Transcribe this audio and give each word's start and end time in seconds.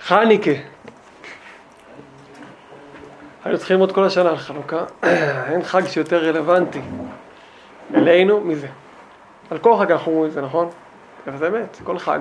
חניקה. 0.00 0.50
היינו 3.44 3.58
צריכים 3.58 3.74
ללמוד 3.74 3.92
כל 3.92 4.04
השנה 4.04 4.30
על 4.30 4.36
חנוכה, 4.36 4.84
אין 5.52 5.62
חג 5.62 5.86
שיותר 5.86 6.24
רלוונטי 6.24 6.80
אלינו 7.94 8.40
מזה. 8.40 8.68
על 9.50 9.58
כל 9.58 9.78
חג 9.78 9.92
אנחנו 9.92 10.12
אומרים 10.12 10.28
את 10.28 10.32
זה, 10.32 10.40
נכון? 10.40 10.68
זה 11.38 11.48
אמת, 11.48 11.80
כל 11.84 11.98
חג 11.98 12.18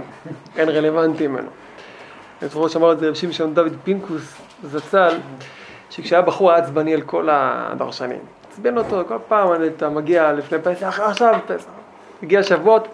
אין 0.57 0.69
רלוונטי 0.69 1.27
ממנו. 1.27 1.47
אני 2.41 2.49
זוכר 2.49 2.67
שאמר 2.67 2.91
את 2.91 2.99
זה 2.99 3.09
רב 3.09 3.13
שמשון 3.13 3.53
דוד 3.53 3.73
פינקוס 3.83 4.41
זצ"ל, 4.63 5.17
שכשהיה 5.89 6.21
בחור 6.21 6.51
היה 6.51 6.63
עצבני 6.63 6.93
על 6.93 7.01
כל 7.01 7.29
הדרשנים. 7.31 8.19
עצבן 8.51 8.77
אותו, 8.77 9.03
כל 9.07 9.17
פעם 9.27 9.49
אתה 9.77 9.89
מגיע 9.89 10.33
לפני 10.33 10.57
פסח, 10.63 10.99
עכשיו 10.99 11.39
פסח. 11.47 11.69
הגיע 12.23 12.43
שבועות, 12.43 12.87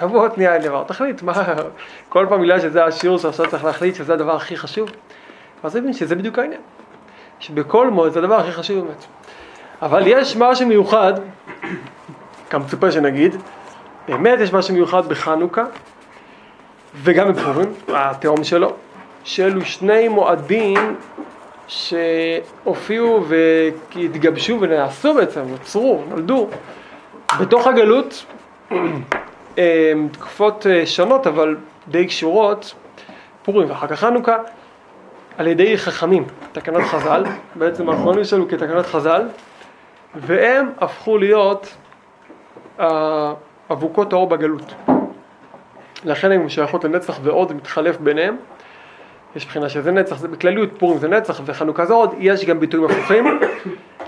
שבועות 0.00 0.38
נהיה 0.38 0.58
דבר. 0.58 0.84
תחליט, 0.84 1.22
מה, 1.22 1.32
כל 2.08 2.26
פעם 2.28 2.42
בגלל 2.42 2.60
שזה 2.60 2.84
השיעור 2.84 3.18
שעכשיו 3.18 3.46
צריך 3.50 3.64
להחליט 3.64 3.94
שזה 3.94 4.14
הדבר 4.14 4.36
הכי 4.36 4.56
חשוב. 4.56 4.90
אז 5.62 5.76
מבין 5.76 5.92
שזה 5.92 6.14
בדיוק 6.14 6.38
העניין. 6.38 6.60
שבכל 7.40 7.90
מועד 7.90 8.12
זה 8.12 8.18
הדבר 8.18 8.34
הכי 8.34 8.52
חשוב 8.52 8.84
באמת. 8.84 9.04
אבל 9.82 10.02
יש 10.06 10.36
משהו 10.36 10.66
מיוחד, 10.66 11.12
כמצופה 12.50 12.92
שנגיד, 12.92 13.36
באמת 14.08 14.38
יש 14.40 14.52
משהו 14.52 14.74
מיוחד 14.74 15.06
בחנוכה 15.06 15.64
וגם 16.94 17.32
בפורים, 17.32 17.72
התהום 17.88 18.44
שלו, 18.44 18.72
שאלו 19.24 19.64
שני 19.64 20.08
מועדים 20.08 20.96
שהופיעו 21.66 23.24
והתגבשו 23.28 24.58
ונעשו 24.60 25.14
בעצם, 25.14 25.40
נוצרו, 25.40 26.04
נולדו 26.08 26.48
בתוך 27.40 27.66
הגלות, 27.66 28.24
תקופות 30.12 30.66
אה, 30.66 30.86
שונות 30.86 31.26
אבל 31.26 31.56
די 31.88 32.06
קשורות, 32.06 32.74
פורים 33.42 33.70
ואחר 33.70 33.86
כך 33.86 34.00
חנוכה, 34.00 34.36
על 35.38 35.46
ידי 35.46 35.78
חכמים, 35.78 36.24
תקנות 36.52 36.82
חז"ל, 36.82 37.24
בעצם 37.54 37.88
האחרונים 37.88 38.24
שלנו 38.24 38.48
כתקנות 38.48 38.86
חז"ל, 38.86 39.28
והם 40.14 40.70
הפכו 40.78 41.18
להיות 41.18 41.74
אה, 42.80 43.32
אבוקות 43.70 44.12
האור 44.12 44.26
בגלות. 44.26 44.74
לכן 46.04 46.32
הן 46.32 46.48
שייכות 46.48 46.84
לנצח 46.84 47.18
ועוד, 47.22 47.52
מתחלף 47.52 47.96
ביניהם. 47.96 48.36
יש 49.36 49.44
מבחינה 49.44 49.68
שזה 49.68 49.90
נצח, 49.90 50.18
זה 50.18 50.28
בכלליות, 50.28 50.68
פורים 50.78 50.98
זה 50.98 51.08
נצח 51.08 51.40
וחנוכה 51.44 51.86
זה 51.86 51.94
עוד, 51.94 52.14
יש 52.18 52.44
גם 52.44 52.60
ביטויים 52.60 52.90
הפוכים, 52.90 53.40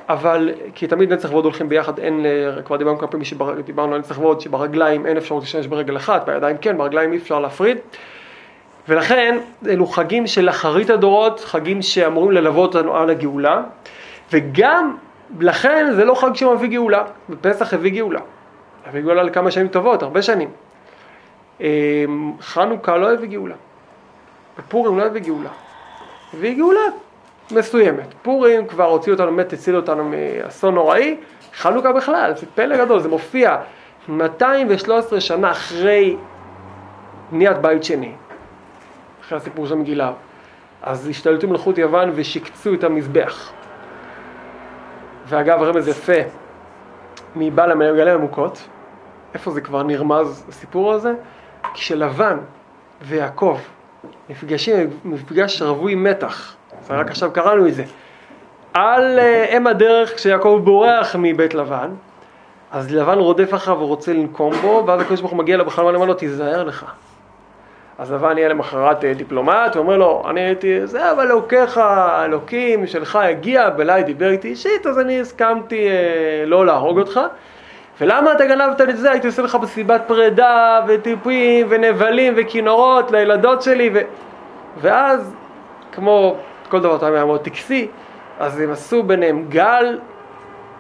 אבל 0.09 0.51
כי 0.75 0.87
תמיד 0.87 1.13
נצח 1.13 1.33
ועוד 1.33 1.45
הולכים 1.45 1.69
ביחד, 1.69 1.99
אין, 1.99 2.27
אה, 2.27 2.63
כבר 2.63 2.77
דיברנו 2.77 2.99
כמה 2.99 3.09
פעמים 3.09 3.25
שדיברנו 3.25 3.95
על 3.95 4.01
נצח 4.01 4.19
ועוד, 4.19 4.41
שברגליים 4.41 5.07
אין 5.07 5.17
אפשרות 5.17 5.43
להשתמש 5.43 5.67
ברגל 5.67 5.97
אחת, 5.97 6.27
בידיים 6.27 6.57
כן, 6.59 6.79
ברגליים 6.79 7.13
אי 7.13 7.17
אפשר 7.17 7.41
להפריד. 7.41 7.79
ולכן 8.89 9.39
אלו 9.67 9.87
חגים 9.87 10.27
של 10.27 10.49
אחרית 10.49 10.91
הדורות, 10.91 11.41
חגים 11.41 11.83
שאמורים 11.83 12.31
ללוות 12.31 12.75
אותנו 12.75 12.97
על 12.97 13.11
הגאולה, 13.11 13.63
וגם 14.33 14.97
לכן 15.41 15.93
זה 15.97 16.05
לא 16.05 16.15
חג 16.15 16.35
שמביא 16.35 16.69
גאולה, 16.69 17.05
ופסח 17.31 17.75
הביא 17.75 17.93
גאולה. 17.93 18.21
הביא 18.87 19.01
גאולה 19.01 19.23
לכמה 19.23 19.51
שנים 19.51 19.69
טובות, 19.69 20.03
הרבה 20.03 20.23
שנים. 20.23 20.49
אמ, 21.61 22.33
חנוכה 22.41 22.97
לא 22.97 23.13
הביא 23.13 23.29
גאולה, 23.29 23.55
ופורים 24.59 24.99
לא 24.99 25.03
הביא 25.03 25.23
גאולה, 25.23 25.51
הביא 26.35 26.57
גאולה 26.57 26.81
מסוימת. 27.51 28.15
פורים 28.23 28.67
כבר 28.67 28.85
הוציא 28.85 29.13
אותנו, 29.13 29.27
באמת 29.27 29.53
הציל 29.53 29.77
אותנו 29.77 30.05
מאסון 30.05 30.75
נוראי, 30.75 31.17
חנוכה 31.55 31.93
בכלל, 31.93 32.33
זה 32.37 32.47
פלא 32.55 32.85
גדול, 32.85 33.01
זה 33.01 33.09
מופיע 33.09 33.57
213 34.09 35.21
שנה 35.21 35.51
אחרי 35.51 36.17
בניית 37.31 37.59
בית 37.59 37.85
שני. 37.85 38.13
אחרי 39.21 39.39
הסיפור 39.39 39.67
של 39.67 39.73
המגילה. 39.73 40.13
אז 40.83 41.09
השתלטו 41.09 41.49
מלכות 41.49 41.79
יוון 41.79 42.13
ושיקצו 42.15 42.75
את 42.75 42.85
המזבח. 42.85 43.53
ואגב, 45.27 45.63
רמז 45.63 45.89
יפה 45.89 46.13
מבעל 47.37 47.73
המגלה 47.73 48.15
המוכות, 48.15 48.69
איפה 49.35 49.51
זה 49.51 49.61
כבר 49.61 49.83
נרמז 49.83 50.45
הסיפור 50.49 50.93
הזה? 50.93 51.15
כשלבן 51.75 52.39
ויעקב 53.03 53.59
נפגשים, 54.29 54.91
מפגש 55.05 55.63
רווי 55.63 55.95
מתח, 55.95 56.56
רק 56.91 57.11
עכשיו 57.11 57.31
קראנו 57.33 57.69
את 57.69 57.75
זה, 57.75 57.85
על 58.75 59.19
אה, 59.19 59.57
אם 59.57 59.67
הדרך 59.67 60.15
כשיעקב 60.15 60.61
בורח 60.65 61.17
מבית 61.19 61.55
לבן, 61.55 61.91
אז 62.73 62.95
לבן 62.95 63.19
רודף 63.19 63.55
אחריו 63.55 63.81
ורוצה 63.81 64.13
לנקום 64.13 64.55
בו, 64.55 64.85
ואז 64.87 65.01
הקדוש 65.01 65.21
ברוך 65.21 65.33
הוא 65.33 65.39
מגיע 65.39 65.55
אליו 65.55 65.67
בחלום 65.67 65.89
ואומר 65.93 66.07
לו, 66.07 66.15
תיזהר 66.15 66.65
לך. 66.65 66.87
אז 67.99 68.13
לבן 68.13 68.39
יהיה 68.39 68.49
למחרת 68.49 69.05
אה, 69.05 69.15
דיפלומט, 69.15 69.75
הוא 69.75 69.83
אומר 69.83 69.97
לו, 69.97 70.23
אני 70.31 70.41
הייתי, 70.41 70.87
זה 70.87 71.13
אבל 71.13 71.27
אלוקיך, 71.27 71.81
אלוקים 72.25 72.87
שלך 72.87 73.17
הגיע, 73.17 73.71
בליי 73.71 74.03
דיבר 74.03 74.31
איתי 74.31 74.49
אישית, 74.49 74.87
אז 74.87 74.99
אני 74.99 75.21
הסכמתי 75.21 75.89
אה, 75.89 76.47
לא 76.47 76.67
להרוג 76.67 76.99
אותך. 76.99 77.21
ולמה 78.01 78.33
אתה 78.33 78.47
גנבת 78.47 78.81
את 78.81 78.97
זה? 78.97 79.11
הייתי 79.11 79.27
עושה 79.27 79.43
לך 79.43 79.59
מסיבת 79.63 80.03
פרידה, 80.07 80.81
וטיפים, 80.89 81.67
ונבלים, 81.71 82.35
וכינורות 82.37 83.11
לילדות 83.11 83.63
שלי, 83.63 83.91
ו... 83.95 83.99
ואז, 84.81 85.35
כמו 85.93 86.37
כל 86.67 86.81
דבר 86.81 86.99
תמיד 86.99 87.15
היה 87.15 87.25
מאוד 87.25 87.41
טקסי, 87.41 87.89
אז 88.39 88.61
הם 88.61 88.71
עשו 88.71 89.03
ביניהם 89.03 89.47
גל, 89.49 89.99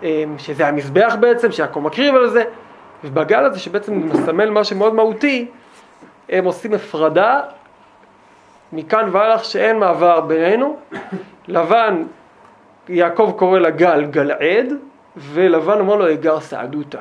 אה, 0.02 0.24
שזה 0.38 0.68
המזבח 0.68 1.16
בעצם, 1.20 1.52
שיעקב 1.52 1.80
מקריב 1.80 2.14
על 2.14 2.30
זה, 2.30 2.44
ובגל 3.04 3.44
הזה 3.44 3.58
שבעצם 3.58 4.08
מסמל 4.08 4.50
משהו 4.50 4.76
מאוד 4.76 4.94
מהותי, 4.94 5.48
הם 6.28 6.44
עושים 6.44 6.74
הפרדה 6.74 7.40
מכאן 8.72 9.08
והלך 9.12 9.44
שאין 9.44 9.78
מעבר 9.78 10.20
בינינו. 10.20 10.76
לבן, 11.48 12.02
יעקב 12.88 13.32
קורא 13.36 13.58
לגל 13.58 14.04
גלעד, 14.04 14.72
ולבן 15.16 15.80
אומר 15.80 15.96
לו 15.96 16.12
אגר 16.12 16.40
סעדותא. 16.40 16.98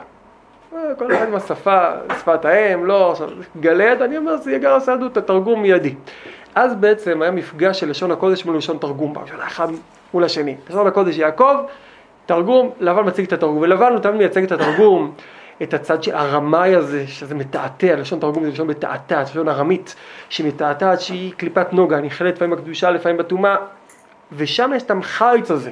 אה, 0.76 0.80
כל 0.98 1.14
אחד 1.16 1.28
עם 1.28 1.36
השפה, 1.36 1.90
שפת 2.20 2.46
האם, 2.46 2.86
לא, 2.86 3.12
עכשיו, 3.12 3.30
גלעד, 3.60 4.02
אני 4.02 4.18
אומר 4.18 4.38
זה 4.38 4.56
אגר 4.56 4.80
סעדותא, 4.80 5.20
תרגום 5.20 5.62
מיידי. 5.62 5.96
אז 6.56 6.76
בעצם 6.76 7.22
היה 7.22 7.32
מפגש 7.32 7.80
של 7.80 7.90
לשון 7.90 8.12
הקודש 8.12 8.46
מול 8.46 8.58
לשון 8.58 8.78
תרגום, 8.78 9.14
של 9.26 9.42
אחד 9.42 9.68
מול 10.14 10.24
השני. 10.24 10.56
לשון 10.70 10.88
הקודש 10.88 11.18
יעקב, 11.18 11.56
תרגום, 12.26 12.72
לבן 12.80 13.08
מציג 13.08 13.26
את 13.26 13.34
התרגום, 13.34 13.58
ולבן 13.58 13.92
הוא 13.92 14.00
תמיד 14.00 14.16
מייצג 14.16 14.44
את 14.44 14.52
התרגום. 14.52 15.14
את 15.64 15.74
הצד 15.74 16.04
של 16.04 16.16
הרמאי 16.16 16.76
הזה, 16.76 17.08
שזה 17.08 17.36
מתעתע, 17.36 17.96
לשון 17.96 18.20
תרגום 18.20 18.44
זה 18.44 18.50
לשון 18.50 18.68
מתעתעת, 18.68 19.30
לשון 19.30 19.50
ארמית, 19.50 19.96
שמתעתעת 20.30 21.02
שהיא 21.02 21.34
קליפת 21.38 21.74
נוגה, 21.74 22.00
נכלת 22.02 22.36
לפעמים 22.36 22.58
בקדושה, 22.58 22.92
לפעמים 22.92 23.18
בטומאה, 23.18 23.56
ושם 24.32 24.72
יש 24.76 24.84
את 24.84 24.92
המחיץ 24.92 25.52
הזה, 25.52 25.72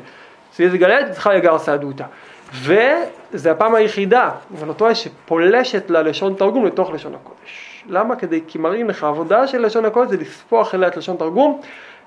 שזה 0.57 0.77
גלעד, 0.77 1.11
צריכה 1.11 1.33
לגר 1.33 1.57
סעדותא. 1.57 2.05
וזה 2.53 3.51
הפעם 3.51 3.75
היחידה, 3.75 4.31
אבל 4.59 4.69
אותו 4.69 4.89
יש 4.89 5.03
שפולשת 5.03 5.89
ללשון 5.89 6.33
תרגום 6.33 6.65
לתוך 6.65 6.91
לשון 6.91 7.15
הקודש. 7.15 7.72
למה? 7.87 8.15
כדי, 8.15 8.41
כי 8.47 8.57
מראים 8.57 8.89
לך, 8.89 9.03
העבודה 9.03 9.47
של 9.47 9.65
לשון 9.65 9.85
הקודש 9.85 10.09
זה 10.09 10.17
לספוח 10.17 10.75
אליה 10.75 10.87
את 10.87 10.97
לשון 10.97 11.17
תרגום, 11.17 11.61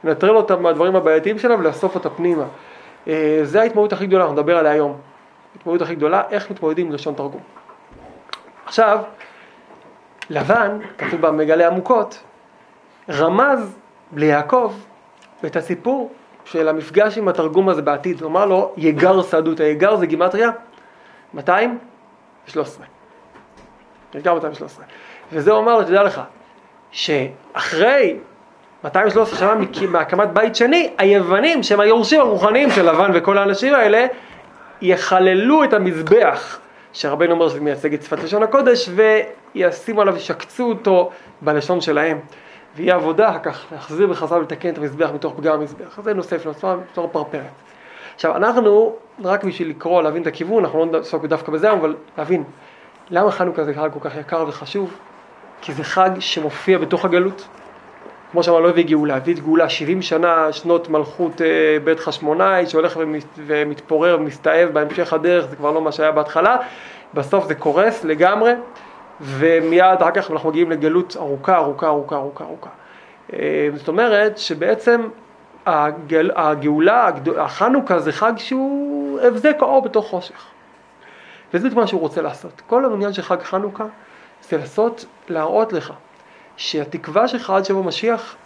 לנטרל 0.04 0.36
אותה 0.36 0.56
מהדברים 0.56 0.96
הבעייתיים 0.96 1.38
שלה 1.38 1.54
ולאסוף 1.54 1.94
אותה 1.94 2.10
פנימה. 2.10 2.44
אה, 3.08 3.40
זה 3.42 3.60
ההתמודדות 3.60 3.92
הכי 3.92 4.06
גדולה, 4.06 4.22
אנחנו 4.22 4.36
נדבר 4.36 4.58
עליה 4.58 4.72
היום. 4.72 4.96
ההתמודדות 5.56 5.82
הכי 5.82 5.94
גדולה, 5.94 6.22
איך 6.30 6.50
מתמודדים 6.50 6.86
עם 6.86 6.92
לשון 6.92 7.14
תרגום. 7.14 7.40
עכשיו, 8.66 8.98
לבן, 10.30 10.78
כתוב 10.98 11.20
במגלה 11.20 11.66
עמוקות, 11.66 12.22
רמז 13.10 13.76
ליעקב 14.16 14.72
את 15.46 15.56
הסיפור 15.56 16.12
של 16.44 16.68
המפגש 16.68 17.18
עם 17.18 17.28
התרגום 17.28 17.68
הזה 17.68 17.82
בעתיד. 17.82 18.20
הוא 18.20 18.30
אמר 18.30 18.46
לו, 18.46 18.72
יגר 18.76 19.22
סעדות, 19.22 19.60
היגר 19.60 19.96
זה 19.96 20.06
גימטריה 20.06 20.50
213. 21.34 22.86
יגר 24.14 24.34
213. 24.34 24.84
וזה 25.32 25.52
הוא 25.52 25.60
אמר 25.60 25.78
לו, 25.78 25.84
תדע 25.84 26.02
לך, 26.02 26.20
שאחרי 26.90 28.16
213 28.84 29.38
שנה 29.38 29.54
מהקמת 29.88 30.28
בית 30.32 30.56
שני, 30.56 30.90
היוונים, 30.98 31.62
שהם 31.62 31.80
היורשים 31.80 32.20
הרוחניים 32.20 32.70
של 32.70 32.90
לבן 32.90 33.10
וכל 33.14 33.38
האנשים 33.38 33.74
האלה, 33.74 34.06
יחללו 34.82 35.64
את 35.64 35.72
המזבח 35.72 36.58
שרבנו 36.92 37.32
אומר 37.32 37.48
שזה 37.48 37.60
מייצג 37.60 37.94
את 37.94 38.02
שפת 38.02 38.18
לשון 38.18 38.42
הקודש, 38.42 38.90
וישימו 39.54 40.00
עליו, 40.00 40.16
ישקצו 40.16 40.68
אותו 40.68 41.10
בלשון 41.40 41.80
שלהם. 41.80 42.20
ויהיה 42.76 42.94
עבודה 42.94 43.38
כך 43.38 43.64
להחזיר 43.72 44.06
בחזרה 44.06 44.38
ולתקן 44.38 44.68
את 44.68 44.78
המזבח 44.78 45.10
מתוך 45.14 45.34
פגם 45.36 45.52
המזבח. 45.52 46.00
זה 46.02 46.14
נושא 46.14 46.36
בפני 46.36 46.50
עצמו 46.50 46.74
בצורה 46.92 47.08
פרפרת. 47.08 47.42
עכשיו, 48.14 48.36
אנחנו, 48.36 48.96
רק 49.24 49.44
בשביל 49.44 49.70
לקרוא, 49.70 50.02
להבין 50.02 50.22
את 50.22 50.26
הכיוון, 50.26 50.64
אנחנו 50.64 50.78
לא 50.78 50.86
נעסוק 50.86 51.24
דווקא 51.24 51.52
בזה, 51.52 51.72
אבל 51.72 51.96
להבין 52.18 52.44
למה 53.10 53.30
חנוכה 53.30 53.64
זה 53.64 53.74
חג 53.74 53.88
כל 53.92 54.08
כך 54.08 54.16
יקר 54.16 54.44
וחשוב, 54.48 54.96
כי 55.60 55.72
זה 55.72 55.84
חג 55.84 56.10
שמופיע 56.20 56.78
בתוך 56.78 57.04
הגלות. 57.04 57.48
כמו 58.32 58.42
שאמר, 58.42 58.60
לא 58.60 58.68
הביא 58.68 58.84
גאולה, 58.84 59.16
הביא 59.16 59.34
את 59.34 59.40
גאולה 59.40 59.68
70 59.68 60.02
שנה, 60.02 60.52
שנות 60.52 60.88
מלכות 60.88 61.42
אה, 61.42 61.46
בית 61.84 62.00
חשמונאי, 62.00 62.66
שהולך 62.66 62.96
ומת, 63.00 63.24
ומתפורר 63.46 64.16
ומסתאב 64.20 64.68
בהמשך 64.72 65.12
הדרך, 65.12 65.46
זה 65.46 65.56
כבר 65.56 65.72
לא 65.72 65.80
מה 65.82 65.92
שהיה 65.92 66.12
בהתחלה, 66.12 66.56
בסוף 67.14 67.46
זה 67.46 67.54
קורס 67.54 68.04
לגמרי, 68.04 68.52
ומיד 69.20 70.02
אחר 70.02 70.10
כך 70.10 70.30
אנחנו 70.30 70.48
מגיעים 70.48 70.70
לגלות 70.70 71.16
ארוכה, 71.16 71.56
ארוכה, 71.56 71.86
ארוכה, 71.86 72.16
ארוכה, 72.16 72.44
ארוכה. 72.44 72.70
אה, 73.32 73.68
זאת 73.74 73.88
אומרת 73.88 74.38
שבעצם 74.38 75.08
הגל, 75.66 76.30
הגאולה, 76.34 77.10
החנוכה 77.38 77.98
זה 77.98 78.12
חג 78.12 78.32
שהוא 78.36 79.20
הבזק 79.20 79.56
האור 79.60 79.82
בתוך 79.82 80.06
חושך. 80.06 80.46
וזה 81.54 81.68
מה 81.74 81.86
שהוא 81.86 82.00
רוצה 82.00 82.22
לעשות. 82.22 82.62
כל 82.66 82.84
העניין 82.84 83.12
של 83.12 83.22
חג 83.22 83.42
חנוכה 83.42 83.84
זה 84.50 84.56
לעשות, 84.56 85.04
להראות 85.28 85.72
לך 85.72 85.92
שהתקווה 86.56 87.28
שלך 87.28 87.50
עד 87.50 87.64
שבוע 87.64 87.82
משיח 87.82 88.36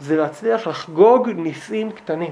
זה 0.00 0.16
להצליח 0.16 0.66
לחגוג 0.66 1.28
ניסים 1.28 1.90
קטנים. 1.90 2.30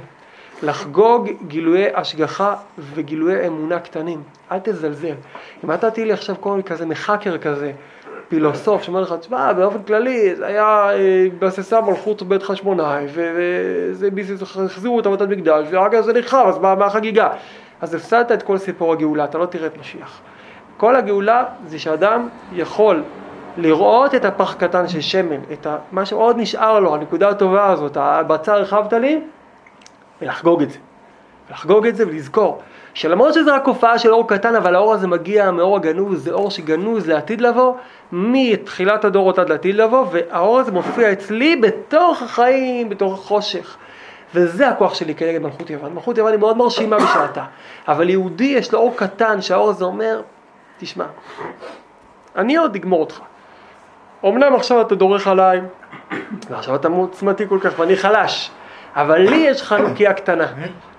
לחגוג 0.63 1.29
גילויי 1.47 1.95
השגחה 1.95 2.57
וגילויי 2.79 3.47
אמונה 3.47 3.81
קטנים. 3.81 4.23
אל 4.53 4.59
תזלזל. 4.63 5.15
אם 5.65 5.73
אתה 5.73 5.91
תהיה 5.91 6.07
לי 6.07 6.13
עכשיו 6.13 6.37
כל 6.41 6.51
מיני 6.51 6.63
כזה 6.63 6.87
מחקר 6.87 7.39
כזה, 7.39 7.73
פילוסוף 8.29 8.83
שאומר 8.83 9.01
לך, 9.01 9.15
תשמע, 9.21 9.53
באופן 9.53 9.83
כללי 9.83 10.37
זה 10.37 10.47
היה 10.47 10.91
התבססה 11.27 11.81
מלכות 11.81 12.23
בית 12.23 12.43
חשמונאי, 12.43 13.07
וזה 13.15 14.09
החזירו 14.43 15.01
את 15.01 15.07
עבודת 15.07 15.29
מקדש, 15.29 15.67
כך 15.93 16.01
זה 16.01 16.13
נחרב, 16.13 16.49
אז 16.49 16.59
מה 16.59 16.87
החגיגה? 16.87 17.29
אז 17.81 17.95
הפסדת 17.95 18.33
את 18.33 18.43
כל 18.43 18.59
סיפור 18.59 18.93
הגאולה, 18.93 19.25
אתה 19.25 19.39
לא 19.39 19.47
תראה 19.47 19.67
את 19.67 19.79
משיח. 19.81 20.21
כל 20.77 20.97
הגאולה 20.97 21.45
זה 21.67 21.79
שאדם 21.79 22.29
יכול 22.53 23.03
לראות 23.57 24.15
את 24.15 24.25
הפח 24.25 24.55
קטן 24.55 24.89
של 24.89 25.01
שמן, 25.01 25.41
את 25.53 25.67
מה 25.93 26.07
שעוד 26.07 26.37
נשאר 26.39 26.81
לו, 26.81 26.95
הנקודה 26.95 27.29
הטובה 27.29 27.71
הזאת, 27.71 27.97
הבצר 27.97 28.53
הרחבת 28.53 28.93
לי, 28.93 29.21
ולחגוג 30.23 30.63
את 30.63 30.71
זה. 30.71 30.79
לחגוג 31.51 31.87
את 31.87 31.97
זה 31.97 32.07
ולזכור 32.07 32.63
שלמרות 32.95 33.35
שזה 33.35 33.55
רק 33.55 33.67
הופעה 33.67 33.99
של 33.99 34.13
אור 34.13 34.29
קטן, 34.29 34.55
אבל 34.55 34.75
האור 34.75 34.95
הזה 34.95 35.07
מגיע 35.07 35.51
מאור 35.51 35.77
הגנוז, 35.77 36.25
זה 36.25 36.33
אור 36.33 36.51
שגנוז 36.51 37.09
לעתיד 37.09 37.41
לבוא, 37.41 37.75
מתחילת 38.13 39.05
הדורות 39.05 39.39
עד 39.39 39.49
לעתיד 39.49 39.75
לבוא, 39.75 40.07
והאור 40.11 40.59
הזה 40.59 40.73
מופיע 40.73 41.13
אצלי 41.13 41.57
בתוך 41.57 42.23
החיים, 42.23 42.89
בתוך 42.89 43.13
החושך. 43.13 43.77
וזה 44.35 44.69
הכוח 44.69 44.95
שלי 44.95 45.15
כנגד 45.15 45.43
מלכות 45.43 45.71
יוון. 45.71 45.95
מלכות 45.95 46.19
יוון 46.19 46.33
היא 46.33 46.41
מאוד 46.41 46.57
מרשימה 46.57 46.97
בשעתה, 46.97 47.45
אבל 47.89 48.11
יהודי 48.11 48.45
יש 48.45 48.73
לו 48.73 48.79
אור 48.79 48.93
קטן, 48.97 49.43
שהאור 49.43 49.71
הזה 49.71 49.85
אומר, 49.85 50.21
תשמע, 50.79 51.05
אני 52.37 52.57
עוד 52.57 52.75
אגמור 52.75 53.01
אותך. 53.01 53.21
אמנם 54.25 54.55
עכשיו 54.55 54.81
אתה 54.81 54.95
דורך 54.95 55.27
עליי, 55.27 55.61
ועכשיו 56.51 56.75
אתה 56.75 56.89
עוצמתי 56.89 57.49
כל 57.49 57.59
כך 57.63 57.79
ואני 57.79 57.97
חלש, 57.97 58.51
אבל 58.95 59.19
לי 59.19 59.37
יש 59.37 59.63
חנוכיה 59.63 60.13
קטנה, 60.13 60.47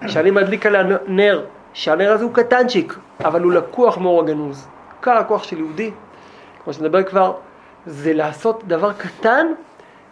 שאני 0.07 0.31
מדליק 0.31 0.65
עליה 0.65 0.83
נר, 1.07 1.45
שהנר 1.73 2.11
הזה 2.11 2.23
הוא 2.23 2.33
קטנצ'יק, 2.33 2.97
אבל 3.25 3.41
הוא 3.41 3.51
לקוח 3.51 3.97
מאור 3.97 4.21
הגנוז. 4.21 4.67
עיקר 4.97 5.11
הכוח 5.11 5.43
של 5.43 5.57
יהודי, 5.57 5.91
כמו 6.63 6.73
שנדבר 6.73 7.03
כבר, 7.03 7.33
זה 7.85 8.13
לעשות 8.13 8.63
דבר 8.67 8.93
קטן 8.93 9.47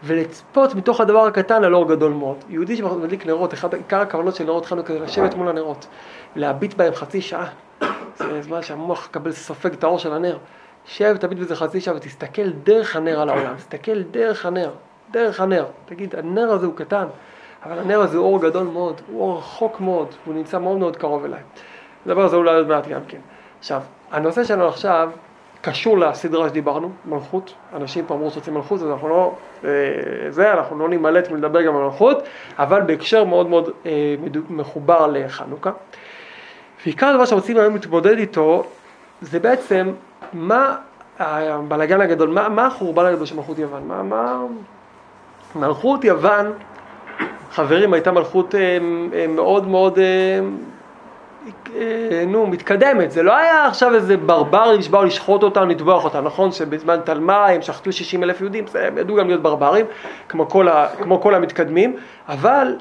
ולצפות 0.04 0.76
מתוך 0.76 1.02
הדבר 1.02 1.26
הקטן 1.26 1.64
על 1.64 1.76
אור 1.76 1.90
גדול 1.90 2.12
מאוד. 2.12 2.38
יהודי 2.50 2.76
שמדליק 2.76 3.26
נרות, 3.26 3.54
אחד 3.54 3.74
עיקר 3.74 4.02
הכוונות 4.02 4.36
של 4.36 4.44
נרות 4.44 4.66
חנוכה 4.66 4.94
זה 4.94 5.00
לשבת 5.00 5.34
מול 5.34 5.50
הנרות, 5.50 5.88
להביט 6.36 6.74
בהם 6.74 6.94
חצי 6.96 7.22
שעה. 7.22 7.48
זה 8.16 8.42
זמן 8.42 8.62
שהמוח 8.62 9.06
יקבל 9.06 9.32
סופג 9.32 9.74
את 9.74 9.84
האור 9.84 10.00
של 10.00 10.14
הנר. 10.14 10.38
שב, 10.86 11.18
תביט 11.18 11.40
בזה 11.40 11.56
חצי 11.56 11.82
שעה 11.82 11.96
ותסתכל 11.96 12.50
דרך 12.50 12.96
הנר 12.96 13.22
על 13.22 13.30
העולם, 13.30 13.56
תסתכל 13.56 14.02
דרך 14.02 14.46
הנר, 14.46 14.72
דרך 15.12 15.40
הנר. 15.40 15.66
תגיד, 15.86 16.16
הנר 16.16 16.52
הזה 16.52 16.66
הוא 16.66 16.76
קטן, 16.76 17.06
אבל 17.66 17.80
הנר 17.80 18.02
הזה 18.02 18.18
הוא 18.18 18.26
אור 18.26 18.42
גדול 18.42 18.64
מאוד, 18.64 19.02
הוא 19.08 19.22
אור 19.22 19.38
רחוק 19.38 19.80
מאוד, 19.80 20.08
הוא 20.26 20.34
נמצא 20.34 20.60
מאוד 20.60 20.78
מאוד 20.78 20.98
קרוב 20.98 21.26
אליי. 21.26 21.40
נדבר 22.06 22.22
על 22.22 22.30
זה 22.30 22.36
אולי 22.36 22.56
עוד 22.56 22.68
מעט 22.68 22.88
גם 22.88 23.02
כן. 23.08 23.18
עכשיו, 23.60 23.82
הנושא 24.12 24.44
שלנו 24.44 24.68
עכשיו 24.68 25.10
קשור 25.62 25.98
לסדרה 25.98 26.50
שדיברנו, 26.50 26.92
מלכות. 27.06 27.54
אנשים 27.74 28.06
פה 28.06 28.14
אמרו 28.14 28.32
שרוצים 28.32 28.54
מלכות, 28.54 28.82
אז 28.82 28.88
אנחנו 28.92 29.10
לא, 29.10 29.36
אה, 29.66 29.70
זה, 30.30 30.54
אנחנו 30.54 30.80
לא 30.80 30.90
נמלט 30.90 31.32
מלדבר 31.32 31.62
גם 31.62 31.76
על 31.76 31.84
מלכות, 31.84 32.24
אבל 32.60 32.82
בהקשר 32.82 33.24
מאוד 33.24 33.50
מאוד 33.50 33.70
אה, 33.86 34.16
מחובר 34.50 35.08
לחנוכה. 35.08 35.72
ועיקר 36.86 37.08
הדבר 37.08 37.26
שרוצים 37.26 37.58
היום 37.58 37.74
להתמודד 37.74 38.18
איתו, 38.18 38.64
זה 39.22 39.40
בעצם 39.40 39.92
מה 40.34 40.76
הבלאגן 41.20 42.02
הגדול, 42.02 42.30
מה, 42.30 42.50
מה 42.50 42.66
החורבן 42.66 43.06
הגדול 43.06 43.26
של 43.26 43.36
מלכות 43.36 43.60
יוון, 43.60 43.88
מה, 43.88 44.04
מה... 44.04 44.42
מלכות 45.56 46.04
יוון 46.04 46.52
חברים, 47.52 47.94
הייתה 47.94 48.12
מלכות 48.12 48.56
אה, 48.56 48.78
אה, 49.14 49.28
מאוד 49.28 49.68
מאוד, 49.68 50.00
אה, 50.00 50.40
נו, 52.28 52.48
מתקדמת. 52.48 53.12
זה 53.12 53.24
לא 53.24 53.38
היה 53.38 53.68
עכשיו 53.68 53.96
איזה 53.96 54.18
ברברים 54.18 54.82
שבאו 54.82 55.04
לשחוט 55.04 55.44
אותם, 55.44 55.70
לטבוח 55.70 56.04
אותם, 56.04 56.26
נכון? 56.26 56.52
שבזמן 56.52 56.98
תלמה 57.04 57.48
הם 57.48 57.62
שחטו 57.62 57.92
60 57.92 58.24
אלף 58.24 58.42
יהודים, 58.42 58.66
הם 58.82 58.98
ידעו 58.98 59.16
גם 59.16 59.28
להיות 59.28 59.42
ברברים, 59.42 59.86
כמו 60.30 60.50
כל, 60.50 60.68
ה, 60.68 60.88
כמו 61.02 61.22
כל 61.22 61.36
המתקדמים, 61.36 61.96
אבל 62.30 62.76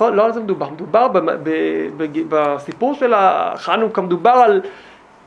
לא 0.00 0.24
על 0.24 0.32
זה 0.32 0.40
מדובר, 0.40 0.70
מדובר 0.70 1.08
ב, 1.08 1.18
ב, 1.18 1.50
ב, 1.96 2.06
בסיפור 2.28 2.94
של 2.94 3.12
החנוכה, 3.16 4.02
מדובר 4.02 4.30
על 4.30 4.60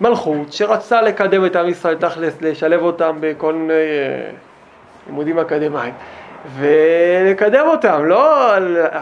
מלכות 0.01 0.53
שרצה 0.53 1.01
לקדם 1.01 1.45
את 1.45 1.55
עם 1.55 1.69
ישראל 1.69 1.95
תכלס, 1.95 2.41
לשלב 2.41 2.81
אותם 2.81 3.17
בכל 3.19 3.53
מיני 3.53 3.73
לימודים 5.07 5.39
אקדמיים. 5.39 5.93
ולקדם 6.57 7.65
אותם, 7.67 8.05
לא 8.05 8.51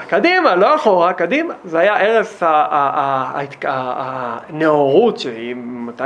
קדימה, 0.08 0.56
לא 0.56 0.76
אחורה, 0.76 1.14
קדימה. 1.14 1.54
זה 1.64 1.80
היה 1.80 1.98
ערש 1.98 2.44
הנאורות, 3.64 5.20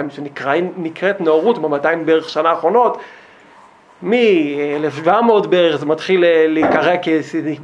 שנקראת 0.09 1.21
נאורות 1.21 1.57
ב-200 1.57 1.95
בערך 2.05 2.29
שנה 2.29 2.49
האחרונות, 2.49 2.97
מ-1700 4.01 5.47
בערך 5.49 5.75
זה 5.75 5.85
מתחיל 5.85 6.23
להיקרא 6.47 6.95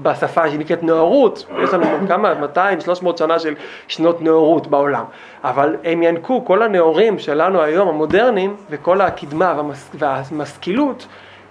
בשפה 0.02 0.50
שנקראת 0.50 0.84
נאורות, 0.84 1.46
יש 1.64 1.74
לנו 1.74 2.08
כמה, 2.08 2.34
200-300 2.56 3.18
שנה 3.18 3.40
של 3.40 3.56
שנות 3.88 4.22
נאורות 4.22 4.68
בעולם, 4.68 5.04
אבל 5.44 5.76
הם 5.84 6.04
ינקו, 6.04 6.46
כל 6.46 6.64
הנאורים 6.64 7.20
שלנו 7.20 7.62
היום, 7.62 7.88
המודרניים, 7.88 8.56
וכל 8.70 9.02
הקדמה 9.02 9.62
והמשכילות 9.94 11.08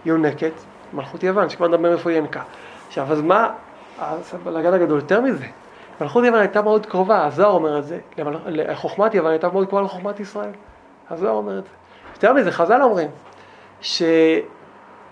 יונקת 0.06 0.52
מלכות 0.92 1.22
יוון, 1.22 1.48
שכבר 1.48 1.68
נדבר 1.68 1.92
איפה 1.92 2.10
היא 2.10 2.18
ינקה. 2.18 2.42
עכשיו, 2.88 3.12
אז 3.12 3.20
מה, 3.20 3.50
הבלאגן 3.98 4.72
הגדול 4.72 4.98
יותר 4.98 5.20
מזה, 5.20 5.46
מלכות 6.00 6.24
יוון 6.24 6.40
הייתה 6.40 6.62
מאוד 6.62 6.86
קרובה, 6.86 7.26
הזוהר 7.26 7.50
אומר 7.50 7.78
את 7.78 7.84
זה, 7.84 7.98
חוכמת 8.74 9.14
יוון 9.14 9.30
הייתה 9.30 9.48
מאוד 9.48 9.68
קרובה 9.68 9.84
לחוכמת 9.84 10.20
ישראל, 10.20 10.52
הזוהר 11.10 11.32
אומר 11.32 11.58
את 11.58 11.64
זה. 11.64 11.70
יותר 12.14 12.32
מזה, 12.32 12.52
חז"ל 12.52 12.82
אומרים, 12.82 13.08
ש... 13.80 14.02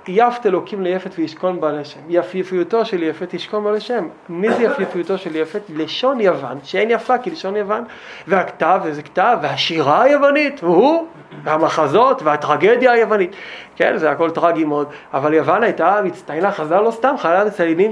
יפת 0.09 0.47
אלוקים 0.47 0.83
ליפת 0.83 1.11
וישכון 1.19 1.61
בה 1.61 1.73
לשם. 1.73 2.01
יפיפיותו 2.09 2.85
של 2.85 3.03
יפת 3.03 3.35
ישכון 3.35 3.65
בה 3.65 3.73
לשם. 3.73 4.09
מי 4.29 4.53
זה 4.53 4.63
יפיפיותו 4.63 5.19
של 5.19 5.37
יפת? 5.37 5.61
לשון 5.69 6.21
יוון, 6.21 6.59
שאין 6.63 6.91
יפה 6.91 7.19
כי 7.19 7.31
לשון 7.31 7.57
יוון. 7.57 7.85
והכתב, 8.27 8.81
איזה 8.85 9.03
כתב? 9.03 9.39
והשירה 9.43 10.03
היוונית, 10.03 10.61
הוא, 10.63 11.07
והמחזות, 11.43 12.23
והטרגדיה 12.23 12.93
היוונית. 12.93 13.37
כן, 13.77 13.97
זה 13.97 14.11
הכל 14.11 14.31
טרגי 14.31 14.65
מאוד. 14.65 14.89
אבל 15.15 15.35
יוון 15.35 15.63
הייתה 15.63 16.01
מצטיינה, 16.05 16.53
חז"ל 16.53 16.81
לא 16.81 16.91
סתם, 16.91 17.15
חז"ל 17.19 17.45
מציינים 17.47 17.91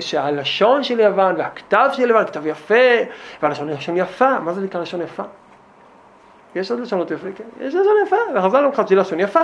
שהלשון 0.00 0.84
של 0.84 1.00
יוון, 1.00 1.34
והכתב 1.38 1.88
של 1.92 2.10
יוון, 2.10 2.26
כתב 2.26 2.46
יפה, 2.46 2.74
והלשון 3.42 3.68
לשון 3.68 3.96
יפה. 3.96 4.40
מה 4.40 4.52
זה 4.52 4.60
נקרא 4.60 4.80
לשון 4.80 5.02
יפה? 5.02 5.22
יש 6.54 6.70
עוד 6.70 6.80
לשונות 6.80 7.10
יפה, 7.10 7.28
כן? 7.36 7.44
יש 7.60 7.74
לשון 7.74 7.96
יפה, 8.06 8.16
וחז"ל 8.34 8.64
אומרים 8.64 8.72
לך 8.72 8.82
לשון 8.90 9.20
יפה. 9.20 9.40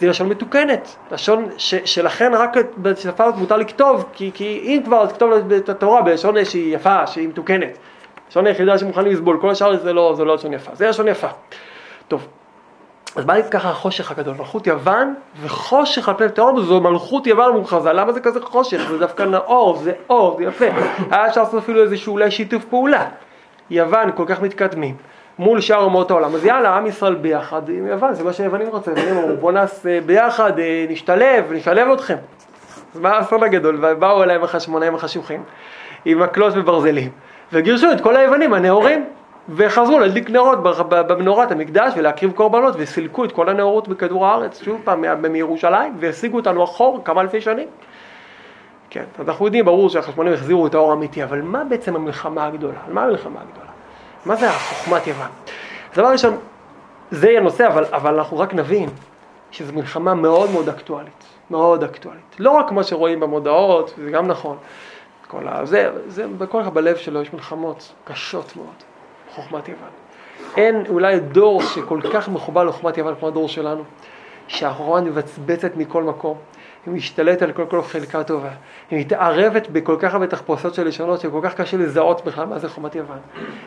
זה 0.00 0.08
לשון 0.08 0.28
מתוקנת, 0.28 0.96
לשון 1.12 1.48
ש, 1.58 1.74
שלכן 1.84 2.34
רק 2.34 2.56
בשפה 2.78 3.24
הזאת 3.24 3.38
מותר 3.38 3.56
לכתוב, 3.56 4.04
כי, 4.12 4.30
כי 4.34 4.60
אם 4.64 4.82
כבר 4.84 5.04
לכתוב 5.04 5.32
את 5.52 5.68
התורה 5.68 6.02
בלשון 6.02 6.44
שהיא 6.44 6.76
יפה, 6.76 7.06
שהיא 7.06 7.28
מתוקנת. 7.28 7.78
לשון 8.30 8.46
היחידה 8.46 8.78
שמוכנים 8.78 9.12
לסבול, 9.12 9.38
כל 9.40 9.50
השאר 9.50 9.76
זה 9.76 9.92
לא, 9.92 10.14
זה 10.16 10.24
לא 10.24 10.34
לשון 10.34 10.52
יפה, 10.52 10.74
זה 10.74 10.88
לשון 10.88 11.08
יפה. 11.08 11.28
טוב, 12.08 12.26
אז 13.16 13.24
מה 13.24 13.42
ככה 13.42 13.70
החושך 13.70 14.10
הגדול? 14.10 14.34
מלכות 14.38 14.66
יוון 14.66 15.14
וחושך 15.42 16.08
על 16.08 16.14
פני 16.18 16.28
תהום 16.28 16.62
זו 16.62 16.80
מלכות 16.80 17.26
יוון 17.26 17.52
מוכרזה, 17.52 17.92
למה 17.92 18.12
זה 18.12 18.20
כזה 18.20 18.40
חושך? 18.40 18.88
זה 18.90 18.98
דווקא 18.98 19.22
נאור, 19.22 19.76
זה 19.76 19.92
אור, 20.10 20.36
זה 20.38 20.44
יפה. 20.44 20.64
היה 21.10 21.26
אפשר 21.26 21.42
לעשות 21.42 21.62
אפילו 21.62 21.82
איזשהו 21.82 22.12
אולי 22.12 22.30
שיתוף 22.30 22.64
פעולה. 22.64 23.08
יוון 23.70 24.10
כל 24.14 24.24
כך 24.26 24.42
מתקדמים. 24.42 24.96
מול 25.38 25.60
שאר 25.60 25.82
אומות 25.82 26.10
העולם. 26.10 26.34
אז 26.34 26.44
יאללה, 26.44 26.76
עם 26.76 26.86
ישראל 26.86 27.14
ביחד 27.14 27.68
עם 27.68 27.86
יוון, 27.86 28.14
זה 28.14 28.24
מה 28.24 28.32
שהיוונים 28.32 28.68
רוצים. 28.68 28.94
הם 28.96 29.16
אמרו, 29.16 29.36
בואו 29.36 29.52
נעשה 29.52 30.00
ביחד, 30.00 30.58
אה, 30.58 30.86
נשתלב, 30.88 31.52
נשלב 31.52 31.88
אתכם. 31.92 32.16
אז 32.94 33.00
מה 33.00 33.10
האסון 33.10 33.42
הגדול? 33.42 33.78
ובאו 33.82 34.22
אליהם 34.22 34.44
החשמונאים 34.44 34.94
החשוכים, 34.94 35.42
עם 36.04 36.22
מקלות 36.22 36.52
וברזלים, 36.56 37.10
וגירשו 37.52 37.92
את 37.92 38.00
כל 38.00 38.16
היוונים 38.16 38.54
הנאורים, 38.54 39.04
וחזרו 39.48 39.98
להדליק 39.98 40.30
נרות 40.30 40.58
במנורת 40.88 41.52
המקדש 41.52 41.92
ולהקריב 41.96 42.32
קורבנות, 42.32 42.74
וסילקו 42.78 43.24
את 43.24 43.32
כל 43.32 43.48
הנאורות 43.48 43.88
בכדור 43.88 44.26
הארץ, 44.26 44.62
שוב 44.62 44.80
פעם, 44.84 45.04
מירושלים, 45.32 45.96
והשיגו 46.00 46.36
אותנו 46.36 46.64
אחור 46.64 47.00
כמה 47.04 47.20
אלפי 47.20 47.40
שנים. 47.40 47.68
כן, 48.90 49.04
אז 49.18 49.28
אנחנו 49.28 49.44
יודעים, 49.44 49.64
ברור 49.64 49.90
שהחשמונאים 49.90 50.34
החזירו 50.34 50.66
את 50.66 50.74
האור 50.74 50.90
האמיתי, 50.90 51.24
אבל 51.24 51.42
מה 51.42 51.64
בעצם 51.64 51.96
המלחמה 51.96 52.46
הגדולה? 52.46 52.78
על 52.86 52.92
מה 52.92 53.02
המלחמה 53.02 53.40
הגדולה? 53.40 53.71
מה 54.26 54.36
זה 54.36 54.50
החוכמת 54.50 55.06
יוון? 55.06 55.28
אז 55.92 55.98
דבר 55.98 56.12
ראשון, 56.12 56.38
זה 57.10 57.30
יהיה 57.30 57.40
נושא, 57.40 57.66
אבל, 57.66 57.84
אבל 57.84 58.14
אנחנו 58.14 58.38
רק 58.38 58.54
נבין 58.54 58.88
שזו 59.50 59.72
מלחמה 59.72 60.14
מאוד 60.14 60.50
מאוד 60.50 60.68
אקטואלית, 60.68 61.24
מאוד 61.50 61.84
אקטואלית. 61.84 62.36
לא 62.38 62.50
רק 62.50 62.72
מה 62.72 62.82
שרואים 62.82 63.20
במודעות, 63.20 63.94
זה 64.04 64.10
גם 64.10 64.26
נכון. 64.26 64.56
כל 65.28 65.48
ה... 65.48 65.64
זה, 65.64 65.90
זה, 66.06 66.26
בכל 66.38 66.60
אחד 66.60 66.74
בלב 66.74 66.96
שלו 66.96 67.22
יש 67.22 67.32
מלחמות 67.32 67.92
קשות 68.04 68.56
מאוד, 68.56 68.74
חוכמת 69.34 69.68
יוון. 69.68 69.88
אין 70.56 70.84
אולי 70.88 71.20
דור 71.20 71.62
שכל 71.62 72.00
כך 72.12 72.28
מחובר 72.28 72.64
לחוכמת 72.64 72.98
יוון 72.98 73.14
כמו 73.18 73.28
הדור 73.28 73.48
שלנו, 73.48 73.84
שהחוכמה 74.48 75.00
מבצבצת 75.00 75.76
מכל 75.76 76.02
מקום, 76.02 76.38
היא 76.86 76.94
משתלטת 76.94 77.42
על 77.42 77.52
כל 77.52 77.66
כל 77.66 77.82
חלקה 77.82 78.24
טובה, 78.24 78.50
היא 78.90 79.00
מתערבת 79.00 79.68
בכל 79.70 79.96
כך 79.98 80.12
הרבה 80.12 80.26
תחפושות 80.26 80.74
של 80.74 80.86
לשונות 80.88 81.20
שכל 81.20 81.40
כך 81.42 81.54
קשה 81.54 81.76
לזהות 81.76 82.24
בכלל 82.24 82.46
מה 82.46 82.58
זה 82.58 82.68
חוכמת 82.68 82.94
יוון. 82.94 83.18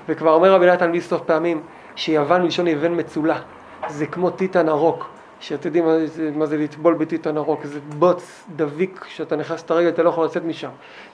וכבר 0.09 0.31
אומר 0.31 0.53
רבי 0.53 0.65
נתן 0.65 0.91
בלי 0.91 1.01
סוף 1.01 1.21
פעמים 1.21 1.61
שיוון 1.95 2.41
מלשון 2.41 2.67
יבן 2.67 2.99
מצולה, 2.99 3.39
זה 3.87 4.05
כמו 4.05 4.29
טיטן 4.29 4.69
ארוק, 4.69 5.09
שאתם 5.39 5.67
יודעים 5.67 5.85
מה 5.85 6.05
זה, 6.05 6.31
מה 6.35 6.45
זה 6.45 6.57
לטבול 6.57 6.93
בטיטן 6.93 7.37
ארוק, 7.37 7.65
זה 7.65 7.79
בוץ 7.79 8.45
דביק 8.55 9.05
שאתה 9.07 9.35
נכנס 9.35 9.63
את 9.63 9.71
הרגל 9.71 9.89
אתה 9.89 10.03
לא 10.03 10.09
יכול 10.09 10.25
לצאת 10.25 10.43
משם, 10.45 10.69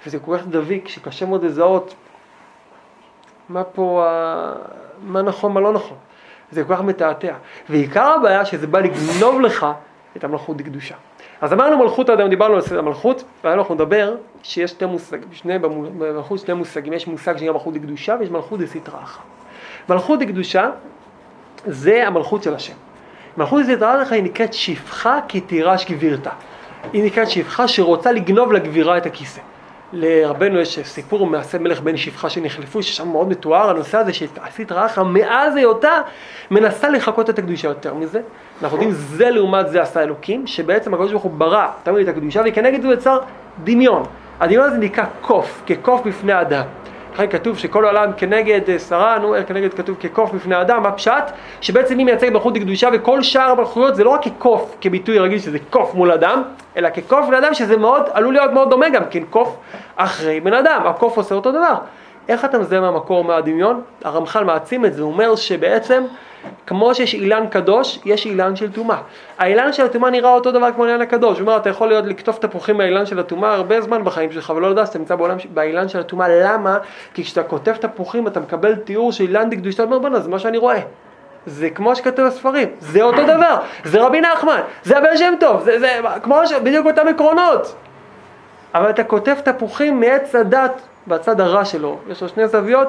וזה 0.05 0.19
כל 0.19 0.37
כך 0.37 0.47
דביק 0.47 0.87
שקשה 0.87 1.25
מאוד 1.25 1.43
לזהות 1.43 1.95
מה 3.49 3.63
פה, 3.63 4.05
מה 5.03 5.21
נכון, 5.21 5.53
מה 5.53 5.59
לא 5.59 5.73
נכון. 5.73 5.97
זה 6.51 6.63
כל 6.63 6.75
כך 6.75 6.81
מתעתע. 6.81 7.33
ועיקר 7.69 8.07
הבעיה 8.19 8.45
שזה 8.45 8.67
בא 8.67 8.79
לגנוב 8.79 9.41
לך 9.41 9.65
את 10.17 10.23
המלכות 10.23 10.57
דקדושה. 10.57 10.95
אז 11.41 11.53
אמרנו 11.53 11.77
מלכות 11.77 12.09
האדם, 12.09 12.29
דיברנו 12.29 12.55
על 12.55 12.79
המלכות, 12.79 13.23
והיום 13.43 13.59
אנחנו 13.59 13.75
נדבר 13.75 14.15
שיש 14.43 14.71
שתי 14.71 14.85
מושגים, 14.85 15.29
שני, 15.31 15.59
במלכות 15.59 16.39
שני 16.39 16.53
מושגים, 16.53 16.93
יש 16.93 17.07
מושג 17.07 17.37
שנקרא 17.37 17.53
מלכות 17.53 17.73
דקדושה 17.73 18.15
ויש 18.19 18.29
מלכות 18.29 18.59
אחא. 19.03 19.21
מלכות 19.89 20.19
דקדושה 20.19 20.69
זה 21.65 22.07
המלכות 22.07 22.43
של 22.43 22.53
השם. 22.53 22.73
מלכות 23.37 23.61
אחא 24.03 24.13
היא 24.13 24.23
נקראת 24.23 24.53
שפחה 24.53 25.19
כי 25.27 25.41
תירש 25.41 25.91
גבירתה. 25.91 26.29
היא 26.93 27.03
נקראת 27.03 27.29
שפחה 27.29 27.67
שרוצה 27.67 28.11
לגנוב 28.11 28.53
לגבירה 28.53 28.97
את 28.97 29.05
הכיסא. 29.05 29.41
לרבנו 29.93 30.59
יש 30.59 30.79
סיפור 30.83 31.25
מעשה 31.25 31.59
מלך 31.59 31.81
בן 31.81 31.97
שפחה 31.97 32.29
שנחלפו, 32.29 32.83
ששם 32.83 33.07
מאוד 33.07 33.29
מתואר 33.29 33.69
הנושא 33.69 33.97
הזה 33.97 34.13
שעשית 34.13 34.71
רעך 34.71 34.99
מאז 34.99 35.55
היותה 35.55 36.01
מנסה 36.51 36.89
לחקות 36.89 37.29
את 37.29 37.39
הקדושה 37.39 37.67
יותר 37.67 37.93
מזה. 37.93 38.21
אנחנו 38.61 38.77
יודעים 38.77 38.91
זה 38.91 39.29
לעומת 39.29 39.69
זה 39.69 39.81
עשה 39.81 40.03
אלוקים, 40.03 40.47
שבעצם 40.47 40.93
הקדוש 40.93 41.11
ברוך 41.11 41.23
הוא 41.23 41.31
ברא 41.31 41.67
תמיד 41.83 42.07
את 42.07 42.15
הקדושה 42.17 42.41
וכנגד 42.45 42.81
זה 42.81 42.87
יצר 42.87 43.19
דמיון. 43.63 44.03
הדמיון 44.39 44.65
הזה 44.65 44.77
נקרא 44.77 45.05
קוף, 45.21 45.61
כקוף 45.65 46.01
בפני 46.05 46.41
אדם. 46.41 46.63
לכן 47.13 47.27
כתוב 47.29 47.57
שכל 47.57 47.85
העולם 47.85 48.11
כנגד 48.17 48.69
אה, 48.69 48.79
שרה, 48.79 49.19
נו, 49.19 49.35
כנגד 49.47 49.73
כתוב 49.73 49.97
כקוף 49.99 50.31
בפני 50.31 50.61
אדם, 50.61 50.83
מה 50.83 50.91
פשט? 50.91 51.23
שבעצם 51.61 51.97
היא 51.97 52.05
מייצגת 52.05 52.31
מלכות 52.31 52.57
קדושה 52.57 52.89
וכל 52.93 53.21
שאר 53.21 53.49
המלכויות 53.51 53.95
זה 53.95 54.03
לא 54.03 54.09
רק 54.09 54.23
כקוף, 54.23 54.75
כביטוי 54.81 55.19
רגיל 55.19 55.39
שזה 55.39 55.57
קוף 55.69 55.93
מול 55.93 56.11
אדם, 56.11 56.43
אלא 56.77 56.89
כקוף 56.89 57.27
בן 57.27 57.33
אדם 57.33 57.53
שזה 57.53 57.77
מאוד, 57.77 58.03
עלול 58.13 58.33
להיות 58.33 58.51
מאוד 58.51 58.69
דומה 58.69 58.89
גם 58.89 59.03
כן, 59.09 59.23
קוף 59.29 59.57
אחרי 59.95 60.39
בן 60.39 60.53
אדם, 60.53 60.81
הקוף 60.85 61.17
עושה 61.17 61.35
אותו 61.35 61.51
דבר. 61.51 61.75
איך 62.29 62.45
אתה 62.45 62.59
מזהה 62.59 62.81
מהמקור 62.81 63.23
מהדמיון? 63.23 63.81
הרמח"ל 64.03 64.43
מעצים 64.43 64.85
את 64.85 64.93
זה, 64.93 65.01
הוא 65.01 65.11
אומר 65.11 65.35
שבעצם 65.35 66.03
כמו 66.67 66.95
שיש 66.95 67.13
אילן 67.13 67.47
קדוש, 67.47 67.99
יש 68.05 68.25
אילן 68.25 68.55
של 68.55 68.71
טומאה. 68.71 68.97
האילן 69.37 69.73
של 69.73 69.85
הטומאה 69.85 70.09
נראה 70.09 70.33
אותו 70.33 70.51
דבר 70.51 70.71
כמו 70.75 70.85
האילן 70.85 71.01
הקדוש. 71.01 71.39
הוא 71.39 71.47
אומר, 71.47 71.57
אתה 71.57 71.69
יכול 71.69 71.87
להיות 71.87 72.05
לקטוף 72.05 72.39
תפוחים 72.39 72.77
מהאילן 72.77 73.05
של 73.05 73.19
הטומאה 73.19 73.53
הרבה 73.53 73.81
זמן 73.81 74.03
בחיים 74.03 74.31
שלך, 74.31 74.53
ולא 74.55 74.69
לדעת 74.69 74.87
שאתה 74.87 74.99
נמצא 74.99 75.15
בעולם, 75.15 75.37
באילן 75.53 75.89
של 75.89 75.99
הטומאה. 75.99 76.27
למה? 76.29 76.77
כי 77.13 77.23
כשאתה 77.23 77.43
כותב 77.43 77.73
תפוחים 77.73 78.27
אתה 78.27 78.39
מקבל 78.39 78.75
תיאור 78.75 79.11
של 79.11 79.23
אילן 79.23 79.49
דקדוש, 79.49 79.75
אתה 79.75 79.83
אומר, 79.83 79.99
בוא'נה, 79.99 80.19
זה 80.19 80.29
מה 80.29 80.39
שאני 80.39 80.57
רואה. 80.57 80.79
זה 81.45 81.69
כמו 81.69 81.95
שכתוב 81.95 82.27
בספרים, 82.27 82.67
זה 82.79 83.01
אותו 83.01 83.23
דבר, 83.23 83.55
זה 83.83 84.01
רבי 84.01 84.21
נחמן, 84.21 84.61
זה 84.83 84.97
הבן 84.97 85.17
שם 85.17 85.33
טוב, 85.39 85.61
זה, 85.63 85.79
זה 85.79 85.99
כמו 86.23 86.47
ש... 86.47 86.53
בדיוק 86.53 86.85
אותם 86.85 87.07
עקרונות. 87.07 87.75
אבל 88.75 88.89
אתה 88.89 89.03
כותב 89.03 89.35
תפוחים 89.43 89.99
מעץ 89.99 90.35
הדת 90.35 90.81
בצד 91.07 91.41
הרע 91.41 91.65
שלו, 91.65 91.97
יש 92.09 92.21
לו 92.23 92.29
שני 92.29 92.47
זוויות, 92.47 92.87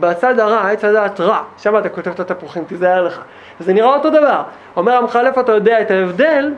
בצד 0.00 0.38
הרע, 0.38 0.70
עץ 0.70 0.84
הדעת 0.84 1.20
רע, 1.20 1.42
שם 1.58 1.78
אתה 1.78 1.88
כותב 1.88 2.10
את 2.10 2.20
התפוחים, 2.20 2.64
תיזהר 2.64 3.06
לך. 3.06 3.20
וזה 3.60 3.72
נראה 3.72 3.94
אותו 3.94 4.10
דבר. 4.10 4.42
אומר 4.76 4.92
המחל, 4.92 5.26
איפה 5.26 5.40
אתה 5.40 5.52
יודע 5.52 5.80
את 5.80 5.90
ההבדל? 5.90 6.54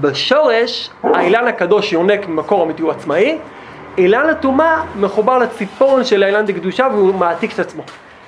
בשורש, 0.00 0.90
האילן 1.02 1.46
הקדוש 1.46 1.92
יונק 1.92 2.28
ממקור 2.28 2.64
אמיתי 2.64 2.82
הוא 2.82 2.90
עצמאי, 2.90 3.38
אילן 3.98 4.28
הטומאה 4.28 4.82
מחובר 4.96 5.38
לציפורן 5.38 6.04
של 6.04 6.22
האילן 6.22 6.46
דקדושה 6.46 6.88
והוא 6.92 7.14
מעתיק 7.14 7.54
את 7.54 7.58
עצמו. 7.58 7.82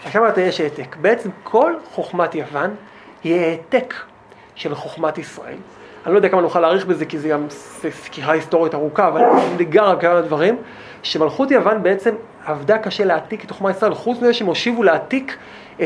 עכשיו 0.05 0.29
אתה 0.29 0.41
יש 0.41 0.61
העתק. 0.61 0.97
בעצם 1.01 1.29
כל 1.43 1.75
חוכמת 1.91 2.35
יוון 2.35 2.71
היא 3.25 3.41
העתק 3.41 3.95
של 4.55 4.75
חוכמת 4.75 5.19
ישראל. 5.19 5.57
אני 6.07 6.13
לא 6.13 6.19
יודע 6.19 6.29
כמה 6.29 6.41
נוכל 6.41 6.61
להאריך 6.61 6.87
בזה 6.87 7.05
כי 7.05 7.19
זה 7.19 7.29
גם 7.29 7.47
סקירה 7.91 8.33
היסטורית 8.33 8.75
ארוכה, 8.75 9.09
אבל 9.09 9.23
ניגע 9.59 9.85
על 9.85 10.01
כמה 10.01 10.21
דברים. 10.21 10.57
שמלכות 11.03 11.51
יוון 11.51 11.83
בעצם 11.83 12.15
עבדה 12.47 12.79
קשה 12.79 13.05
להעתיק 13.05 13.45
את 13.45 13.51
חוכמה 13.51 13.71
ישראל, 13.71 13.95
חוץ 13.95 14.19
מזה 14.19 14.35
שהם 14.35 14.47
הושיבו 14.47 14.83
להעתיק 14.83 15.37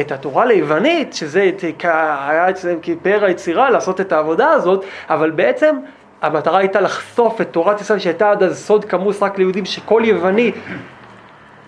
את 0.01 0.13
התורה 0.13 0.45
ליוונית, 0.45 1.15
שזה 1.15 1.51
היה 1.83 2.51
אצלם 2.51 2.79
כפאר 2.83 3.25
היצירה 3.25 3.71
לעשות 3.71 4.01
את 4.01 4.13
העבודה 4.13 4.51
הזאת, 4.51 4.85
אבל 5.09 5.31
בעצם 5.31 5.77
המטרה 6.23 6.59
הייתה 6.59 6.81
לחשוף 6.81 7.41
את 7.41 7.49
תורת 7.51 7.81
ישראל 7.81 7.99
שהייתה 7.99 8.31
עד 8.31 8.43
אז 8.43 8.65
סוד 8.65 8.85
כמוס 8.85 9.23
רק 9.23 9.39
ליהודים, 9.39 9.65
שכל 9.65 10.03
יווני 10.05 10.53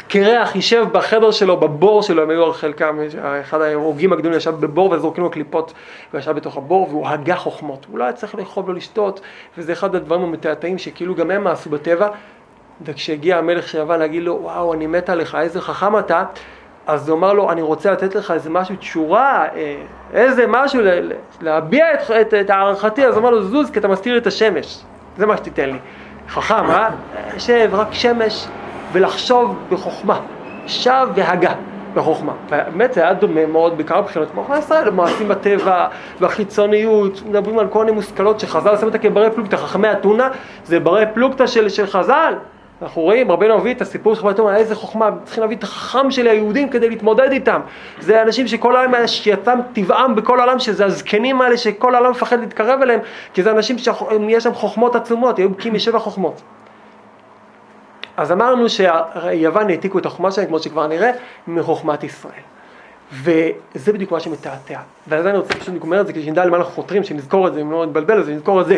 קרח 0.08 0.54
יישב 0.54 0.86
בחדר 0.92 1.30
שלו, 1.30 1.56
בבור 1.56 2.02
שלו, 2.02 2.22
הם 2.22 2.30
היו 2.30 2.52
חלקם, 2.52 2.98
אחד 3.40 3.60
ההרוגים 3.60 4.12
הגדולים 4.12 4.38
ישב 4.38 4.50
בבור 4.50 4.90
וזורקים 4.90 5.24
לו 5.24 5.30
קליפות 5.30 5.72
וישב 6.14 6.32
בתוך 6.32 6.56
הבור 6.56 6.88
והוא 6.90 7.08
הגה 7.08 7.36
חוכמות. 7.36 7.86
הוא 7.90 7.98
לא 7.98 8.04
היה 8.04 8.12
צריך 8.12 8.34
לאכול 8.34 8.64
ולא 8.64 8.74
לשתות, 8.74 9.20
וזה 9.58 9.72
אחד 9.72 9.94
הדברים 9.94 10.22
המתעתעים 10.22 10.78
שכאילו 10.78 11.14
גם 11.14 11.30
הם 11.30 11.44
מעשו 11.44 11.70
בטבע, 11.70 12.08
וכשהגיע 12.82 13.38
המלך 13.38 13.68
של 13.68 13.78
יוון 13.78 13.98
להגיד 13.98 14.22
לו, 14.22 14.38
וואו, 14.42 14.74
אני 14.74 14.86
מת 14.86 15.10
עליך, 15.10 15.34
איזה 15.34 15.60
חכם 15.60 15.98
אתה, 15.98 16.24
אז 16.86 17.08
הוא 17.08 17.18
אמר 17.18 17.32
לו, 17.32 17.52
אני 17.52 17.62
רוצה 17.62 17.92
לתת 17.92 18.14
לך 18.14 18.30
איזה 18.30 18.50
משהו, 18.50 18.76
תשורה, 18.76 19.46
אה, 19.54 19.76
איזה 20.12 20.44
משהו, 20.48 20.80
להביע 21.40 21.94
את, 21.94 22.10
את, 22.10 22.34
את 22.34 22.50
הערכתי, 22.50 23.06
אז 23.06 23.14
הוא 23.14 23.20
אמר 23.20 23.30
לו, 23.30 23.42
זוז, 23.42 23.70
כי 23.70 23.78
אתה 23.78 23.88
מסתיר 23.88 24.18
את 24.18 24.26
השמש, 24.26 24.82
זה 25.16 25.26
מה 25.26 25.36
שתיתן 25.36 25.70
לי. 25.70 25.78
חכם, 26.28 26.70
אה? 26.70 26.88
שב, 27.38 27.70
רק 27.72 27.88
שמש, 27.92 28.46
ולחשוב 28.92 29.56
בחוכמה, 29.70 30.20
שב 30.66 31.06
והגה. 31.14 31.54
בחוכמה. 31.94 32.32
באמת 32.50 32.94
זה 32.94 33.02
היה 33.02 33.14
דומה 33.14 33.46
מאוד 33.46 33.78
בכמה 33.78 34.02
בחינות 34.02 34.30
כמו 34.30 34.42
חוכמה 34.42 34.58
ישראל, 34.58 34.90
מעשים 34.90 35.28
בטבע, 35.28 35.86
והחיצוניות, 36.20 37.22
מדברים 37.26 37.58
על 37.58 37.68
כל 37.68 37.78
מיני 37.78 37.92
מושכלות 37.92 38.40
שחז"ל 38.40 38.76
שם 38.76 38.86
אותה 38.86 38.98
כברי 38.98 39.30
פלוגתא, 39.30 39.56
חכמי 39.56 39.92
אתונה 39.92 40.28
זה 40.64 40.80
ברי 40.80 41.04
פלוגתא 41.14 41.46
של, 41.46 41.68
של 41.68 41.86
חז"ל, 41.86 42.34
אנחנו 42.82 43.02
רואים, 43.02 43.30
רבנו 43.30 43.58
מביא 43.58 43.74
את 43.74 43.82
הסיפור 43.82 44.14
של 44.14 44.20
חוכמת 44.20 44.40
איזה 44.56 44.74
חוכמה, 44.74 45.10
צריכים 45.24 45.42
להביא 45.42 45.56
את 45.56 45.62
החכם 45.62 46.10
של 46.10 46.28
היהודים 46.28 46.68
כדי 46.68 46.88
להתמודד 46.88 47.30
איתם. 47.30 47.60
זה 48.00 48.22
אנשים 48.22 48.48
שכל 48.48 48.76
העולם 48.76 49.06
שיצאם 49.06 49.58
טבעם 49.72 50.14
בכל 50.14 50.40
העולם, 50.40 50.58
שזה 50.58 50.84
הזקנים 50.84 51.40
האלה 51.40 51.56
שכל 51.56 51.94
העולם 51.94 52.10
מפחד 52.10 52.40
להתקרב 52.40 52.82
אליהם, 52.82 53.00
כי 53.34 53.42
זה 53.42 53.50
אנשים 53.50 53.78
שיש 53.78 54.44
שם 54.44 54.54
חוכמות 54.54 54.96
עצומות, 54.96 55.38
היו 55.38 55.50
בקיאים 55.50 55.74
משבע 55.74 55.98
חוכמות. 55.98 56.42
אז 58.16 58.32
אמרנו 58.32 58.68
שיוון 58.68 59.70
העתיקו 59.70 59.98
את 59.98 60.06
החוכמה 60.06 60.30
שלהם, 60.30 60.46
כמו 60.48 60.58
שכבר 60.58 60.86
נראה, 60.86 61.10
מחוכמת 61.46 62.04
ישראל. 62.04 62.42
וזה 63.12 63.92
בדיוק 63.92 64.12
מה 64.12 64.20
שמתעתע. 64.20 64.80
ואז 65.08 65.26
אני 65.26 65.38
רוצה 65.38 65.54
פשוט 65.54 65.74
לקומר 65.74 66.00
את 66.00 66.06
זה, 66.06 66.12
כדי 66.12 66.22
שנדע 66.22 66.44
למה 66.44 66.56
אנחנו 66.56 66.72
חותרים, 66.72 67.04
שנזכור 67.04 67.48
את 67.48 67.54
זה, 67.54 67.60
אם 67.60 67.72
לא 67.72 67.86
נתבלבל, 67.86 68.20
אז 68.20 68.28
נזכור 68.28 68.60
את 68.60 68.66
זה. 68.66 68.74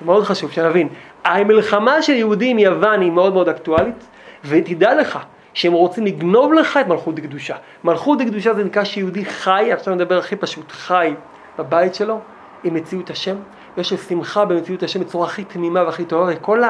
זה 0.00 0.06
מאוד 0.06 0.24
חשוב, 0.24 0.50
שנבין. 0.50 0.88
המלחמה 1.36 2.02
של 2.02 2.12
יהודים 2.12 2.58
עם 2.58 2.64
יוון 2.64 3.00
היא 3.00 3.10
מאוד 3.10 3.32
מאוד 3.32 3.48
אקטואלית, 3.48 4.08
ותדע 4.44 4.94
לך 4.94 5.18
שהם 5.54 5.72
רוצים 5.72 6.06
לגנוב 6.06 6.52
לך 6.52 6.76
את 6.80 6.86
מלכות 6.86 7.14
דקדושה. 7.14 7.56
מלכות 7.84 8.18
דקדושה 8.18 8.54
זה 8.54 8.64
נקרא 8.64 8.84
שיהודי 8.84 9.24
חי, 9.24 9.72
עכשיו 9.72 9.94
נדבר 9.94 10.18
הכי 10.18 10.36
פשוט, 10.36 10.72
חי 10.72 11.14
בבית 11.58 11.94
שלו, 11.94 12.20
עם 12.64 12.74
מציאות 12.74 13.10
השם, 13.10 13.36
לו 13.78 13.98
שמחה 13.98 14.44
במציאות 14.44 14.82
השם 14.82 15.00
בצורה 15.00 15.26
הכי 15.26 15.44
תמימה 15.44 15.84
והכי 15.84 16.04
טובה, 16.04 16.32
וכל 16.36 16.62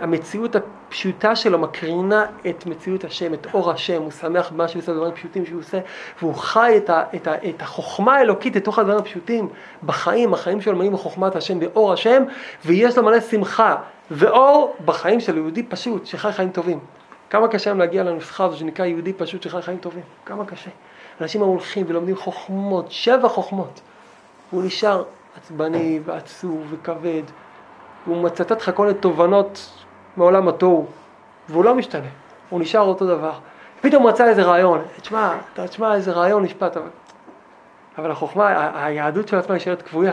המציאות 0.00 0.56
הפשוטה 0.56 1.36
שלו 1.36 1.58
מקרינה 1.58 2.26
את 2.48 2.66
מציאות 2.66 3.04
השם, 3.04 3.34
את 3.34 3.46
אור 3.54 3.70
השם, 3.70 4.02
הוא 4.02 4.10
שמח 4.10 4.50
במה 4.50 4.68
שהוא 4.68 4.82
עושה, 4.82 4.92
דברים 4.92 5.12
פשוטים 5.12 5.46
שהוא 5.46 5.60
עושה, 5.60 5.78
והוא 6.18 6.34
חי 6.34 6.74
את, 6.76 6.90
ה, 6.90 7.02
את, 7.14 7.26
ה, 7.26 7.34
את 7.48 7.62
החוכמה 7.62 8.16
האלוקית 8.16 8.56
לתוך 8.56 8.78
הדברים 8.78 8.98
הפשוטים, 8.98 9.48
בחיים, 9.82 10.34
החיים 10.34 10.60
שלו 10.60 10.76
מלאים 10.76 10.92
בחוכמת 10.92 11.36
השם, 11.36 11.60
באור 11.60 11.92
השם, 11.92 12.22
ויש 12.64 12.98
לו 12.98 13.02
מלא 13.02 13.20
שמחה 13.20 13.76
ואור 14.10 14.76
בחיים 14.84 15.20
של 15.20 15.36
יהודי 15.36 15.62
פשוט, 15.62 16.06
שחי 16.06 16.32
חיים 16.32 16.50
טובים. 16.50 16.78
כמה 17.30 17.48
קשה 17.48 17.70
היום 17.70 17.78
להגיע 17.78 18.02
לנוסחה 18.02 18.44
הזו 18.44 18.56
שנקרא 18.56 18.84
יהודי 18.84 19.12
פשוט 19.12 19.42
שחי 19.42 19.62
חיים 19.62 19.78
טובים, 19.78 20.02
כמה 20.26 20.44
קשה. 20.44 20.70
אנשים 21.20 21.40
הולכים 21.40 21.86
ולומדים 21.88 22.16
חוכמות, 22.16 22.90
שבע 22.90 23.28
חוכמות, 23.28 23.80
הוא 24.50 24.62
נשאר 24.62 25.04
עצבני 25.42 26.00
ועצוב 26.04 26.66
וכבד, 26.70 27.22
הוא 28.04 28.22
מצטט 28.22 28.62
לך 28.62 28.70
כל 28.74 28.86
מיני 28.86 28.98
תובנות 28.98 29.70
מעולם 30.16 30.48
התוהו, 30.48 30.86
והוא 31.48 31.64
לא 31.64 31.74
משתנה, 31.74 32.08
הוא 32.48 32.60
נשאר 32.60 32.80
אותו 32.80 33.06
דבר. 33.06 33.32
פתאום 33.80 34.02
הוא 34.02 34.10
מצא 34.10 34.28
איזה 34.28 34.42
רעיון, 34.42 34.82
תשמע, 35.00 35.36
תשמע 35.54 35.94
איזה 35.94 36.12
רעיון 36.12 36.44
נשפט, 36.44 36.76
אבל, 36.76 36.88
אבל 37.98 38.10
החוכמה, 38.10 38.70
היהדות 38.84 39.28
של 39.28 39.36
עצמה 39.36 39.54
נשארת 39.54 39.82
כבויה. 39.82 40.12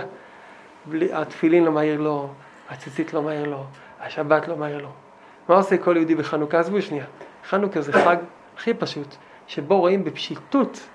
בלי, 0.85 1.13
התפילין 1.13 1.63
לא 1.63 1.71
מהיר 1.71 2.01
לו, 2.01 2.29
הציצית 2.69 3.13
לא 3.13 3.21
מהיר 3.21 3.49
לו, 3.49 3.63
השבת 4.01 4.47
לא 4.47 4.57
מהיר 4.57 4.77
לו. 4.77 4.89
מה 5.49 5.55
עושה 5.55 5.77
כל 5.77 5.97
יהודי 5.97 6.15
בחנוכה? 6.15 6.59
עזבו 6.59 6.81
שנייה. 6.81 7.05
חנוכה 7.49 7.81
זה 7.81 7.93
חג 7.93 8.15
הכי 8.57 8.73
פשוט, 8.73 9.15
שבו 9.47 9.79
רואים 9.79 10.03
בפשיטות 10.03 10.87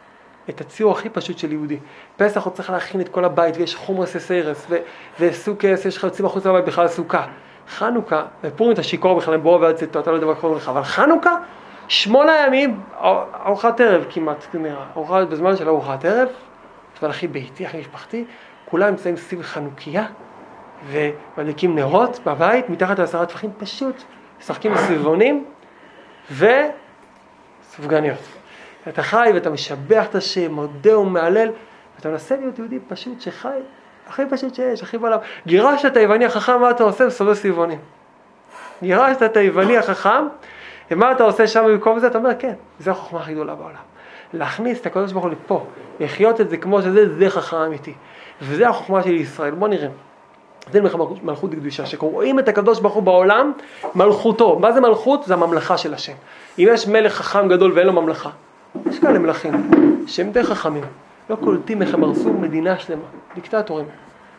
את 0.49 0.61
הציור 0.61 0.93
הכי 0.93 1.09
פשוט 1.09 1.39
של 1.39 1.53
יהודי. 1.53 1.79
פסח 2.17 2.45
הוא 2.45 2.53
צריך 2.53 2.71
להכין 2.71 3.01
את 3.01 3.09
כל 3.09 3.25
הבית, 3.25 3.57
ויש 3.57 3.77
חומרס 3.77 4.17
אסיירס, 4.17 4.67
וסוכס, 5.21 5.85
יש 5.85 5.97
לך 5.97 6.05
יוצאים 6.05 6.27
החוצה 6.27 6.53
מהבית 6.53 6.65
בכלל 6.65 6.89
סוכה. 6.89 7.27
חנוכה, 7.69 8.23
בפורים 8.43 8.73
אתה 8.73 8.83
שיכור 8.83 9.17
בכלל, 9.17 9.37
בואו 9.37 9.61
ועד 9.61 9.75
צאתו, 9.75 10.01
אתה 10.01 10.11
לא 10.11 10.17
יודע 10.17 10.27
מה 10.27 10.35
קורה 10.35 10.57
לך, 10.57 10.69
אבל 10.69 10.83
חנוכה, 10.83 11.37
שמונה 11.89 12.33
ימים, 12.47 12.81
ארוחת 13.47 13.81
ערב 13.81 14.05
כמעט, 14.11 14.55
נראה, 14.55 14.85
ארוחת, 14.97 15.29
בזמן 15.29 15.57
של 15.57 15.69
ארוחת 15.69 16.05
ערב, 16.05 16.29
אבל 17.01 17.11
הכי 17.11 17.29
ביתי, 17.29 17.67
הכי 17.67 17.79
משפחתי, 17.79 18.25
כולם 18.65 18.89
נמצאים 18.89 19.17
סביב 19.17 19.43
חנוכיה, 19.43 20.07
ומדליקים 20.87 21.75
נרות 21.75 22.21
בבית, 22.27 22.71
מתחת 22.71 22.99
לעשרה 22.99 23.27
טפחים, 23.27 23.51
פשוט 23.59 24.03
משחקים 24.41 24.75
בסביבונים, 24.75 25.45
וסופגניות. 27.69 28.42
אתה 28.89 29.03
חי 29.03 29.31
ואתה 29.35 29.51
משבח 29.51 30.07
את 30.11 30.15
השם, 30.15 30.53
מודה 30.53 30.99
ומהלל, 30.99 31.51
ואתה 31.97 32.09
מנסה 32.09 32.37
להיות 32.37 32.59
יהודי 32.59 32.79
פשוט 32.89 33.21
שחי, 33.21 33.59
הכי 34.09 34.23
פשוט 34.31 34.55
שיש, 34.55 34.83
הכי 34.83 34.99
בעולם. 34.99 35.19
גירשת 35.47 35.87
את 35.87 35.97
היווני 35.97 36.25
החכם, 36.25 36.61
מה 36.61 36.71
אתה 36.71 36.85
עושה? 36.85 37.07
מסובב 37.07 37.35
סביבונים. 37.35 37.79
גירשת 38.83 39.23
את 39.23 39.37
היווני 39.37 39.79
החכם, 39.79 40.27
ומה 40.91 41.13
אתה 41.13 41.25
עושה 41.25 41.47
שם 41.47 41.65
במקום 41.67 41.99
זה? 41.99 42.07
אתה 42.07 42.19
אומר, 42.19 42.31
כן, 42.39 42.55
זו 42.81 42.91
החוכמה 42.91 43.21
הכי 43.21 43.33
גדולה 43.33 43.55
בעולם. 43.55 43.75
להכניס 44.35 44.81
את 44.81 44.87
הקדוש 44.87 45.13
ברוך 45.13 45.25
הוא 45.25 45.33
לפה, 45.33 45.67
לחיות 46.01 46.41
את 46.41 46.51
זה 46.51 46.57
כמו 46.57 46.83
שזה, 46.83 47.17
זה 47.17 47.31
חכם 47.31 47.57
אמיתי. 47.57 47.95
וזה 48.43 48.69
החוכמה 48.69 49.03
של 49.03 49.15
ישראל. 49.15 49.55
בוא 49.55 49.69
נראה. 49.69 49.89
זה 50.73 50.81
מלכות 51.23 51.51
קדושה, 51.51 51.87
שקוראים 51.87 52.39
את 52.39 52.49
הקדוש 52.49 52.81
ברוך 52.81 52.95
הוא 52.95 53.03
בעולם, 53.03 53.53
מלכותו. 53.95 54.59
מה 54.59 54.73
זה 54.73 54.81
מלכות? 54.81 55.25
זה 55.25 55.35
הממלכה 55.35 55.79
של 55.79 55.95
השם. 55.95 56.13
אם 56.59 56.69
יש 56.71 56.89
מלך 56.89 57.15
חכם 57.15 57.49
גדול 57.49 57.73
ואין 57.73 57.87
לו 57.87 57.93
ממלכה, 57.93 58.31
יש 58.87 58.99
כאלה 58.99 59.19
מלכים 59.19 59.71
שהם 60.07 60.31
די 60.31 60.43
חכמים, 60.43 60.85
לא 61.31 61.37
קולטים 61.37 61.83
איך 61.83 61.95
הם 61.95 62.05
הרסו 62.05 62.33
מדינה 62.33 62.79
שלמה, 62.79 63.03
דיקטטורים. 63.35 63.87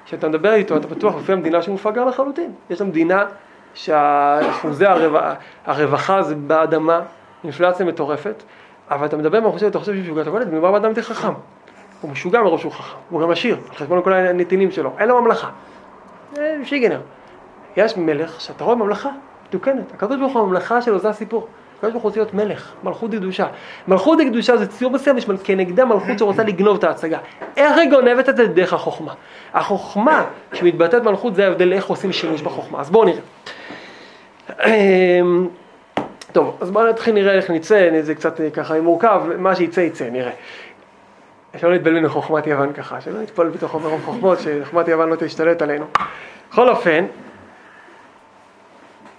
כשאתה 0.06 0.30
מדבר 0.30 0.54
איתו, 0.54 0.78
אתה 0.78 0.88
בטוח 0.88 1.16
לפי 1.16 1.34
המדינה 1.34 1.62
שמופגר 1.62 2.06
לחלוטין. 2.06 2.52
יש 2.70 2.82
לה 2.82 2.88
מדינה 2.88 3.26
שאחוזי 3.74 4.86
הרווחה, 4.86 5.34
הרווחה 5.66 6.24
זה 6.24 6.36
באדמה, 6.36 7.02
אינפלציה 7.44 7.86
מטורפת, 7.86 8.44
אבל 8.92 9.06
אתה 9.06 9.18
מדבר 9.18 9.40
מהחושב, 9.40 9.66
אתה 9.66 9.80
חושב 9.80 10.04
שהוא 10.06 10.24
קולט, 10.24 10.48
מדובר 10.48 10.72
באדם 10.72 10.90
יותר 10.90 11.02
חכם. 11.02 11.34
הוא 12.02 12.12
משוגע 12.12 12.42
מראש 12.42 12.62
שהוא 12.62 12.72
חכם, 12.72 12.98
הוא 13.10 13.22
גם 13.22 13.32
עשיר, 13.32 13.58
על 13.70 13.76
חשבון 13.76 14.02
כל 14.04 14.14
הנתינים 14.14 14.72
שלו, 14.72 14.92
אין 15.00 15.10
לו 15.10 15.22
ממלכה. 15.22 15.50
שיגנר. 16.64 17.00
יש 17.78 17.98
מלך 17.98 18.42
שאתה 18.42 18.64
רואה 18.64 18.76
ממלכה 18.76 19.10
מתוקנת, 19.48 20.04
ברוך 20.20 20.34
הוא 20.34 20.42
הממלכה 20.42 20.82
שלו 20.82 21.00
זה 21.00 21.10
הסיפור. 21.10 21.48
הקדוש 21.84 21.94
ברוך 21.94 22.04
הוא 22.04 22.10
רוצה 22.10 22.20
להיות 22.20 22.34
מלך, 22.34 22.74
מלכות 22.84 23.12
קדושה. 23.12 23.48
מלכות 23.88 24.20
קדושה 24.20 24.58
זה 24.58 24.68
ציור 24.68 24.92
מסוים, 24.92 25.18
יש 25.18 25.26
כנגדה 25.44 25.86
מלכות 25.86 26.20
שרוצה 26.20 26.44
לגנוב 26.50 26.78
את 26.78 26.84
ההצגה. 26.84 27.20
איך 27.58 27.78
היא 27.78 27.90
גונבת 27.90 28.30
את 28.30 28.38
זה? 28.38 28.48
דרך 28.48 28.74
החוכמה. 28.74 29.14
החוכמה 29.54 30.26
שמתבטאת 30.54 31.04
מלכות 31.04 31.36
זה 31.36 31.46
ההבדל 31.46 31.74
איך 31.74 31.86
עושים 31.86 32.12
שימוש 32.12 32.42
בחוכמה. 32.42 32.80
אז 32.80 32.90
בואו 32.90 33.06
נראה. 33.06 33.22
טוב, 36.32 36.58
אז 36.62 36.72
בואו 36.72 36.90
נתחיל 36.90 37.14
נראה 37.14 37.34
איך 37.34 37.50
נצא, 37.50 37.90
זה 38.02 38.16
קצת 38.16 38.40
ככה 38.54 38.82
מורכב, 38.82 39.22
מה 39.38 39.56
שיצא 39.56 39.82
יצא, 39.82 40.10
נראה. 40.10 40.32
שלא 41.58 41.76
נתבלבל 41.76 41.98
עם 41.98 42.08
חוכמת 42.08 42.48
יוון 42.48 42.74
ככה, 42.74 43.02
שלא 43.02 43.22
נתפול 43.22 43.50
בתוך 43.50 43.76
מרום 43.76 44.02
חוכמות, 44.06 44.40
שחוכמת 44.40 44.88
יוון 44.88 45.10
לא 45.10 45.16
תשתלט 45.16 45.62
עלינו. 45.62 45.86
בכל 46.52 46.70
אופן, 46.70 47.06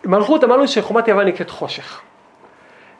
מלכות 0.04 0.44
אמרנו 0.44 0.68
שחוכמת 0.68 1.08
יוון 1.08 1.26
נקראת 1.26 1.50
חושך. 1.50 2.00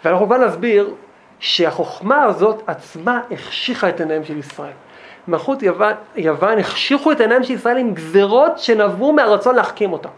ואנחנו 0.04 0.26
באים 0.26 0.40
להסביר 0.40 0.94
שהחוכמה 1.38 2.22
הזאת 2.22 2.62
עצמה 2.66 3.20
החשיכה 3.30 3.88
את 3.88 4.00
עיניהם 4.00 4.24
של 4.24 4.38
ישראל. 4.38 4.72
מלכות 5.28 5.62
יוון, 5.62 5.92
יוון 6.16 6.58
החשיכו 6.58 7.12
את 7.12 7.20
עיניהם 7.20 7.44
של 7.44 7.52
ישראל 7.52 7.76
עם 7.76 7.94
גזרות 7.94 8.58
שנבעו 8.58 9.12
מהרצון 9.12 9.54
להחכים 9.54 9.92
אותם. 9.92 10.08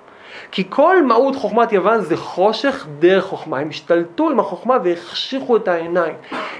כי 0.51 0.65
כל 0.69 1.03
מהות 1.03 1.37
חוכמת 1.37 1.73
יוון 1.73 2.01
זה 2.01 2.17
חושך 2.17 2.87
דרך 2.99 3.25
חוכמה. 3.25 3.59
הם 3.59 3.69
השתלטו 3.69 4.31
עם 4.31 4.41
החוכמה 4.41 4.77
והחשיכו 4.85 5.57
את 5.57 5.69
העיניים. 5.69 6.15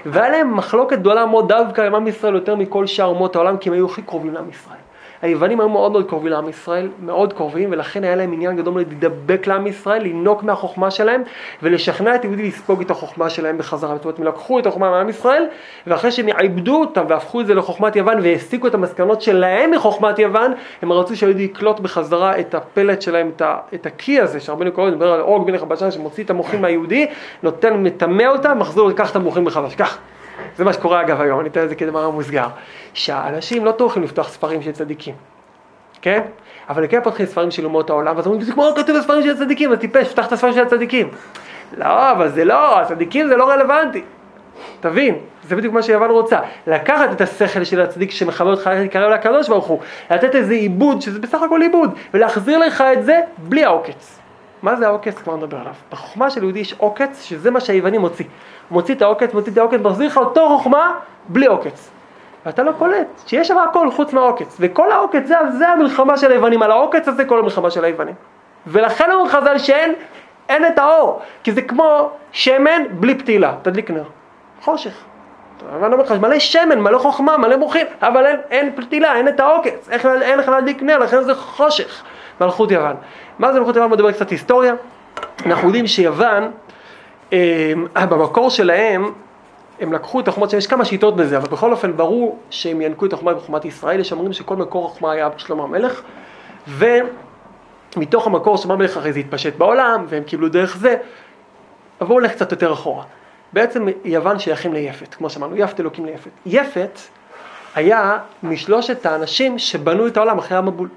והיה 0.05 0.29
להם 0.29 0.57
מחלוקת 0.57 0.99
גדולה 0.99 1.25
מאוד 1.25 1.47
דווקא 1.47 1.81
עם 1.81 1.95
עם 1.95 2.07
ישראל 2.07 2.35
יותר 2.35 2.55
מכל 2.55 2.85
שאר 2.85 3.05
אומות 3.05 3.35
העולם, 3.35 3.57
כי 3.57 3.69
הם 3.69 3.75
היו 3.75 3.85
הכי 3.85 4.01
קרובים 4.01 4.33
לעם 4.33 4.49
ישראל. 4.49 4.86
היוונים 5.21 5.59
היו 5.59 5.69
מאוד 5.69 5.91
מאוד 5.91 6.09
קרובים 6.09 6.31
לעם 6.31 6.49
ישראל, 6.49 6.89
מאוד 7.05 7.33
קרובים, 7.33 7.71
ולכן 7.71 8.03
היה 8.03 8.15
להם 8.15 8.33
עניין 8.33 8.57
גדול 8.57 8.75
להידבק 8.75 9.47
לעם 9.47 9.67
ישראל, 9.67 10.01
לינוק 10.01 10.43
מהחוכמה 10.43 10.91
שלהם, 10.91 11.23
ולשכנע 11.63 12.15
את 12.15 12.23
יהודי 12.23 12.47
לספוג 12.47 12.81
את 12.81 12.91
החוכמה 12.91 13.29
שלהם 13.29 13.57
בחזרה. 13.57 13.95
זאת 13.95 14.05
אומרת, 14.05 14.19
הם 14.19 14.25
לקחו 14.25 14.59
את 14.59 14.65
החוכמה 14.65 14.89
מעם 14.89 15.09
ישראל, 15.09 15.45
ואחרי 15.87 16.11
שהם 16.11 16.27
עיבדו 16.37 16.79
אותה 16.79 17.01
והפכו 17.07 17.41
את 17.41 17.47
זה 17.47 17.55
לחוכמת 17.55 17.95
יוון, 17.95 18.17
והסיקו 18.23 18.67
את 18.67 18.73
המסקנות 18.73 19.21
שלהם 19.21 19.71
מחוכמת 19.71 20.19
יוון, 20.19 20.53
הם 20.81 20.91
רצו 20.91 21.15
שהיהודי 21.15 21.43
יקלוט 21.43 21.79
בחזרה 21.79 22.39
את 22.39 22.55
הפלט 22.55 23.01
שלהם, 23.01 23.31
את, 23.73 23.85
הקי 23.85 24.19
הזה, 24.19 24.39
שהרבנו 24.39 24.71
קוראים, 24.71 24.93
מדבר 24.93 25.11
על 25.11 25.21
אורג 25.21 25.51
מלך 25.51 25.61
הבשן 25.61 25.91
שמוציא 25.91 26.23
את 26.23 26.29
המוחים 26.29 26.61
מהיהודי, 26.61 27.07
נותן, 27.43 27.73
מטמא 27.83 28.23
אותם, 28.23 28.59
מחזור 28.59 28.89
לקח 28.89 29.11
את 29.11 29.15
המוחים 29.15 29.45
בחדש. 29.45 29.75
כך. 29.75 29.97
זה 30.55 30.63
מה 30.63 30.73
שקורה 30.73 31.01
אגב 31.01 31.21
היום, 31.21 31.39
אני 31.39 31.49
אתן 31.49 31.63
את 31.63 31.69
זה 31.69 31.75
כדבר 31.75 32.09
מוסגר. 32.09 32.47
שהאנשים 32.93 33.65
לא 33.65 33.71
טורחים 33.71 34.03
לפתוח 34.03 34.29
ספרים 34.29 34.61
של 34.61 34.71
צדיקים, 34.71 35.15
כן? 36.01 36.21
אבל 36.69 36.83
הם 36.83 36.87
כן 36.87 37.03
פותחים 37.03 37.25
ספרים 37.25 37.51
של 37.51 37.65
אומות 37.65 37.89
העולם, 37.89 38.15
ואז 38.15 38.25
אומרים, 38.25 38.41
זה 38.43 38.53
כמו 38.53 38.69
כתוב 38.75 38.97
בספרים 38.97 39.23
של 39.23 39.37
צדיקים, 39.37 39.71
אז 39.71 39.79
טיפש, 39.79 40.07
פתח 40.07 40.27
את 40.27 40.31
הספרים 40.31 40.53
של 40.53 40.61
הצדיקים. 40.61 41.09
לא, 41.77 42.11
אבל 42.11 42.29
זה 42.29 42.45
לא, 42.45 42.79
הצדיקים 42.79 43.27
זה 43.27 43.35
לא 43.35 43.49
רלוונטי. 43.49 44.01
תבין, 44.79 45.15
זה 45.43 45.55
בדיוק 45.55 45.73
מה 45.73 45.83
שיוון 45.83 46.09
רוצה. 46.09 46.39
לקחת 46.67 47.11
את 47.11 47.21
השכל 47.21 47.63
של 47.63 47.81
הצדיק 47.81 48.11
שמחבר 48.11 48.51
אותך 48.51 48.67
להתקרב 48.73 49.11
לקדוש 49.11 49.49
ברוך 49.49 49.65
הוא, 49.65 49.79
לתת 50.11 50.35
איזה 50.35 50.53
עיבוד, 50.53 51.01
שזה 51.01 51.19
בסך 51.19 51.41
הכל 51.41 51.61
עיבוד, 51.61 51.95
ולהחזיר 52.13 52.57
לך 52.57 52.83
את 52.93 53.05
זה 53.05 53.19
בלי 53.37 53.65
העוקץ. 53.65 54.19
מה 54.61 54.75
זה 54.75 54.87
העוקץ? 54.87 55.17
כבר 55.17 55.35
נדבר 55.35 55.57
עליו. 55.57 55.73
בחוכמה 55.91 56.29
של 56.29 56.43
יהודי 56.43 56.59
יש 56.59 56.73
עוקץ, 56.77 57.23
שזה 57.23 57.51
מה 57.51 57.59
שהיווני 57.59 57.97
מוציא. 57.97 58.25
מוציא 58.71 58.95
את 58.95 59.01
העוקץ, 59.01 59.33
מוציא 59.33 59.51
את 59.51 59.57
העוקץ, 59.57 59.79
מחזיר 59.81 60.07
לך 60.07 60.17
אותו 60.17 60.47
חוכמה 60.47 60.95
בלי 61.29 61.45
עוקץ. 61.45 61.89
ואתה 62.45 62.63
לא 62.63 62.71
קולט 62.71 63.07
שיש 63.27 63.47
שם 63.47 63.57
הכל 63.57 63.91
חוץ 63.91 64.13
מהעוקץ. 64.13 64.57
וכל 64.59 64.91
העוקץ, 64.91 65.25
זה, 65.25 65.35
זה 65.57 65.69
המלחמה 65.69 66.17
של 66.17 66.31
היוונים, 66.31 66.61
על 66.61 66.71
העוקץ 66.71 67.07
הזה 67.07 67.25
כל 67.25 67.39
המלחמה 67.39 67.71
של 67.71 67.83
היוונים. 67.85 68.15
ולכן 68.67 69.11
אומר 69.11 69.29
חז"ל 69.29 69.57
שאין 69.57 69.93
אין 70.49 70.65
את 70.65 70.79
האור, 70.79 71.21
כי 71.43 71.51
זה 71.51 71.61
כמו 71.61 72.09
שמן 72.31 72.81
בלי 72.91 73.15
פתילה, 73.15 73.53
תדליק 73.61 73.91
נר. 73.91 74.03
חושך. 74.61 74.93
אבל 75.75 75.93
אומר 75.93 76.03
לך, 76.03 76.11
מלא 76.11 76.39
שמן, 76.39 76.79
מלא 76.79 76.97
חוכמה, 76.97 77.37
מלא 77.37 77.57
מוחים, 77.57 77.85
אבל 78.01 78.25
אין, 78.25 78.39
אין 78.51 78.71
פתילה, 78.75 79.15
אין 79.15 79.27
את 79.27 79.39
העוקץ, 79.39 79.89
איך, 79.91 80.05
אין 80.05 80.39
לך 80.39 80.47
להדליק 80.47 80.81
נר, 80.81 80.97
לכן 80.97 81.23
זה 81.23 81.35
חושך, 81.35 82.03
מלכות 82.41 82.71
יוון. 82.71 82.95
מה 83.39 83.53
זה 83.53 83.59
מלכות 83.59 83.75
יוון? 83.75 83.91
מדבר 83.91 84.11
קצת 84.11 84.29
היסטוריה. 84.29 84.73
אנחנו 85.45 85.67
יודעים 85.67 85.87
שיוון, 85.87 86.51
במקור 88.09 88.49
שלהם, 88.49 89.11
הם 89.79 89.93
לקחו 89.93 90.19
את 90.19 90.27
החוכמות, 90.27 90.53
יש 90.53 90.67
כמה 90.67 90.85
שיטות 90.85 91.15
בזה, 91.15 91.37
אבל 91.37 91.47
בכל 91.47 91.71
אופן 91.71 91.97
ברור 91.97 92.39
שהם 92.49 92.81
ינקו 92.81 93.05
את 93.05 93.13
החוכמה 93.13 93.33
בחוכמת 93.33 93.65
ישראל, 93.65 93.99
יש 93.99 94.11
אומרים 94.11 94.33
שכל 94.33 94.55
מקור 94.55 94.85
החוכמה 94.85 95.11
היה 95.11 95.29
שלמה 95.37 95.63
המלך, 95.63 96.01
ומתוך 96.67 98.27
המקור 98.27 98.57
שלמה 98.57 98.73
המלך 98.73 98.97
אחרי 98.97 99.13
זה 99.13 99.19
התפשט 99.19 99.55
בעולם, 99.55 100.05
והם 100.09 100.23
קיבלו 100.23 100.49
דרך 100.49 100.77
זה, 100.77 100.95
אבל 102.01 102.07
בואו 102.07 102.19
נלך 102.19 102.31
קצת 102.31 102.51
יותר 102.51 102.73
אחורה. 102.73 103.03
בעצם 103.53 103.87
יוון 104.05 104.39
שייכים 104.39 104.73
ליפת, 104.73 105.13
כמו 105.13 105.29
שאמרנו, 105.29 105.55
יפת 105.55 105.79
אלוקים 105.79 106.05
ליפת. 106.05 106.29
יפת 106.45 106.99
היה 107.75 108.17
משלושת 108.43 109.05
האנשים 109.05 109.59
שבנו 109.59 110.07
את 110.07 110.17
העולם 110.17 110.37
אחרי 110.37 110.57
המבול. 110.57 110.89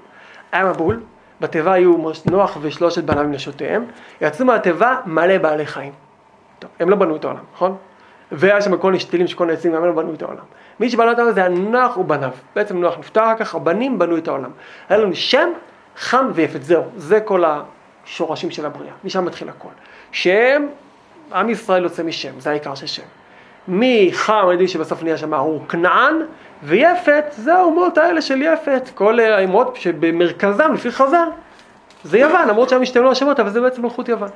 היה 0.51 0.65
מבול, 0.65 1.01
בתיבה 1.41 1.73
היו 1.73 1.97
נוח 2.25 2.57
ושלושת 2.61 3.03
בניו 3.03 3.25
ונשותיהם, 3.25 3.85
יצאו 4.21 4.45
מהתיבה 4.45 4.95
מלא 5.05 5.37
בעלי 5.37 5.65
חיים. 5.65 5.91
טוב, 6.61 6.71
הם 6.79 6.89
לא 6.89 6.95
בנו 6.95 7.15
את 7.15 7.23
העולם, 7.23 7.43
נכון? 7.53 7.75
והיה 8.31 8.61
שם 8.61 8.77
כל 8.77 8.95
השתילים 8.95 9.27
שכל 9.27 9.49
העצים, 9.49 9.75
הם 9.75 9.85
לא 9.85 9.91
בנו 9.91 10.13
את 10.13 10.21
העולם. 10.21 10.43
מי 10.79 10.89
שבנה 10.89 11.11
את 11.11 11.19
העולם 11.19 11.33
זה 11.33 11.39
היה 11.39 11.49
נוח 11.49 11.97
ובניו. 11.97 12.29
בעצם 12.55 12.77
נוח 12.77 12.99
נפטר 12.99 13.23
אחר 13.23 13.35
כך, 13.35 13.55
הבנים 13.55 13.99
בנו 13.99 14.17
את 14.17 14.27
העולם. 14.27 14.49
היה 14.89 14.99
לנו 14.99 15.15
שם, 15.15 15.49
חם 15.97 16.29
ויפת, 16.33 16.63
זהו, 16.63 16.83
זה 16.95 17.19
כל 17.19 17.43
השורשים 17.45 18.51
של 18.51 18.65
הבריאה, 18.65 18.93
משם 19.03 19.25
מתחיל 19.25 19.49
הכל. 19.49 19.69
שם, 20.11 20.67
עם 21.33 21.49
ישראל 21.49 21.83
יוצא 21.83 22.03
משם, 22.03 22.39
זה 22.39 22.49
העיקר 22.49 22.75
של 22.75 22.87
שם. 22.87 23.03
מחם, 23.67 24.43
אני 24.43 24.53
יודע 24.53 24.67
שבסוף 24.67 25.03
נהיה 25.03 25.17
שם 25.17 25.33
ארור 25.33 25.67
כנען, 25.69 26.15
ויפת, 26.63 27.25
זה 27.31 27.55
האומות 27.55 27.97
האלה 27.97 28.21
של 28.21 28.41
יפת, 28.41 28.89
כל 28.95 29.19
האומות 29.19 29.75
שבמרכזם, 29.75 30.73
לפי 30.73 30.91
חז"ל, 30.91 31.27
זה 32.03 32.17
יוון, 32.17 32.47
למרות 32.47 32.69
שהם 32.69 32.81
השתנו 32.81 33.11
השמות, 33.11 33.39
אבל 33.39 33.49
זה 33.49 33.61
בעצם 33.61 33.81
מלכות 33.81 34.09
יוון. 34.09 34.29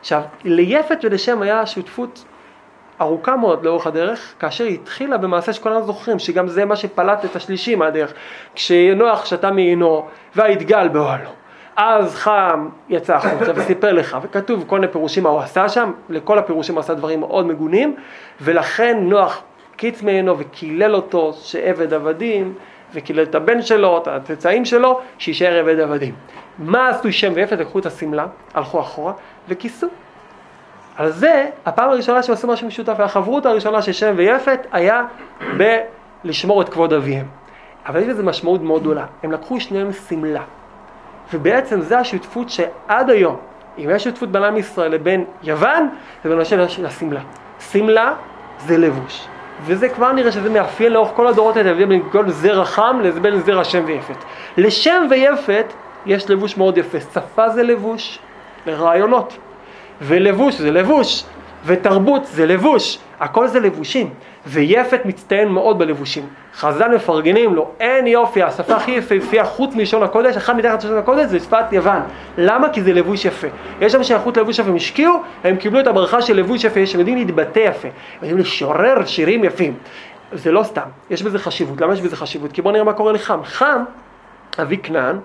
עכשיו, 0.00 0.22
ליפת 0.44 0.98
ולשם 1.02 1.42
היה 1.42 1.66
שותפות 1.66 2.24
ארוכה 3.00 3.36
מאוד 3.36 3.64
לאורך 3.64 3.86
הדרך, 3.86 4.34
כאשר 4.38 4.64
היא 4.64 4.74
התחילה 4.74 5.16
במעשה 5.16 5.52
שכולנו 5.52 5.86
זוכרים, 5.86 6.18
שגם 6.18 6.48
זה 6.48 6.64
מה 6.64 6.76
שפלט 6.76 7.24
את 7.24 7.36
השלישי 7.36 7.74
מהדרך. 7.74 8.12
כשנוח 8.54 9.24
שתה 9.24 9.50
מעינו 9.50 10.06
והיתגל 10.36 10.88
באוהלו. 10.88 11.30
אז 11.76 12.14
חם 12.14 12.68
יצא 12.88 13.16
החוצה 13.16 13.52
וסיפר 13.54 13.92
לך, 13.92 14.18
וכתוב 14.22 14.64
כל 14.66 14.78
מיני 14.80 14.92
פירושים 14.92 15.22
מה 15.22 15.28
הוא 15.28 15.40
עשה 15.40 15.68
שם, 15.68 15.92
לכל 16.08 16.38
הפירושים 16.38 16.74
הוא 16.74 16.80
עשה 16.80 16.94
דברים 16.94 17.20
מאוד 17.20 17.46
מגונים, 17.46 17.96
ולכן 18.40 18.96
נוח 19.00 19.42
קיץ 19.76 20.02
מעינו 20.02 20.38
וקילל 20.38 20.94
אותו 20.94 21.32
שעבד 21.32 21.94
עבדים, 21.94 22.54
וקילל 22.94 23.22
את 23.22 23.34
הבן 23.34 23.62
שלו, 23.62 23.98
את 23.98 24.08
הצאצאים 24.08 24.64
שלו, 24.64 25.00
שיישאר 25.18 25.58
עבד 25.58 25.80
עבדים. 25.80 26.14
מה 26.58 26.88
עשו 26.88 27.12
שם 27.12 27.32
ויפת? 27.34 27.58
לקחו 27.58 27.78
את 27.78 27.86
השמלה, 27.86 28.26
הלכו 28.54 28.80
אחורה 28.80 29.12
וכיסו. 29.48 29.86
על 30.96 31.10
זה, 31.10 31.46
הפעם 31.66 31.90
הראשונה 31.90 32.22
שהם 32.22 32.32
עשו 32.32 32.48
משהו 32.48 32.66
משותף, 32.66 32.94
והחברות 32.98 33.46
הראשונה 33.46 33.82
של 33.82 33.92
שם 33.92 34.14
ויפת 34.16 34.66
היה 34.72 35.04
בלשמור 36.24 36.62
את 36.62 36.68
כבוד 36.68 36.92
אביהם. 36.92 37.26
אבל 37.86 38.00
יש 38.00 38.08
לזה 38.08 38.22
משמעות 38.22 38.62
מאוד 38.62 38.80
גדולה. 38.80 39.04
הם 39.22 39.32
לקחו 39.32 39.60
שניהם 39.60 39.92
שמלה. 40.08 40.42
ובעצם 41.32 41.80
זה 41.80 41.98
השותפות 41.98 42.50
שעד 42.50 43.10
היום, 43.10 43.36
אם 43.78 43.90
יש 43.94 44.04
שותפות 44.04 44.32
בין 44.32 44.42
עם 44.42 44.56
ישראל 44.56 44.92
לבין 44.92 45.24
יוון, 45.42 45.88
זה 46.24 46.30
בין 46.30 46.40
השם 46.40 46.58
לשמלה. 46.58 47.20
שמלה 47.72 48.14
זה 48.58 48.78
לבוש. 48.78 49.26
וזה 49.64 49.88
כבר 49.88 50.12
נראה 50.12 50.32
שזה 50.32 50.50
מאפיין 50.50 50.92
לאורך 50.92 51.10
כל 51.14 51.26
הדורות 51.26 51.56
האלה, 51.56 51.86
בין 51.86 52.02
כל 52.12 52.30
זרע 52.30 52.64
חם 52.64 53.00
לבין 53.02 53.40
זרע 53.40 53.64
שם 53.64 53.82
ויפת. 53.86 54.16
לשם 54.56 55.06
ויפת 55.10 55.72
יש 56.06 56.30
לבוש 56.30 56.56
מאוד 56.56 56.78
יפה. 56.78 57.00
שפה 57.00 57.48
זה 57.48 57.62
לבוש 57.62 58.18
לרעיונות. 58.66 59.38
ולבוש 60.02 60.54
זה 60.54 60.70
לבוש, 60.70 61.24
ותרבות 61.66 62.26
זה 62.26 62.46
לבוש, 62.46 62.98
הכל 63.20 63.46
זה 63.46 63.60
לבושים. 63.60 64.10
ויפת 64.46 65.00
מצטיין 65.04 65.48
מאוד 65.48 65.78
בלבושים. 65.78 66.26
חז"ל 66.54 66.94
מפרגנים 66.94 67.54
לו, 67.54 67.70
אין 67.80 68.06
יופי, 68.06 68.42
השפה 68.42 68.76
הכי 68.76 68.90
יפהפייה 68.90 69.44
חוץ 69.44 69.74
מלשון 69.74 70.02
הקודש, 70.02 70.36
אחד 70.36 70.56
מתחת 70.56 70.84
לשון 70.84 70.98
הקודש 70.98 71.24
זה 71.26 71.40
שפת 71.40 71.72
יוון. 71.72 72.00
למה? 72.38 72.68
כי 72.68 72.82
זה 72.82 72.92
לבוש 72.92 73.24
יפה. 73.24 73.46
יש 73.80 73.92
שם 73.92 74.02
שייכות 74.02 74.36
ללבוש 74.36 74.58
יפה, 74.58 74.68
הם 74.68 74.76
השקיעו, 74.76 75.22
הם 75.44 75.56
קיבלו 75.56 75.80
את 75.80 75.86
הברכה 75.86 76.22
של 76.22 76.36
לבוש 76.36 76.64
יפה, 76.64 76.80
הם 76.80 76.98
יודעים 76.98 77.16
להתבטא 77.16 77.58
יפה, 77.58 77.88
הם 77.88 77.94
יודעים 78.22 78.38
לשורר 78.38 79.04
שירים 79.04 79.44
יפים. 79.44 79.74
זה 80.32 80.52
לא 80.52 80.62
סתם, 80.62 80.88
יש 81.10 81.22
בזה 81.22 81.38
חשיבות. 81.38 81.80
למה 81.80 81.92
יש 81.92 82.00
בזה 82.00 82.16
חשיבות? 82.16 82.52
כי 82.52 82.62
בוא 82.62 82.72
נראה 82.72 82.84
מה 82.84 82.92
קורה 82.92 83.12
לחם. 83.12 83.40
חם, 83.44 83.82
אבי 84.62 84.76
כנען, 84.76 85.18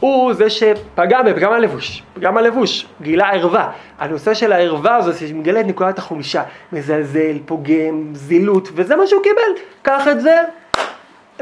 הוא 0.00 0.32
זה 0.32 0.50
שפגע 0.50 1.22
בפגם 1.22 1.52
הלבוש, 1.52 2.02
פגם 2.14 2.36
הלבוש, 2.36 2.86
גילה 3.00 3.30
ערווה. 3.30 3.70
הנושא 3.98 4.34
של 4.34 4.52
הערווה 4.52 4.96
הזו, 4.96 5.18
שמגלה 5.18 5.60
את 5.60 5.66
נקודת 5.66 5.98
החולשה, 5.98 6.42
מזלזל, 6.72 7.38
פוגם, 7.46 8.04
זילות, 8.12 8.68
וזה 8.74 8.96
מה 8.96 9.06
שהוא 9.06 9.22
קיבל. 9.22 9.62
קח 9.82 10.08
את 10.08 10.20
זה, 10.20 10.42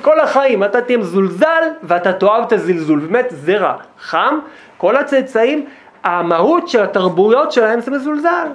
כל 0.02 0.20
החיים, 0.20 0.64
אתה 0.64 0.80
תהיה 0.80 0.98
מזולזל 0.98 1.62
ואתה 1.82 2.12
תאהב 2.12 2.42
את 2.42 2.52
הזלזול. 2.52 2.98
באמת, 2.98 3.26
זרע 3.30 3.74
חם, 4.00 4.38
כל 4.78 4.96
הצאצאים, 4.96 5.66
המהות 6.04 6.68
של 6.68 6.82
התרבויות 6.82 7.52
שלהם 7.52 7.80
זה 7.80 7.90
מזולזל. 7.90 8.48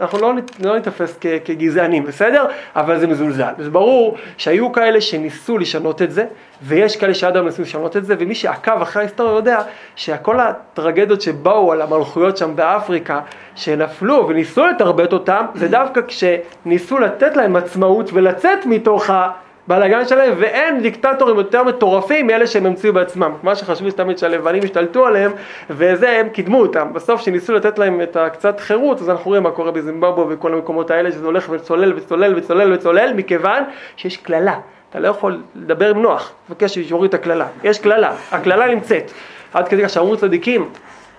אנחנו 0.00 0.18
לא, 0.18 0.32
לא 0.60 0.76
נתפס 0.76 1.18
כ, 1.20 1.26
כגזענים, 1.44 2.04
בסדר? 2.04 2.46
אבל 2.76 2.98
זה 2.98 3.06
מזולזל. 3.06 3.52
זה 3.58 3.70
ברור 3.70 4.16
שהיו 4.36 4.72
כאלה 4.72 5.00
שניסו 5.00 5.58
לשנות 5.58 6.02
את 6.02 6.10
זה, 6.12 6.24
ויש 6.62 6.96
כאלה 6.96 7.14
שעד 7.14 7.36
היום 7.36 7.46
ניסו 7.46 7.62
לשנות 7.62 7.96
את 7.96 8.04
זה, 8.04 8.14
ומי 8.18 8.34
שעקב 8.34 8.82
אחרי 8.82 9.02
ההיסטוריה 9.02 9.34
יודע 9.34 9.62
שכל 9.96 10.40
הטרגדיות 10.40 11.20
שבאו 11.20 11.72
על 11.72 11.82
המלכויות 11.82 12.36
שם 12.36 12.56
באפריקה, 12.56 13.20
שנפלו 13.54 14.28
וניסו 14.28 14.66
לתרבט 14.66 15.12
אותם, 15.12 15.44
זה 15.54 15.68
דווקא 15.68 16.00
כשניסו 16.08 16.98
לתת 16.98 17.36
להם 17.36 17.56
עצמאות 17.56 18.10
ולצאת 18.12 18.66
מתוך 18.66 19.10
ה... 19.10 19.30
בלאגן 19.70 20.06
שלהם, 20.06 20.34
ואין 20.38 20.82
דיקטטורים 20.82 21.36
יותר 21.36 21.62
מטורפים 21.62 22.26
מאלה 22.26 22.46
שהם 22.46 22.66
המציאו 22.66 22.92
בעצמם. 22.92 23.32
מה 23.42 23.54
שחשבו 23.54 23.90
שתמיד 23.90 24.18
שהלבנים 24.18 24.62
השתלטו 24.64 25.06
עליהם, 25.06 25.32
וזה 25.70 26.10
הם 26.10 26.28
קידמו 26.28 26.60
אותם. 26.60 26.88
בסוף 26.92 27.20
כשניסו 27.20 27.52
לתת 27.52 27.78
להם 27.78 28.00
את 28.00 28.16
הקצת 28.16 28.60
חירות, 28.60 29.00
אז 29.00 29.10
אנחנו 29.10 29.24
רואים 29.28 29.42
מה 29.42 29.50
קורה 29.50 29.70
בזימבבו 29.70 30.26
וכל 30.28 30.54
המקומות 30.54 30.90
האלה, 30.90 31.12
שזה 31.12 31.26
הולך 31.26 31.48
וצולל 31.50 31.92
וצולל 31.96 32.38
וצולל 32.38 32.72
וצולל, 32.72 33.12
מכיוון 33.16 33.62
שיש 33.96 34.16
קללה. 34.16 34.58
אתה 34.90 35.00
לא 35.00 35.08
יכול 35.08 35.40
לדבר 35.54 35.90
עם 35.90 36.02
נוח, 36.02 36.32
מבקש 36.48 36.74
שיוריד 36.74 37.08
את 37.08 37.14
הקללה. 37.14 37.46
יש 37.64 37.78
קללה, 37.78 38.12
הקללה 38.32 38.66
נמצאת. 38.74 39.10
עד 39.54 39.68
כדי 39.68 39.82
כך 39.82 39.90
שאמרו 39.90 40.16
צדיקים, 40.16 40.68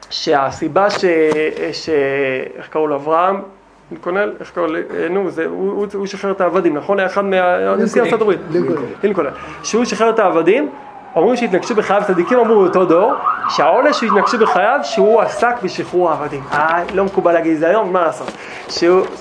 שהסיבה 0.10 0.90
ש... 0.90 1.06
ש... 1.72 1.90
איך 2.58 2.68
קראו 2.68 2.88
לו? 2.88 2.96
אברהם 2.96 3.42
לינקולן, 3.92 4.30
איך 4.40 4.52
קוראים, 4.54 4.76
אה, 4.76 5.08
נו, 5.10 5.30
זה, 5.30 5.46
הוא, 5.46 5.72
הוא, 5.72 5.88
הוא 5.94 6.06
שחרר 6.06 6.32
את 6.32 6.42
העבדים, 6.42 6.78
נכון? 6.78 7.00
היה 7.00 7.08
אחד 7.08 7.26
מהנשיא 7.26 8.02
ארצות 8.02 8.22
הברית. 8.22 8.40
לינקולן. 9.04 9.32
שהוא 9.64 9.86
שחרר 9.86 10.10
את 10.10 10.20
העבדים, 10.20 10.70
אומרים 11.16 11.36
שהתנגשו 11.38 11.76
בחייו, 11.76 12.02
צדיקים 12.08 12.40
אמרו 12.40 12.56
באותו 12.56 12.86
דור, 12.86 13.14
שהעונש 13.50 14.00
שהתנגשו 14.00 14.38
בחייו, 14.38 14.80
שהוא 14.84 15.22
עסק 15.22 15.56
בשחרור 15.64 16.12
העבדים. 16.12 16.44
אה, 16.52 16.84
לא 16.94 17.06
מקובל 17.06 17.32
להגיד 17.32 17.54
את 17.54 17.60
זה 17.60 17.70
היום, 17.70 17.94
מה 17.94 18.02
לעשות? 18.02 18.32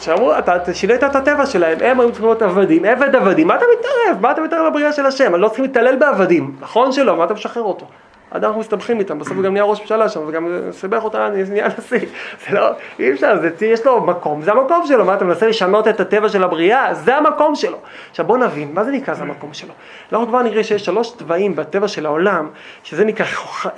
שאמרו, 0.00 0.38
אתה 0.38 0.74
שינית 0.74 1.04
את 1.04 1.16
הטבע 1.16 1.46
שלהם, 1.46 1.78
הם 1.80 2.00
היו 2.00 2.08
צריכים 2.08 2.26
להיות 2.26 2.42
עבדים, 2.42 2.84
עבד 2.84 3.16
עבדים, 3.16 3.46
מה 3.46 3.56
אתה 3.56 3.64
מתערב? 3.78 4.22
מה 4.22 4.30
אתה 4.30 4.40
מתערב 4.40 4.70
בבריאה 4.70 4.92
של 4.92 5.06
השם? 5.06 5.34
אני 5.34 5.42
לא 5.42 5.48
צריכים 5.48 5.64
להתעלל 5.64 5.96
בעבדים, 5.96 6.56
נכון 6.60 6.92
שלא, 6.92 7.16
מה 7.16 7.24
אתה 7.24 7.34
משחרר 7.34 7.62
אותו? 7.62 7.86
עד 8.30 8.44
אנחנו 8.44 8.60
מסתבכים 8.60 8.98
איתם, 8.98 9.18
בסוף 9.18 9.32
הוא 9.32 9.44
גם 9.44 9.52
נהיה 9.52 9.64
ראש 9.64 9.80
ממשלה 9.80 10.08
שם, 10.08 10.20
וגם 10.26 10.48
סיבך 10.70 11.04
אותה, 11.04 11.28
נהיה 11.28 11.68
נשיא. 11.78 11.98
זה 12.48 12.54
לא, 12.54 12.70
אי 12.98 13.12
אפשר, 13.12 13.38
זה, 13.40 13.66
יש 13.66 13.86
לו 13.86 14.00
מקום, 14.00 14.42
זה 14.42 14.52
המקום 14.52 14.86
שלו, 14.86 15.04
מה 15.04 15.14
אתה 15.14 15.24
מנסה 15.24 15.48
לשנות 15.48 15.88
את 15.88 16.00
הטבע 16.00 16.28
של 16.28 16.44
הבריאה? 16.44 16.94
זה 16.94 17.16
המקום 17.16 17.54
שלו. 17.54 17.78
עכשיו 18.10 18.26
בוא 18.26 18.38
נבין, 18.38 18.70
מה 18.74 18.84
זה 18.84 18.90
נקרא 18.90 19.14
זה 19.14 19.22
המקום 19.22 19.54
שלו? 19.54 19.74
אנחנו 20.12 20.26
כבר 20.26 20.42
נראה 20.42 20.64
שיש 20.64 20.84
שלוש 20.84 21.16
צבעים 21.16 21.56
בטבע 21.56 21.88
של 21.88 22.06
העולם, 22.06 22.48
שזה 22.82 23.04
נקרא 23.04 23.26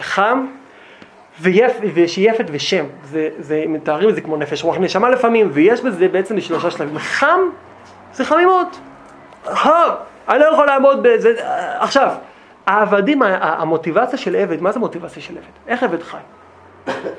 חם, 0.01 0.47
ויפ, 1.41 1.73
ושיפת 1.95 2.45
ושם, 2.51 2.85
זה, 3.05 3.29
זה, 3.38 3.65
מתארים 3.69 4.09
את 4.09 4.15
זה 4.15 4.21
כמו 4.21 4.37
נפש 4.37 4.65
רוח 4.65 4.77
נשמה 4.79 5.11
לפעמים, 5.11 5.51
ויש 5.53 5.81
בזה 5.81 6.09
בעצם 6.09 6.41
שלושה 6.41 6.71
שלבים. 6.71 6.99
חם 6.99 7.41
זה 8.12 8.25
חמימות. 8.25 8.79
חם, 9.45 9.91
אני 10.29 10.38
לא 10.38 10.45
יכול 10.45 10.67
לעמוד 10.67 10.99
בזה, 11.03 11.35
עכשיו, 11.79 12.09
העבדים, 12.66 13.22
המוטיבציה 13.22 14.18
של 14.18 14.37
עבד, 14.37 14.62
מה 14.62 14.72
זה 14.72 14.79
מוטיבציה 14.79 15.22
של 15.22 15.35
עבד? 15.37 15.68
איך 15.68 15.83
עבד 15.83 16.03
חי? 16.03 16.18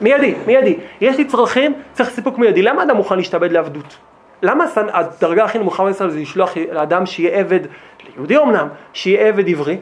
מיידי, 0.02 0.36
מיידי. 0.48 0.78
יש 1.02 1.18
לי 1.18 1.26
צרכים, 1.26 1.74
צריך 1.94 2.10
סיפוק 2.10 2.38
מיידי. 2.38 2.62
למה 2.62 2.84
אדם 2.84 2.96
מוכן 2.96 3.18
להשתעבד 3.18 3.52
לעבדות? 3.52 3.98
למה 4.42 4.66
הדרגה 4.76 5.46
הכי 5.46 5.60
נמוכה 5.60 5.86
בישראל 5.86 6.10
זה 6.10 6.20
לשלוח 6.20 6.58
לאדם 6.72 7.06
שיהיה 7.06 7.40
עבד, 7.40 7.60
ליהודי 8.10 8.38
אמנם, 8.38 8.68
שיהיה 8.94 9.28
עבד 9.28 9.50
עברי? 9.50 9.78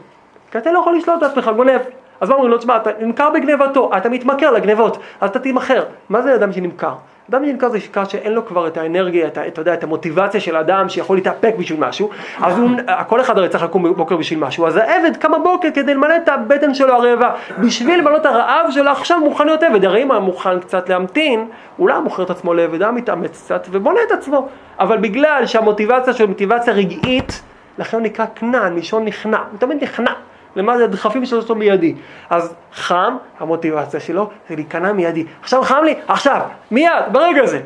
כי 0.52 0.58
אתה 0.58 0.72
לא 0.72 0.80
יכול 0.80 0.98
לשלוט 0.98 1.24
את 1.24 1.24
עצמך, 1.24 1.52
גונב. 1.56 1.82
אז 2.22 2.30
מה 2.30 2.36
אומרים 2.36 2.52
לו, 2.52 2.58
תשמע, 2.58 2.78
אתה 2.78 2.90
נמכר 3.00 3.30
בגנבתו, 3.30 3.92
אתה 3.98 4.10
מתמכר 4.10 4.52
לגנבות, 4.52 4.98
אז 5.22 5.30
אתה 5.30 5.40
תימכר. 5.40 5.84
מה 6.10 6.22
זה 6.22 6.36
אדם 6.36 6.52
שנמכר? 6.52 6.94
אדם 7.32 7.46
שנמכר 7.46 7.70
זה 7.70 7.80
שקר 7.80 8.04
שאין 8.06 8.34
לו 8.34 8.46
כבר 8.46 8.68
את 8.68 8.78
האנרגיה, 8.78 9.28
את, 9.28 9.38
אתה 9.38 9.62
יודע, 9.62 9.74
את 9.74 9.84
המוטיבציה 9.84 10.42
של 10.42 10.56
האדם 10.56 10.90
שיכול 10.90 11.18
להתאפק 11.18 11.54
בשביל 11.60 11.80
משהו, 11.80 12.10
אז 12.42 12.58
הוא, 12.58 12.70
כל 13.08 13.22
אחד 13.22 13.38
הרי 13.38 13.50
צריך 13.50 13.64
לקום 13.64 13.84
בבוקר 13.84 14.18
בשביל 14.18 14.40
משהו, 14.40 14.68
אז 14.68 14.78
העבד 14.78 15.18
קם 15.18 15.32
בבוקר 15.32 15.68
כדי 15.74 15.94
למלא 15.94 16.16
את 16.16 16.30
הבטן 16.30 16.74
שלו 16.74 16.94
הרעבה, 16.94 17.32
בשביל 17.60 18.00
למלא 18.00 18.18
את 18.18 18.26
הרעב 18.26 18.72
שלו 18.72 18.92
עכשיו 18.92 19.20
מוכן 19.20 19.46
להיות 19.46 19.64
עבד, 19.64 19.86
הרי 19.86 20.04
אם 20.04 20.12
הוא 20.12 20.20
מוכן 20.20 20.60
קצת 20.60 20.90
להמתין, 20.90 21.48
אולי 21.80 21.96
הוא 21.96 22.04
מוכר 22.04 22.24
את 22.24 22.30
עצמו 22.30 22.54
לעבד, 22.54 22.82
היה 22.82 22.92
מתאמץ 22.92 23.44
קצת 23.44 23.68
ובונה 23.72 24.00
את 24.08 24.12
עצמו, 24.12 24.48
אבל 24.80 24.98
בגלל 24.98 25.46
שהמוטיבציה 25.46 26.14
שלו 26.14 26.26
היא 26.26 26.30
מוטיבציה 26.30 26.74
רגעית, 26.74 27.42
לכן 27.78 27.98
הוא 27.98 28.04
נקרא 28.04 28.26
כנען, 28.36 28.76
מלשון 28.76 29.06
נכנע, 29.06 29.38
הוא 29.38 29.60
תמיד 29.60 29.84
נכנע. 29.84 30.12
למה 30.56 30.78
זה 30.78 30.84
הדחפים 30.84 31.26
שלו 31.26 31.40
אותו 31.40 31.56
מיידי. 31.56 31.96
אז 32.30 32.56
חם, 32.74 33.18
המוטיבציה 33.40 34.00
שלו 34.00 34.30
זה 34.50 34.56
להיכנע 34.56 34.94
מיידי. 34.94 35.26
עכשיו 35.42 35.64
חם 35.64 35.82
לי, 35.84 35.96
עכשיו, 36.08 36.42
מיד, 36.72 36.92
ברגע 37.12 37.44
הזה. 37.44 37.62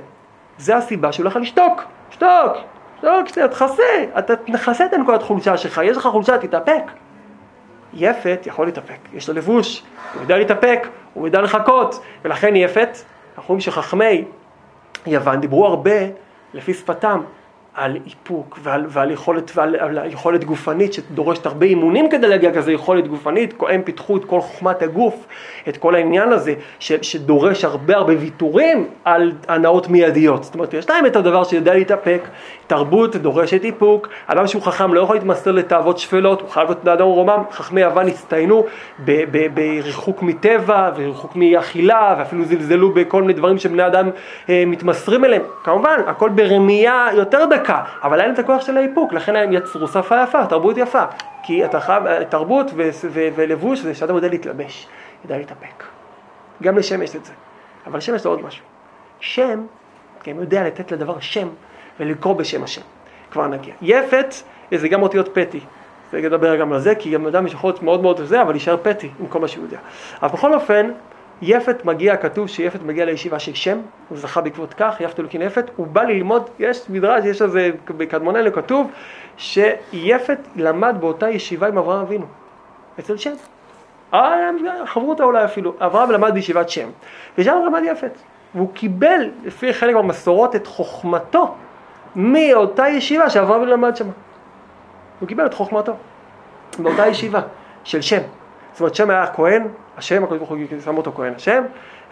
זה 0.57 0.77
הסיבה 0.77 1.11
שהוא 1.11 1.23
הולך 1.23 1.35
לשתוק, 1.35 1.83
שתוק, 2.09 2.29
שתוק, 2.97 3.27
שתוק, 3.27 3.45
תכסה, 3.51 3.83
אתה 4.19 4.35
תכסה 4.35 4.85
את 4.85 4.93
הנקודת 4.93 5.23
חולשה 5.23 5.57
שלך, 5.57 5.81
יש 5.83 5.97
לך 5.97 6.07
חולשה, 6.07 6.37
תתאפק. 6.37 6.83
יפת 7.93 8.41
יכול 8.45 8.65
להתאפק, 8.65 8.97
יש 9.13 9.29
לו 9.29 9.35
לבוש, 9.35 9.83
הוא 10.13 10.21
יודע 10.21 10.37
להתאפק, 10.37 10.87
הוא 11.13 11.27
יודע 11.27 11.41
לחכות, 11.41 11.99
ולכן 12.25 12.55
יפת, 12.55 12.97
אנחנו 13.37 13.47
רואים 13.47 13.61
שחכמי 13.61 14.25
יוון 15.05 15.39
דיברו 15.39 15.65
הרבה 15.65 15.91
לפי 16.53 16.73
שפתם, 16.73 17.21
על 17.75 17.97
איפוק 18.05 18.59
ועל, 18.63 18.85
ועל 18.89 19.11
יכולת, 19.11 19.51
ועל 19.55 19.75
על 19.75 19.99
יכולת 20.11 20.43
גופנית 20.43 20.93
שדורשת 20.93 21.45
הרבה 21.45 21.65
אימונים 21.65 22.09
כדי 22.09 22.27
להגיע 22.27 22.53
כזה 22.53 22.71
יכולת 22.71 23.07
גופנית, 23.07 23.53
הם 23.69 23.81
פיתחו 23.81 24.17
את 24.17 24.25
כל 24.25 24.41
חוכמת 24.41 24.81
הגוף, 24.81 25.25
את 25.69 25.77
כל 25.77 25.95
העניין 25.95 26.31
הזה 26.31 26.53
ש, 26.79 26.91
שדורש 27.01 27.65
הרבה 27.65 27.95
הרבה 27.95 28.13
ויתורים 28.19 28.87
על 29.03 29.31
הנאות 29.47 29.89
מיידיות. 29.89 30.43
זאת 30.43 30.53
אומרת, 30.53 30.73
יש 30.73 30.89
להם 30.89 31.05
את 31.05 31.15
הדבר 31.15 31.43
שיודע 31.43 31.73
להתאפק, 31.73 32.21
תרבות 32.67 33.15
דורשת 33.15 33.63
איפוק, 33.63 34.09
אדם 34.27 34.47
שהוא 34.47 34.61
חכם 34.61 34.93
לא 34.93 35.01
יכול 35.01 35.15
להתמסר 35.15 35.51
לתאוות 35.51 35.97
שפלות, 35.97 36.41
הוא 36.41 36.49
חייב 36.49 36.67
להיות 36.67 36.87
אדם 36.87 37.05
רומם, 37.05 37.43
חכמי 37.51 37.81
יוון 37.81 38.07
הצטיינו 38.07 38.65
בריחוק 39.53 40.21
מטבע 40.21 40.91
וריחוק 40.95 41.35
מאכילה 41.35 42.15
ואפילו 42.19 42.45
זלזלו 42.45 42.93
בכל 42.93 43.21
מיני 43.21 43.33
דברים 43.33 43.57
שבני 43.57 43.87
אדם 43.87 44.09
אה, 44.49 44.63
מתמסרים 44.67 45.25
אליהם. 45.25 45.41
כמובן, 45.63 45.99
הכל 46.07 46.29
ברמייה 46.29 47.07
יותר 47.13 47.45
דקה, 47.45 47.64
אבל 48.03 48.21
אין 48.21 48.33
את 48.33 48.39
הכוח 48.39 48.61
של 48.61 48.77
האיפוק, 48.77 49.13
לכן 49.13 49.35
הם 49.35 49.53
יצרו 49.53 49.87
שפה 49.87 50.23
יפה, 50.23 50.45
תרבות 50.45 50.77
יפה. 50.77 51.03
כי 51.43 51.65
אתה 51.65 51.79
חייב, 51.79 52.23
תרבות 52.23 52.71
ו- 52.75 52.89
ו- 53.09 53.27
ולבוש 53.35 53.79
זה 53.79 53.95
שאדם 53.95 54.15
יודע 54.15 54.27
להתלבש, 54.27 54.87
יודע 55.23 55.37
להתאפק. 55.37 55.83
גם 56.63 56.77
לשם 56.77 57.01
יש 57.01 57.15
את 57.15 57.25
זה. 57.25 57.33
אבל 57.87 57.97
לשם 57.97 58.15
יש 58.15 58.25
לו 58.25 58.31
עוד 58.31 58.43
משהו. 58.43 58.65
שם, 59.19 59.65
הם 60.25 60.39
יודע 60.39 60.63
לתת 60.63 60.91
לדבר 60.91 61.19
שם 61.19 61.47
ולקרוא 61.99 62.33
בשם 62.33 62.63
השם. 62.63 62.81
כבר 63.31 63.47
נגיע. 63.47 63.73
יפת, 63.81 64.35
זה 64.71 64.87
גם 64.87 65.01
אותיות 65.01 65.29
פתי. 65.33 65.59
נדבר 66.13 66.55
גם 66.55 66.73
על 66.73 66.79
זה, 66.79 66.95
כי 66.95 67.11
גם 67.11 67.27
אדם 67.27 67.47
יכול 67.47 67.69
להיות 67.69 67.83
מאוד 67.83 68.01
מאוד 68.01 68.21
זה, 68.23 68.41
אבל 68.41 68.53
יישאר 68.53 68.77
פתי 68.83 69.09
עם 69.19 69.27
כל 69.27 69.39
מה 69.39 69.47
שהוא 69.47 69.63
יודע. 69.63 69.77
אבל 70.21 70.33
בכל 70.33 70.53
אופן, 70.53 70.91
יפת 71.41 71.85
מגיע, 71.85 72.17
כתוב 72.17 72.47
שיפת 72.47 72.81
מגיע 72.81 73.05
לישיבה 73.05 73.39
של 73.39 73.53
שם, 73.53 73.77
הוא 74.09 74.17
זכה 74.17 74.41
בעקבות 74.41 74.73
כך, 74.73 74.95
יפת 75.01 75.19
אלוקין 75.19 75.41
יפת, 75.41 75.69
הוא 75.75 75.87
בא 75.87 76.03
ללמוד, 76.03 76.49
יש 76.59 76.89
מדרש, 76.89 77.25
יש 77.25 77.41
איזה, 77.41 77.71
בקדמוננו 77.87 78.53
כתוב, 78.53 78.91
שיפת 79.37 80.39
למד 80.55 80.95
באותה 80.99 81.29
ישיבה 81.29 81.67
עם 81.67 81.77
אברהם 81.77 82.01
אבינו, 82.01 82.25
אצל 82.99 83.17
שם. 83.17 83.33
אה, 84.13 84.49
חברותא 84.85 85.23
אולי 85.23 85.45
אפילו, 85.45 85.73
אברהם 85.79 86.11
למד 86.11 86.33
בישיבת 86.33 86.69
שם, 86.69 86.89
ושם 87.37 87.57
למד 87.65 87.81
יפת, 87.85 88.11
והוא 88.55 88.73
קיבל, 88.73 89.29
לפי 89.43 89.73
חלק 89.73 89.95
מהמסורות, 89.95 90.55
את 90.55 90.67
חוכמתו 90.67 91.55
מאותה 92.15 92.87
ישיבה 92.87 93.29
שאברהם 93.29 93.65
למד 93.65 93.95
שם. 93.95 94.07
הוא 95.19 95.27
קיבל 95.27 95.45
את 95.45 95.53
חוכמתו, 95.53 95.93
באותה 96.79 97.07
ישיבה 97.07 97.41
של 97.83 98.01
שם. 98.01 98.21
זאת 98.75 98.81
אומרת, 98.81 98.95
שם 98.95 99.09
היה 99.09 99.27
כהן, 99.27 99.67
השם, 99.97 100.23
הקדוש 100.23 100.37
ברוך 100.37 100.49
הוא 100.49 100.57
שם 100.85 100.97
אותו 100.97 101.11
כהן 101.15 101.33
השם, 101.35 101.63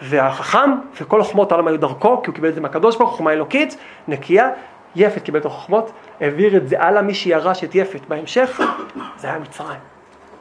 והחכם, 0.01 0.71
וכל 1.01 1.23
חוכמות 1.23 1.51
העולם 1.51 1.67
היו 1.67 1.79
דרכו, 1.79 2.21
כי 2.21 2.27
הוא 2.27 2.35
קיבל 2.35 2.49
את 2.49 2.55
זה 2.55 2.61
מהקדוש 2.61 2.95
ברוך 2.95 3.09
הוא, 3.09 3.17
חוכמה 3.17 3.33
אלוקית, 3.33 3.77
נקייה, 4.07 4.49
יפת 4.95 5.21
קיבל 5.21 5.39
את 5.39 5.45
החוכמות, 5.45 5.91
העביר 6.21 6.57
את 6.57 6.67
זה 6.67 6.81
הלאה, 6.81 7.01
מי 7.01 7.13
שירש 7.13 7.63
את 7.63 7.75
יפת 7.75 8.05
בהמשך, 8.07 8.61
זה 9.17 9.27
היה 9.27 9.39
מצרים. 9.39 9.79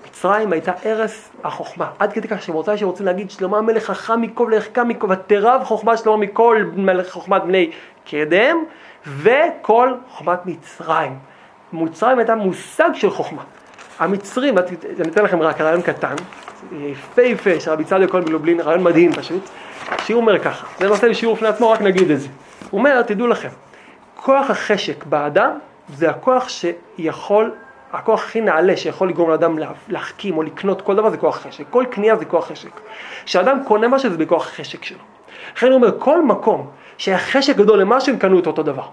מצרים 0.07 0.53
הייתה 0.53 0.73
ערש 0.85 1.29
החוכמה, 1.45 1.91
עד 1.99 2.13
כדי 2.13 2.29
כך 2.29 2.43
שמוצאי 2.43 2.79
שרוצים 2.79 3.07
להגיד 3.07 3.31
שלמה 3.31 3.59
המלך 3.59 3.85
חכם 3.85 4.21
מכל 4.21 4.53
לחכם 4.57 4.89
מכל, 4.89 5.07
ותרב 5.11 5.63
חוכמה 5.65 5.97
שלמה 5.97 6.17
מכל 6.17 6.65
מלך 6.77 7.11
חוכמת 7.11 7.43
בני 7.43 7.71
קדם, 8.11 8.57
וכל 9.07 9.95
חוכמת 10.11 10.47
מצרים. 10.47 11.19
מצרים 11.73 12.19
הייתה 12.19 12.35
מושג 12.35 12.91
של 12.95 13.11
חוכמה. 13.11 13.43
המצרים, 14.03 14.59
אני 14.59 15.09
אתן 15.09 15.25
לכם 15.25 15.43
רק 15.43 15.61
רעיון 15.61 15.83
קטן, 15.83 16.15
יפהפה 16.73 17.61
של 17.61 17.71
רבי 17.71 17.85
צדוק 17.85 18.11
כהן 18.11 18.25
מלובלין, 18.25 18.61
רעיון 18.61 18.83
מדהים 18.83 19.13
פשוט, 19.13 19.49
שהוא 20.05 20.21
אומר 20.21 20.39
ככה, 20.39 20.67
זה 20.79 20.89
נושא 20.89 21.07
לשיעור 21.07 21.37
בפני 21.37 21.49
עצמו, 21.49 21.71
רק 21.71 21.81
נגיד 21.81 22.11
את 22.11 22.21
זה. 22.21 22.29
הוא 22.71 22.79
אומר, 22.79 23.03
תדעו 23.03 23.27
לכם, 23.27 23.49
כוח 24.17 24.51
החשק 24.51 25.05
באדם 25.05 25.59
זה 25.95 26.11
הכוח 26.11 26.49
שיכול, 26.49 27.51
הכוח 27.93 28.25
הכי 28.25 28.41
נעלה 28.41 28.77
שיכול 28.77 29.09
לגרום 29.09 29.31
לאדם 29.31 29.59
להחכים 29.89 30.37
או 30.37 30.43
לקנות 30.43 30.83
כל 30.83 30.97
דבר 30.97 31.11
זה 31.11 31.17
כוח 31.17 31.37
חשק, 31.37 31.65
כל 31.71 31.85
קנייה 31.91 32.17
זה 32.17 32.25
כוח 32.25 32.49
חשק. 32.49 32.81
כשאדם 33.25 33.59
קונה 33.65 33.89
משהו 33.89 34.11
זה 34.11 34.17
בכוח 34.17 34.47
החשק 34.47 34.85
שלו. 34.85 34.99
לכן 35.57 35.67
הוא 35.67 35.75
אומר, 35.75 35.99
כל 35.99 36.23
מקום 36.23 36.71
שהיה 36.99 37.19
חשק 37.19 37.57
גדול 37.57 37.79
למשהו 37.79 38.13
הם 38.13 38.19
קנו 38.19 38.39
את 38.39 38.47
אותו 38.47 38.63
דבר. 38.63 38.85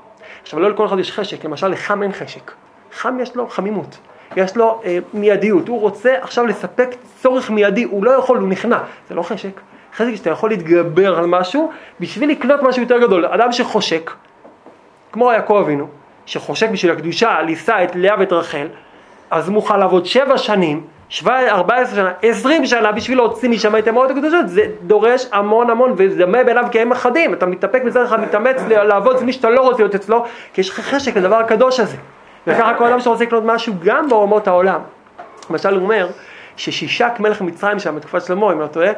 עכשיו 0.41 0.59
לא 0.59 0.69
לכל 0.69 0.85
אחד 0.85 0.99
יש 0.99 1.11
חשק, 1.11 1.45
למשל 1.45 1.67
לחם 1.67 2.03
אין 2.03 2.11
חשק, 2.11 2.51
חם 2.93 3.19
יש 3.19 3.35
לו 3.35 3.47
חמימות. 3.47 3.97
יש 4.35 4.57
לו 4.57 4.81
אה, 4.85 4.97
מיידיות, 5.13 5.67
הוא 5.67 5.79
רוצה 5.79 6.13
עכשיו 6.21 6.45
לספק 6.45 6.89
צורך 7.21 7.49
מיידי, 7.49 7.83
הוא 7.83 8.03
לא 8.03 8.11
יכול, 8.11 8.37
הוא 8.37 8.47
נכנע, 8.47 8.77
זה 9.09 9.15
לא 9.15 9.21
חשק. 9.21 9.59
חשק 9.95 10.15
שאתה 10.15 10.29
יכול 10.29 10.49
להתגבר 10.49 11.17
על 11.17 11.25
משהו 11.25 11.71
בשביל 11.99 12.29
לקנות 12.29 12.63
משהו 12.63 12.81
יותר 12.81 12.99
גדול. 12.99 13.25
אדם 13.25 13.51
שחושק, 13.51 14.11
כמו 15.11 15.31
יעקב 15.31 15.61
אבינו, 15.63 15.87
שחושק 16.25 16.69
בשביל 16.69 16.91
הקדושה, 16.91 17.41
לישא 17.41 17.83
את 17.83 17.95
לאה 17.95 18.15
ואת 18.19 18.33
רחל, 18.33 18.67
אז 19.31 19.47
הוא 19.47 19.53
מוכן 19.53 19.79
לעבוד 19.79 20.05
שבע 20.05 20.37
שנים, 20.37 20.83
14 21.27 21.95
שנה, 21.95 22.11
20 22.21 22.65
שנה 22.65 22.91
בשביל 22.91 23.17
להוציא 23.17 23.49
משם 23.49 23.77
את 23.77 23.87
המאות 23.87 24.11
הקדושות, 24.11 24.49
זה 24.49 24.61
דורש 24.83 25.25
המון 25.31 25.69
המון 25.69 25.93
וזה 25.97 26.25
דמה 26.25 26.43
בעיניו 26.43 26.65
כי 26.71 26.79
הם 26.79 26.91
אחדים, 26.91 27.33
אתה 27.33 27.45
מתאפק 27.45 27.81
מצד 27.85 28.03
אחד, 28.03 28.21
מתאמץ 28.21 28.55
לעבוד 28.69 29.15
אצל 29.15 29.25
מי 29.25 29.33
שאתה 29.33 29.49
לא 29.49 29.61
רוצה 29.61 29.83
להיות 29.83 29.95
אצלו, 29.95 30.25
כי 30.53 30.61
יש 30.61 30.69
לך 30.69 30.79
חשק 30.79 31.17
לדבר 31.17 31.35
הקדוש 31.35 31.79
הזה. 31.79 31.97
וככה 32.47 32.73
כל 32.77 32.87
אדם 32.87 32.99
שרוצה 32.99 33.23
לקנות 33.23 33.43
משהו 33.45 33.73
גם 33.83 34.09
באומות 34.09 34.47
העולם. 34.47 34.81
למשל 35.49 35.75
הוא 35.75 35.83
אומר 35.83 36.07
ששישק 36.55 37.11
מלך 37.19 37.41
מצרים 37.41 37.79
שם 37.79 37.95
בתקופת 37.95 38.25
שלמה, 38.25 38.51
אם 38.51 38.59
לא 38.59 38.67
טועה, 38.67 38.91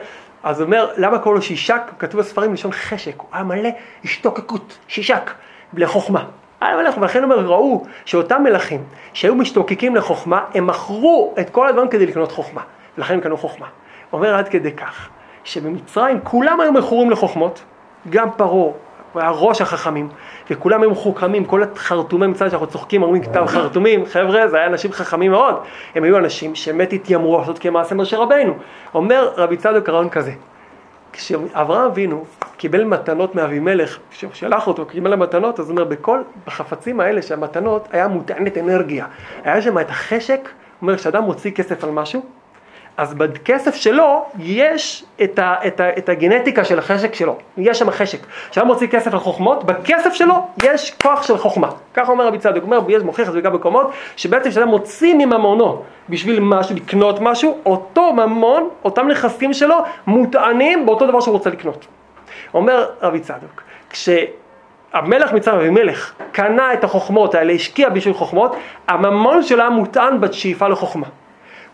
אז 0.43 0.60
הוא 0.60 0.65
אומר, 0.65 0.91
למה 0.97 1.19
קוראים 1.19 1.36
לו 1.36 1.41
שישק? 1.41 1.82
כתוב 1.99 2.19
בספרים 2.19 2.54
לשון 2.54 2.71
חשק, 2.71 3.13
הוא 3.17 3.27
היה 3.32 3.43
מלא 3.43 3.69
השתוקקות, 4.04 4.77
שישק, 4.88 5.32
לחוכמה. 5.73 6.25
היה 6.62 6.77
מלך, 6.77 6.97
ולכן 6.97 7.23
אומר, 7.23 7.39
ראו 7.39 7.86
שאותם 8.06 8.43
מלכים 8.43 8.84
שהיו 9.13 9.36
משתוקקים 9.36 9.95
לחוכמה, 9.95 10.45
הם 10.54 10.67
מכרו 10.67 11.34
את 11.39 11.49
כל 11.49 11.67
הדברים 11.67 11.89
כדי 11.89 12.06
לקנות 12.06 12.32
חוכמה, 12.32 12.62
ולכן 12.97 13.13
הם 13.13 13.19
קנו 13.21 13.38
חוכמה. 13.38 13.67
אומר 14.13 14.36
עד 14.36 14.47
כדי 14.47 14.71
כך, 14.71 15.10
שבמצרים 15.43 16.19
כולם 16.23 16.60
היו 16.60 16.73
מכורים 16.73 17.10
לחוכמות, 17.10 17.63
גם 18.10 18.32
פרעה, 18.32 18.71
הוא 19.13 19.21
היה 19.21 19.32
ראש 19.32 19.62
החכמים, 19.62 20.10
וכולם 20.50 20.82
היו 20.82 20.95
חוכמים, 20.95 21.45
כל 21.45 21.63
החרטומי 21.63 22.28
מצד 22.28 22.50
שאנחנו 22.50 22.67
צוחקים, 22.67 23.04
אומרים 23.04 23.24
כתב 23.24 23.45
חרטומים, 23.45 24.06
חבר'ה, 24.06 24.47
זה 24.47 24.58
היה 24.58 24.67
אנשים 24.67 24.91
חכמים 24.91 25.32
מאוד, 25.32 25.56
הם 25.95 26.04
היו 26.04 26.17
אנשים 26.17 26.56
שבאמת 26.56 26.93
התיימרו 26.93 27.39
לעשות 27.39 27.60
כמעשה 27.60 27.95
משה 27.95 28.17
רבנו. 28.17 28.54
אומר 28.93 29.34
רבי 29.38 29.58
צדוק 29.58 29.89
רעיון 29.89 30.10
כזה, 30.10 30.32
כשאברהם 31.13 31.91
אבינו 31.91 32.26
קיבל 32.58 32.84
מתנות 32.84 33.36
מאבימלך, 33.36 33.97
כשהוא 34.12 34.32
שלח 34.34 34.67
אותו, 34.67 34.86
קיבל 34.86 35.15
מתנות, 35.15 35.60
אז 35.60 35.69
הוא 35.69 35.78
אומר, 35.78 35.84
בכל 35.89 36.21
החפצים 36.47 37.00
האלה 37.00 37.21
של 37.21 37.34
המתנות 37.34 37.88
היה 37.91 38.08
מוטענת 38.08 38.58
אנרגיה. 38.58 39.06
היה 39.43 39.62
שם 39.62 39.80
את 39.80 39.89
החשק, 39.89 40.39
הוא 40.41 40.50
אומר, 40.82 40.97
כשאדם 40.97 41.24
מוציא 41.24 41.52
כסף 41.52 41.84
על 41.84 41.91
משהו, 41.91 42.26
אז 42.97 43.13
בכסף 43.13 43.75
שלו 43.75 44.25
יש 44.39 45.04
את, 45.23 45.39
ה, 45.39 45.56
את, 45.67 45.80
ה, 45.80 45.89
את 45.97 46.10
הגנטיקה 46.10 46.63
של 46.63 46.80
החשק 46.80 47.13
שלו, 47.13 47.38
יש 47.58 47.80
שם 47.80 47.91
חשק. 47.91 48.19
כשאדם 48.51 48.67
מוציא 48.67 48.88
כסף 48.88 49.13
על 49.13 49.19
חוכמות, 49.19 49.63
בכסף 49.63 50.13
שלו 50.13 50.47
יש 50.63 50.91
כוח 51.01 51.23
של 51.23 51.38
חוכמה. 51.38 51.69
ככה 51.93 52.12
אומר 52.12 52.27
רבי 52.27 52.38
צדוק, 52.38 52.63
הוא 52.63 52.75
אומר, 52.75 52.91
יש 52.91 53.04
מוכיח 53.04 53.27
את 53.27 53.34
זה 53.34 53.41
גם 53.41 53.54
במקומות, 53.54 53.91
שבעצם 54.15 54.49
כשאדם 54.49 54.67
מוציא 54.67 55.13
מממונו 55.13 55.82
בשביל 56.10 56.39
משהו, 56.39 56.75
לקנות 56.75 57.19
משהו, 57.21 57.58
אותו 57.65 58.13
ממון, 58.13 58.69
אותם 58.86 59.08
נכסים 59.08 59.54
שלו, 59.54 59.75
מוטענים 60.08 60.86
באותו 60.86 61.08
דבר 61.08 61.19
שהוא 61.19 61.34
רוצה 61.34 61.49
לקנות. 61.49 61.86
אומר 62.54 62.89
רבי 63.01 63.19
צדוק, 63.19 63.63
כש... 63.89 64.10
המלך 64.93 65.34
מצרים 65.34 65.60
אבימלך 65.60 66.13
קנה 66.32 66.73
את 66.73 66.84
החוכמות 66.84 67.36
האלה, 67.36 67.54
השקיע 67.54 67.89
בשביל 67.89 68.13
חוכמות, 68.13 68.56
הממון 68.88 69.43
שלו 69.43 69.62
היה 69.62 69.69
מוטען 69.69 70.21
בשאיפה 70.21 70.67
לחוכמה. 70.67 71.08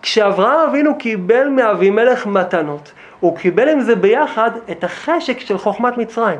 כשאברהם 0.02 0.70
אבינו 0.70 0.98
קיבל 0.98 1.50
מאבימלך 1.50 2.26
מתנות, 2.26 2.92
הוא 3.20 3.38
קיבל 3.38 3.70
עם 3.70 3.82
זה 3.82 3.96
ביחד 3.96 4.52
את 4.72 4.84
החשק 4.84 5.40
של 5.40 5.58
חוכמת 5.58 5.98
מצרים. 5.98 6.40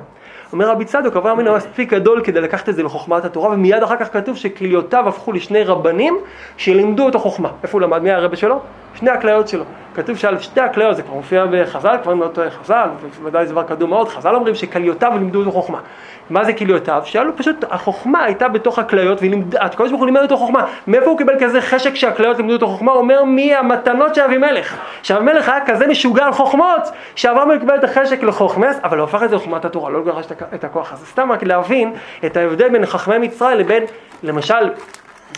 אומר 0.54 0.70
רבי 0.70 0.86
צדוק, 0.86 1.16
אברהם 1.16 1.36
אבינו 1.36 1.50
היה 1.50 1.58
מספיק 1.58 1.94
גדול 1.94 2.22
כדי 2.24 2.42
לקחת 2.42 2.70
את 2.70 2.76
זה 2.76 2.84
לחוכמת 2.84 3.26
התורה, 3.26 3.50
ומיד 3.50 3.84
אחר 3.84 3.96
כך 3.96 4.14
כתוב 4.14 4.38
שכליותיו 4.38 5.08
הפכו 5.08 5.32
לשני 5.32 5.64
רבנים 5.64 6.18
שלימדו 6.58 7.06
אותו 7.06 7.20
חוכמה. 7.20 7.50
איפה 7.64 7.78
הוא 7.78 7.82
למד? 7.82 8.02
מי 8.02 8.12
הרבה 8.12 8.36
שלו? 8.36 8.60
שני 8.96 9.10
הכליות 9.10 9.48
שלו. 9.48 9.64
כתוב 9.96 10.18
שעל 10.18 10.40
שתי 10.40 10.62
הכליות, 10.62 10.96
זה 10.96 11.02
כבר 11.02 11.14
מופיע 11.14 11.46
בחז"ל, 11.52 11.98
כבר 12.04 12.14
לא 12.14 12.28
טועה 12.28 12.50
חז"ל, 12.50 12.90
ובוודאי 13.02 13.46
זה 13.46 13.52
דבר 13.52 13.64
קדום 13.64 13.90
מאוד, 13.90 14.08
חז"ל 14.08 14.36
אומרים 14.36 14.56
שכליותיו 14.56 15.12
לימדו 15.14 15.40
אותו 15.40 15.52
חוכמה. 15.52 15.80
מה 16.30 16.44
זה 16.44 16.54
כליותיו? 16.54 17.02
שאלו 17.06 17.38
פשוט, 17.38 17.66
החוכמה 17.70 18.24
הייתה 18.24 18.48
בתוך 18.48 18.80
הכליות, 18.80 19.20
והקדוש 19.52 19.90
ברוך 19.90 20.00
הוא 20.02 20.06
לימד 20.06 20.22
אותו 20.22 20.38
חוכמה. 20.38 20.66
מאיפה 20.88 21.10
הוא 21.10 21.18
קיבל 21.18 21.34
כזה 21.40 21.62
חשק 21.62 21.96
שהכליות 21.96 22.38
לימדו 22.38 22.54
אותו 22.54 22.68
חוכמה? 22.68 22.92
הוא 22.92 23.00
אומר 23.00 23.24
מהמתנות 23.24 24.16
של 24.16 24.22
אבימלך. 24.22 24.78
שאבימלך 25.04 25.50
היה 25.50 25.66
כזה 25.66 25.88
משוגע 25.88 26.26
על 26.26 26.32
חוכמות, 26.32 26.82
שאברהם 27.16 27.60
קיבל 27.60 27.76
את 27.76 27.84
החשק 27.84 28.24
לחוכמס, 28.24 28.80
אבל 28.84 28.98
הוא 28.98 29.04
הפך 29.04 29.24
את 29.24 29.30
זה 29.30 29.36
לחוכמת 29.36 29.66
התורה, 29.66 29.90
לא 29.90 30.04
גרש 30.04 30.26
את 30.56 30.64
הכוח 30.64 30.94
הזה. 30.94 31.06
סתם 31.06 31.32
רק 31.32 31.44
להבין 31.44 31.94
את 32.26 32.38
ההבדל 32.38 32.70
בין 32.70 32.86
חכמי 32.86 33.18
מצרים 33.18 33.58
לבין, 33.58 33.84
למשל, 34.24 34.72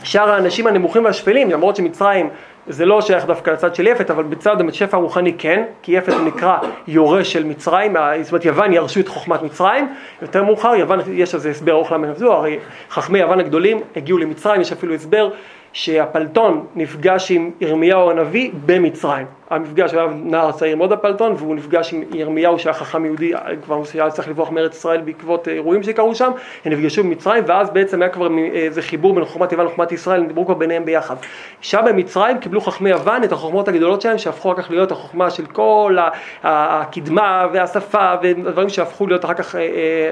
שאר 0.04 0.32
האנשים 0.32 0.67
הנמוכים 0.67 1.06
והשפלים, 1.06 1.52
למרות 1.52 1.75
שמצרים 1.75 2.30
זה 2.69 2.86
לא 2.86 3.01
שייך 3.01 3.25
דווקא 3.25 3.51
לצד 3.51 3.75
של 3.75 3.88
יפת, 3.88 4.12
אבל 4.12 4.23
בצד 4.23 4.69
השפע 4.69 4.97
הרוחני 4.97 5.34
כן, 5.38 5.63
כי 5.82 5.91
יפת 5.91 6.13
הוא 6.13 6.25
נקרא 6.25 6.58
יורש 6.88 7.34
של 7.34 7.43
מצרים, 7.43 7.95
זאת 8.21 8.32
אומרת 8.32 8.45
יוון 8.45 8.73
ירשו 8.73 8.99
את 8.99 9.08
חוכמת 9.08 9.43
מצרים, 9.43 9.93
יותר 10.21 10.43
מאוחר 10.43 10.75
יוון, 10.75 10.99
יש 11.12 11.34
על 11.34 11.39
זה 11.39 11.49
הסבר 11.49 11.71
ארוך 11.71 11.91
למה 11.91 12.08
נבזו, 12.08 12.34
הרי 12.34 12.60
חכמי 12.89 13.19
יוון 13.19 13.39
הגדולים 13.39 13.79
הגיעו 13.95 14.17
למצרים, 14.17 14.62
יש 14.62 14.71
אפילו 14.71 14.93
הסבר 14.93 15.29
שהפלטון 15.73 16.65
נפגש 16.75 17.32
עם 17.32 17.51
ירמיהו 17.62 18.12
הנביא 18.12 18.51
במצרים. 18.65 19.25
המפגש 19.49 19.93
היה 19.93 20.08
נער 20.23 20.51
צעיר 20.51 20.75
מאוד 20.75 20.91
הפלטון, 20.91 21.34
והוא 21.38 21.55
נפגש 21.55 21.93
עם 21.93 22.03
ירמיהו 22.13 22.60
שהיה 22.60 22.73
חכם 22.73 23.05
יהודי, 23.05 23.34
כבר 23.63 23.82
היה 23.93 24.10
צריך 24.10 24.27
לברוח 24.27 24.51
מארץ 24.51 24.75
ישראל 24.75 25.01
בעקבות 25.01 25.47
אירועים 25.47 25.84
שקרו 25.84 26.15
שם, 26.15 26.32
הם 26.65 26.71
נפגשו 26.71 27.03
במצרים, 27.03 27.43
ואז 27.47 27.69
בעצם 27.69 28.01
היה 28.01 28.10
כבר 28.10 28.27
איזה 28.53 28.82
חיבור 28.82 29.13
בין 29.13 29.25
חוכמת 29.25 29.51
יוון 29.51 29.65
לחוכמת 29.65 29.91
ישראל, 29.91 30.21
הם 30.21 30.27
דיברו 30.27 30.45
כבר 30.45 30.53
ביניהם 30.53 30.86
ביחד. 30.86 31.15
שם 31.62 31.82
במצרים 31.86 32.38
קיבלו 32.38 32.62
חכמי 32.62 32.89
יוון 32.89 33.23
את 33.23 33.32
החוכמות 33.32 33.67
הגדולות 33.67 34.01
שלהם, 34.01 34.17
שהפכו 34.17 34.51
אחר 34.51 34.62
כך 34.62 34.71
להיות 34.71 34.91
החוכמה 34.91 35.29
של 35.29 35.45
כל 35.45 35.97
הקדמה 36.43 37.47
והשפה, 37.53 38.13
ודברים 38.21 38.69
שהפכו 38.69 39.08
להיות 39.08 39.25
אחר 39.25 39.34
כך 39.34 39.55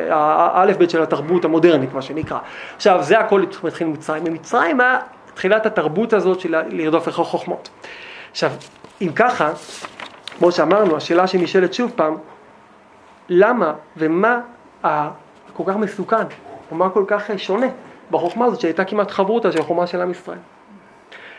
האלף 0.10 0.78
בית 0.78 0.90
של 0.90 1.02
התרבות 1.02 1.46
המודרנית, 1.46 1.94
מה 1.94 2.02
שנקרא. 2.02 2.38
עכשיו, 2.76 2.98
זה 3.02 3.20
הכל 3.20 3.44
התחיל 3.68 3.88
ממצרים. 3.88 4.24
במצרים 4.24 4.82
היה 4.82 5.00
תחילת 5.38 5.66
התרבות 5.66 6.14
הזאת 6.14 6.40
של 6.40 6.56
לרדוף 6.70 7.08
אחרי 7.08 7.26
חוכמות. 7.26 7.70
עכשיו, 8.32 8.52
אם 9.02 9.12
ככה, 9.16 9.52
כמו 10.38 10.52
שאמרנו, 10.52 10.98
השאלה 10.98 11.28
שנשאלת 11.28 11.74
שוב 11.74 11.92
פעם, 11.96 12.18
למה 13.30 13.74
ומה 13.98 14.42
כל 15.54 15.64
כך 15.68 15.76
מסוכן, 15.76 16.26
או 16.72 16.76
מה 16.76 16.90
כל 16.90 17.04
כך 17.08 17.30
שונה 17.38 17.68
בחוכמה 18.12 18.46
הזאת 18.46 18.60
שהייתה 18.60 18.86
כמעט 18.86 19.12
חברותה 19.12 19.52
של 19.52 19.60
החוכמה 19.60 19.88
של 19.88 20.02
עם 20.02 20.12
ישראל. 20.12 20.38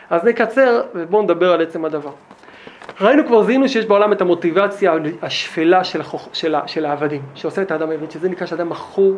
אז 0.09 0.23
נקצר 0.23 0.81
ובואו 0.95 1.21
נדבר 1.21 1.51
על 1.51 1.61
עצם 1.61 1.85
הדבר. 1.85 2.11
ראינו 3.01 3.27
כבר, 3.27 3.43
זיהינו 3.43 3.69
שיש 3.69 3.85
בעולם 3.85 4.13
את 4.13 4.21
המוטיבציה 4.21 4.93
השפלה 5.21 5.83
של, 5.83 6.01
החוכ... 6.01 6.29
של, 6.33 6.55
ה... 6.55 6.67
של 6.67 6.85
העבדים, 6.85 7.21
שעושה 7.35 7.61
את 7.61 7.71
האדם 7.71 7.89
העבד, 7.89 8.11
שזה 8.11 8.29
נקרא 8.29 8.47
שאדם 8.47 8.69
מכור 8.69 9.13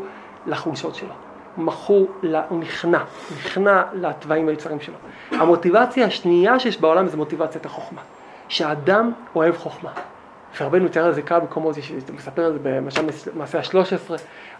לחולשות 0.47 0.95
שלו. 0.95 1.30
מכור, 1.57 2.07
הוא 2.49 2.59
נכנע, 2.59 2.99
נכנע 3.37 3.83
לתוואים 3.93 4.47
והיצרים 4.47 4.79
שלו. 4.79 4.95
המוטיבציה 5.31 6.05
השנייה 6.05 6.59
שיש 6.59 6.81
בעולם 6.81 7.07
זה 7.07 7.17
מוטיבציית 7.17 7.65
החוכמה. 7.65 8.01
שהאדם 8.47 9.11
אוהב 9.35 9.57
חוכמה. 9.57 9.89
ורבנו 10.59 10.87
תיאר 10.87 11.05
על 11.05 11.13
זה 11.13 11.21
כמה 11.21 11.39
מקומות, 11.39 11.75
מספר 12.13 12.45
על 12.45 12.53
זה 12.53 12.59
במשל 12.63 13.01
מעשה 13.35 13.59
ה-13, 13.59 14.11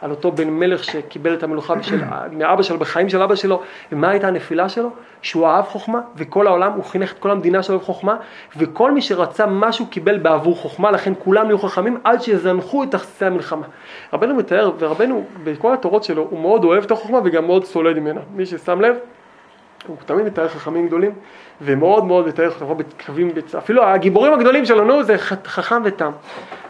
על 0.02 0.12
אותו 0.12 0.32
בן 0.32 0.50
מלך 0.50 0.84
שקיבל 0.84 1.34
את 1.34 1.44
המלוכה 1.44 1.76
בשל, 1.76 2.02
מאבא 2.38 2.64
שלו, 2.64 2.80
בחיים 2.80 3.10
של 3.10 3.22
אבא 3.22 3.36
שלו, 3.36 3.62
ומה 3.92 4.10
הייתה 4.10 4.28
הנפילה 4.28 4.70
שלו? 4.70 4.90
שהוא 5.22 5.48
אהב 5.48 5.66
חוכמה, 5.66 6.02
וכל 6.16 6.48
העולם, 6.48 6.72
הוא 6.72 6.84
חינך 6.84 7.12
את 7.12 7.20
כל 7.20 7.32
המדינה 7.32 7.64
שלו 7.64 7.80
בחוכמה, 7.80 8.16
וכל 8.58 8.92
מי 8.92 9.02
שרצה 9.02 9.46
משהו 9.46 9.86
קיבל 9.86 10.18
בעבור 10.18 10.56
חוכמה, 10.56 10.92
לכן 10.92 11.14
כולם 11.20 11.46
נהיו 11.46 11.60
חכמים 11.60 11.98
עד 12.04 12.22
שזנחו 12.22 12.84
את 12.84 12.92
תכסי 12.92 13.26
המלחמה. 13.26 13.66
רבנו 14.14 14.36
מתאר, 14.36 14.72
ורבנו, 14.80 15.26
בכל 15.44 15.74
התורות 15.74 16.04
שלו, 16.04 16.28
הוא 16.30 16.40
מאוד 16.40 16.64
אוהב 16.64 16.84
את 16.84 16.92
החוכמה 16.92 17.20
וגם 17.24 17.46
מאוד 17.46 17.66
סולד 17.66 18.00
ממנה. 18.00 18.22
מי 18.36 18.46
ששם 18.46 18.82
לב, 18.82 18.96
הוא 19.88 19.98
תמיד 20.06 20.26
מתאר 20.26 20.48
חכמים 20.48 20.88
גדולים, 20.88 21.12
ומאוד 21.62 22.06
מאוד 22.06 22.28
מתאר 22.28 22.52
חכמים 22.52 22.78
בקווים, 22.78 23.32
אפילו 23.58 23.84
הגיבורים 23.84 24.34
הגדולים 24.34 24.66
שלנו 24.66 25.04
זה 25.04 25.18
חכם 25.46 25.82
ותם. 25.86 26.12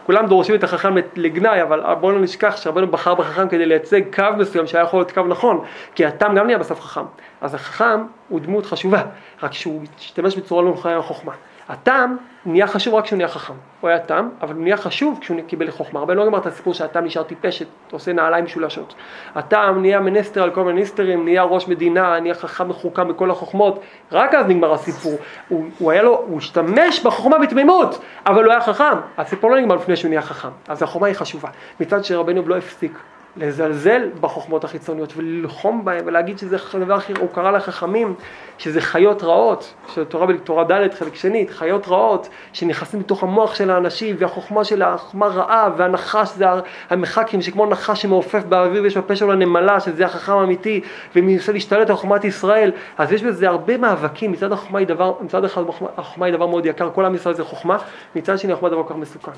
כולם 0.06 0.26
דורשים 0.26 0.54
את 0.54 0.64
החכם 0.64 0.94
לגנאי, 1.16 1.62
אבל 1.62 1.94
בואו 2.00 2.12
לא 2.12 2.20
נשכח 2.20 2.56
שהרבנו 2.56 2.86
בחר 2.86 3.14
בחכם 3.14 3.48
כדי 3.48 3.66
לייצג 3.66 4.14
קו 4.14 4.24
מסוים 4.38 4.66
שהיה 4.66 4.84
יכול 4.84 5.00
להיות 5.00 5.12
קו 5.12 5.22
נכון, 5.22 5.64
כי 5.94 6.06
התם 6.06 6.34
גם 6.36 6.46
נהיה 6.46 6.58
בסוף 6.58 6.80
חכם. 6.80 7.04
אז 7.40 7.54
החכם 7.54 8.04
הוא 8.28 8.40
דמות 8.40 8.66
חשובה, 8.66 9.02
רק 9.42 9.52
שהוא 9.52 9.82
משתמש 9.98 10.36
בצורה 10.36 10.62
לא 10.62 10.72
נכונה 10.72 10.94
עם 10.94 11.00
החוכמה. 11.00 11.32
הטעם 11.72 12.16
נהיה 12.46 12.66
חשוב 12.66 12.94
רק 12.94 13.04
כשהוא 13.04 13.16
נהיה 13.16 13.28
חכם. 13.28 13.54
הוא 13.80 13.90
היה 13.90 13.98
טעם, 13.98 14.30
אבל 14.42 14.54
הוא 14.54 14.62
נהיה 14.62 14.76
חשוב 14.76 15.18
כשהוא 15.20 15.40
קיבל 15.46 15.70
חוכמה. 15.70 16.00
הרבה 16.00 16.14
לא 16.14 16.26
גמר 16.26 16.38
את 16.38 16.46
הסיפור 16.46 16.74
שהטעם 16.74 17.04
נשאר 17.04 17.22
טיפש, 17.22 17.62
עושה 17.90 18.12
נעליים 18.12 18.44
משולשות. 18.44 18.94
הטעם 19.34 19.80
נהיה 19.80 20.00
מנסטר 20.00 20.42
על 20.42 20.50
כל 20.50 20.64
מיניסטרים, 20.64 21.24
נהיה 21.24 21.42
ראש 21.42 21.68
מדינה, 21.68 22.20
נהיה 22.20 22.34
חכם 22.34 22.68
מחוכם 22.68 23.08
בכל 23.08 23.30
החוכמות, 23.30 23.80
רק 24.12 24.34
אז 24.34 24.46
נגמר 24.46 24.72
הסיפור. 24.72 25.18
הוא, 25.48 25.64
הוא 25.78 25.90
היה 25.90 26.02
לו, 26.02 26.24
הוא 26.28 26.38
השתמש 26.38 27.00
בחוכמה 27.00 27.38
בתמימות, 27.38 28.00
אבל 28.26 28.44
הוא 28.44 28.52
היה 28.52 28.60
חכם. 28.60 28.96
הסיפור 29.18 29.50
לא 29.50 29.60
נגמר 29.60 29.74
לפני 29.74 29.96
שהוא 29.96 30.08
נהיה 30.08 30.22
חכם. 30.22 30.48
אז 30.68 30.82
החוכמה 30.82 31.06
היא 31.06 31.16
חשובה. 31.16 31.48
מצד 31.80 32.04
שרבנו 32.04 32.48
לא 32.48 32.56
הפסיק 32.56 32.98
לזלזל 33.36 34.08
בחוכמות 34.20 34.64
החיצוניות 34.64 35.12
וללחום 35.16 35.84
בהן 35.84 36.08
ולהגיד 36.08 36.38
שזה 36.38 36.56
דבר 36.80 36.96
אחר, 36.96 37.14
הוא 37.20 37.28
קרא 37.32 37.50
לחכמים 37.50 38.14
שזה 38.58 38.80
חיות 38.80 39.22
רעות, 39.22 39.74
שתורה 39.94 40.26
בתורה 40.26 40.64
ד' 40.64 40.94
חלק 40.94 41.14
שני, 41.14 41.46
חיות 41.48 41.88
רעות 41.88 42.28
שנכנסים 42.52 43.00
לתוך 43.00 43.22
המוח 43.22 43.54
של 43.54 43.70
האנשים 43.70 44.16
והחוכמה 44.18 44.64
של 44.64 44.82
החוכמה 44.82 45.26
רעה 45.26 45.70
והנחש 45.76 46.28
זה 46.28 46.46
המחקים 46.90 47.42
שכמו 47.42 47.66
נחש 47.66 48.02
שמעופף 48.02 48.44
באוויר 48.44 48.82
ויש 48.82 48.96
בפה 48.96 49.16
שלו 49.16 49.34
נמלה 49.34 49.80
שזה 49.80 50.04
החכם 50.04 50.32
האמיתי 50.32 50.80
ומנסה 51.16 51.52
להשתלט 51.52 51.90
על 51.90 51.96
חוכמת 51.96 52.24
ישראל 52.24 52.72
אז 52.98 53.12
יש 53.12 53.22
בזה 53.22 53.48
הרבה 53.48 53.76
מאבקים, 53.76 54.32
מצד 54.32 54.52
החוכמה 54.52 54.78
היא 54.78 54.86
דבר, 54.86 55.14
מצד 55.20 55.44
אחד 55.44 55.62
החוכמה 55.96 56.26
היא 56.26 56.34
דבר 56.34 56.46
מאוד 56.46 56.66
יקר, 56.66 56.90
כל 56.94 57.04
עם 57.04 57.14
ישראל 57.14 57.34
זה 57.34 57.44
חוכמה, 57.44 57.76
מצד 58.16 58.38
שני 58.38 58.52
החוכמה 58.52 58.68
דבר 58.68 58.82
כל 58.82 58.94
כך 58.94 59.00
מסוכן. 59.00 59.32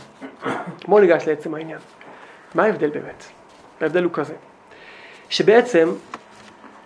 בואו 0.88 1.00
ניגש 1.00 1.28
לעצם 1.28 1.54
העניין. 1.54 1.78
מה 2.54 2.62
ההבדל 2.62 2.90
באמת? 2.90 3.43
ההבדל 3.80 4.04
הוא 4.04 4.12
כזה, 4.12 4.34
שבעצם 5.28 5.88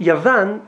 יוון, 0.01 0.59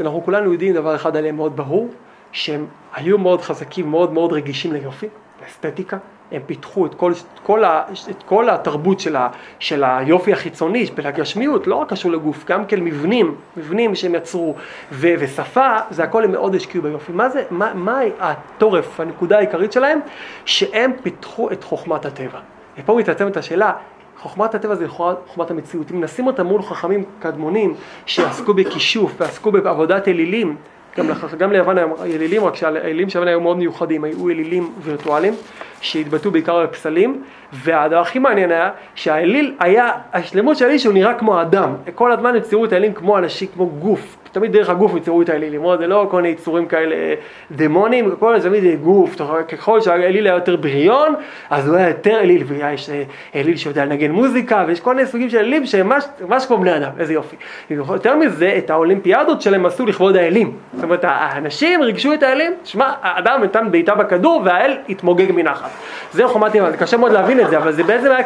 אנחנו 0.00 0.22
כולנו 0.24 0.52
יודעים 0.52 0.74
דבר 0.74 0.94
אחד 0.94 1.16
עליהם 1.16 1.36
מאוד 1.36 1.56
ברור, 1.56 1.88
שהם 2.32 2.66
היו 2.94 3.18
מאוד 3.18 3.40
חזקים, 3.40 3.90
מאוד 3.90 4.12
מאוד 4.12 4.32
רגישים 4.32 4.72
ליופי, 4.72 5.06
לאסתטיקה, 5.42 5.96
הם 6.32 6.42
פיתחו 6.46 6.86
את 6.86 6.94
כל, 6.94 7.12
כל, 7.42 7.64
ה, 7.64 7.84
את 8.10 8.22
כל 8.22 8.48
התרבות 8.48 9.00
של, 9.00 9.16
ה, 9.16 9.28
של 9.58 9.84
היופי 9.84 10.32
החיצוני, 10.32 10.86
ולגשמיות, 10.94 11.66
לא 11.66 11.74
רק 11.74 11.90
קשור 11.90 12.12
לגוף, 12.12 12.44
גם 12.44 12.66
כן 12.66 12.80
מבנים, 12.80 13.34
מבנים 13.56 13.94
שהם 13.94 14.14
יצרו, 14.14 14.54
ו, 14.92 15.08
ושפה, 15.18 15.76
זה 15.90 16.04
הכל 16.04 16.24
הם 16.24 16.32
מאוד 16.32 16.54
השקיעו 16.54 16.82
ביופי. 16.82 17.12
מה 17.12 17.28
זה, 17.28 17.44
מה, 17.50 17.74
מה 17.74 18.00
התורף, 18.18 19.00
הנקודה 19.00 19.36
העיקרית 19.36 19.72
שלהם? 19.72 20.00
שהם 20.44 20.92
פיתחו 21.02 21.50
את 21.52 21.64
חוכמת 21.64 22.06
הטבע. 22.06 22.38
ופה 22.78 22.96
מתעצמת 22.96 23.36
השאלה, 23.36 23.72
חוכמת 24.18 24.54
הטבע 24.54 24.74
זה 24.74 24.84
לכאורה 24.84 25.14
חוכמת 25.26 25.50
המציאות. 25.50 25.90
אם 25.90 26.04
נשים 26.04 26.26
אותה 26.26 26.42
מול 26.42 26.62
חכמים 26.62 27.04
קדמונים 27.18 27.74
שעסקו 28.06 28.54
בכישוף 28.54 29.12
ועסקו 29.18 29.52
בעבודת 29.52 30.08
אלילים, 30.08 30.56
גם, 30.98 31.06
גם 31.38 31.52
ליוון 31.52 31.78
היו 31.78 32.04
אלילים, 32.04 32.44
רק 32.44 32.54
שהאלילים 32.54 33.10
של 33.10 33.18
יוון 33.18 33.28
היו 33.28 33.40
מאוד 33.40 33.56
מיוחדים, 33.56 34.04
היו 34.04 34.30
אלילים 34.30 34.72
וירטואליים 34.82 35.34
שהתבטאו 35.80 36.30
בעיקר 36.30 36.56
על 36.56 36.64
הפסלים, 36.64 37.22
והדבר 37.52 37.98
הכי 37.98 38.18
מעניין 38.18 38.50
היה 38.50 38.70
שהאליל 38.94 39.54
היה, 39.60 39.90
השלמות 40.12 40.56
של 40.56 40.64
האליל 40.64 40.78
שהוא 40.78 40.94
נראה 40.94 41.14
כמו 41.14 41.42
אדם, 41.42 41.74
כל 41.94 42.12
הזמן 42.12 42.34
הם 42.34 42.40
ציירו 42.40 42.64
את 42.64 42.72
האלילים 42.72 42.94
כמו 42.94 43.18
אנשים, 43.18 43.48
כמו 43.54 43.66
גוף, 43.66 44.16
תמיד 44.32 44.52
דרך 44.52 44.68
הגוף 44.68 44.96
יצרו 44.96 45.22
את 45.22 45.28
האלילים, 45.28 45.62
זה 45.78 45.86
לא 45.86 46.06
כל 46.10 46.16
מיני 46.16 46.28
יצורים 46.28 46.66
כאלה 46.66 46.96
דמונים, 47.50 48.16
כל 48.18 48.40
זה 48.40 48.48
תמיד 48.48 48.82
גוף, 48.82 49.16
ככל 49.48 49.80
שהאליל 49.80 50.26
היה 50.26 50.34
יותר 50.34 50.56
בריון, 50.56 51.14
אז 51.50 51.68
הוא 51.68 51.76
היה 51.76 51.88
יותר 51.88 52.20
אליל, 52.20 52.42
ויש 52.46 52.90
אה, 52.90 53.02
אליל 53.34 53.56
שיודע 53.56 53.84
לנגן 53.84 54.10
מוזיקה, 54.10 54.64
ויש 54.66 54.80
כל 54.80 54.94
מיני 54.94 55.06
סוגים 55.06 55.30
של 55.30 55.38
אלילים 55.38 55.66
שהם 55.66 55.92
ממש 56.20 56.46
כמו 56.46 56.58
בני 56.58 56.76
אדם, 56.76 56.90
איזה 56.98 57.12
יופי. 57.12 57.36
יותר 57.70 58.16
מזה, 58.16 58.54
את 58.58 58.70
האולימפיאדות 58.70 59.42
שלהם 59.42 59.66
עשו 59.66 59.86
לכבוד 59.86 60.16
האלים. 60.16 60.52
זאת 60.74 60.84
אומרת, 60.84 61.04
האנשים 61.04 61.82
ריגשו 61.82 62.14
את 62.14 62.22
האלים, 62.22 62.52
שמע, 62.64 62.92
האדם 63.02 63.42
נתן 63.42 63.70
בעיטה 63.70 63.94
בכדור 63.94 64.42
והאל 64.44 64.76
התמוגג 64.88 65.32
מנחת. 65.32 65.70
זה 66.12 66.28
חומת 66.28 66.54
ימין, 66.54 66.70
זה 66.70 66.76
קשה 66.76 66.96
מאוד 66.96 67.12
להבין 67.12 67.40
את 67.40 67.50
זה, 67.50 67.58
אבל 67.58 67.72
זה 67.72 67.84
בעצם 67.84 68.10
היה 68.10 68.24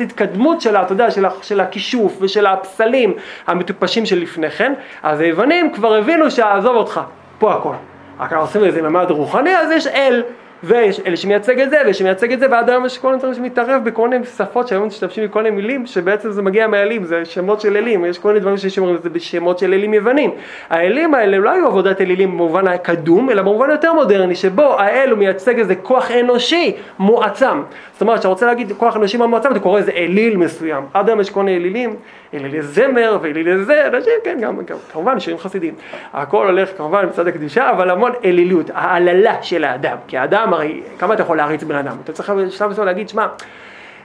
התקדמות 0.00 0.60
של, 0.60 0.76
אתה 0.76 0.92
יודע, 0.92 1.10
של 1.42 1.60
הכישוף 1.60 2.18
ושל 2.20 2.46
הפסלים 2.46 3.14
המטופשים 3.46 4.06
של 4.06 4.18
לפני 4.18 4.50
כן. 4.50 4.72
אז 5.08 5.20
היוונים 5.20 5.72
כבר 5.72 5.94
הבינו 5.94 6.30
שעזוב 6.30 6.76
אותך, 6.76 7.00
פה 7.38 7.54
הכל. 7.54 7.74
רק 8.20 8.32
אנחנו 8.32 8.44
עושים 8.44 8.64
איזה 8.64 8.82
ממד 8.82 9.10
רוחני, 9.10 9.56
אז 9.56 9.70
יש 9.70 9.86
אל, 9.86 10.22
ויש 10.62 11.00
אל 11.06 11.16
שמייצג 11.16 11.60
את 11.60 11.70
זה, 11.70 11.78
ושמייצג 11.86 12.32
את 12.32 12.40
זה, 12.40 12.46
ועד 12.50 12.70
היום 12.70 12.86
יש 12.86 12.98
כל 12.98 13.08
מיני 13.08 13.18
דברים 13.18 13.34
שמתערב 13.34 13.84
בכל 13.84 14.08
מיני 14.08 14.26
שפות 14.26 14.68
שהיום 14.68 14.86
משתמשים 14.86 15.24
בכל 15.24 15.42
מיני 15.42 15.56
מילים, 15.56 15.86
שבעצם 15.86 16.30
זה 16.30 16.42
מגיע 16.42 16.66
מהאלים, 16.66 17.04
זה 17.04 17.24
שמות 17.24 17.60
של 17.60 17.76
אלים, 17.76 18.04
יש 18.04 18.18
כל 18.18 18.28
מיני 18.28 18.40
דברים 18.40 18.56
שאומרים 18.56 18.96
את 18.96 19.02
זה 19.02 19.10
בשמות 19.10 19.58
של 19.58 19.74
אלים 19.74 19.94
יוונים. 19.94 20.30
האלים 20.70 21.14
האלה 21.14 21.38
לא 21.38 21.50
היו 21.50 21.66
עבודת 21.66 22.00
אלילים 22.00 22.30
במובן 22.30 22.68
הקדום, 22.68 23.30
אלא 23.30 23.42
במובן 23.42 23.70
יותר 23.70 23.92
מודרני, 23.92 24.34
שבו 24.34 24.78
האל 24.78 25.10
הוא 25.10 25.18
מייצג 25.18 25.58
איזה 25.58 25.74
כוח 25.74 26.10
אנושי 26.10 26.76
מועצם. 26.98 27.62
זאת 27.98 28.02
אומרת, 28.02 28.18
כשאתה 28.18 28.28
רוצה 28.28 28.46
להגיד 28.46 28.72
כוח 28.76 28.96
אנושי 28.96 29.16
מועצם, 29.16 29.52
אתה 29.52 29.60
קורא 29.60 29.78
איזה 29.78 29.90
אליל 29.90 30.36
מסוים. 30.36 30.86
עד 30.94 31.08
היום 31.08 31.20
יש 31.20 31.30
כל 31.30 31.42
מיני 31.42 31.56
אלילים, 31.56 31.96
אלילי 32.34 32.62
זמר 32.62 33.18
ואלילי 33.22 33.64
זה, 33.64 33.86
אנשים, 33.86 34.12
כן, 34.24 34.38
גם, 34.40 34.56
גם 34.64 34.76
כמובן 34.92 35.20
שירים 35.20 35.38
חסידים. 35.38 35.74
הכל 36.12 36.46
הולך 36.46 36.70
כמובן 36.76 37.06
מצד 37.06 37.26
הקדושה, 37.26 37.70
אבל 37.70 37.90
המון 37.90 38.12
אלילות, 38.24 38.70
ההעללה 38.74 39.42
של 39.42 39.64
האדם. 39.64 39.96
כי 40.06 40.18
האדם 40.18 40.52
הרי, 40.52 40.82
כמה 40.98 41.14
אתה 41.14 41.22
יכול 41.22 41.36
להריץ 41.36 41.62
בן 41.62 41.74
אדם? 41.74 41.96
אתה 42.04 42.12
צריך 42.12 42.30
בשלב 42.30 42.70
מסוים 42.70 42.86
להגיד, 42.86 43.08
שמע, 43.08 43.26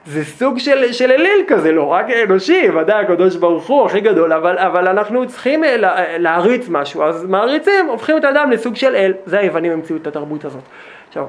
זה 0.05 0.25
סוג 0.25 0.59
של, 0.59 0.93
של 0.93 1.11
אליל 1.11 1.43
כזה, 1.47 1.71
לא 1.71 1.83
רק 1.87 2.05
אנושי, 2.09 2.69
ודאי 2.69 3.03
הקדוש 3.03 3.35
ברוך 3.35 3.67
הוא 3.67 3.85
הכי 3.85 4.01
גדול, 4.01 4.33
אבל, 4.33 4.57
אבל 4.57 4.87
אנחנו 4.87 5.27
צריכים 5.27 5.63
אה, 5.63 5.77
לה, 5.77 6.17
להריץ 6.17 6.69
משהו, 6.69 7.03
אז 7.03 7.25
מעריצים, 7.25 7.85
הופכים 7.85 8.17
את 8.17 8.23
האדם 8.23 8.51
לסוג 8.51 8.75
של 8.75 8.95
אל, 8.95 9.13
זה 9.25 9.39
היוונים 9.39 9.71
המציאו 9.71 9.97
את 9.97 10.07
התרבות 10.07 10.45
הזאת. 10.45 10.63
עכשיו, 11.07 11.25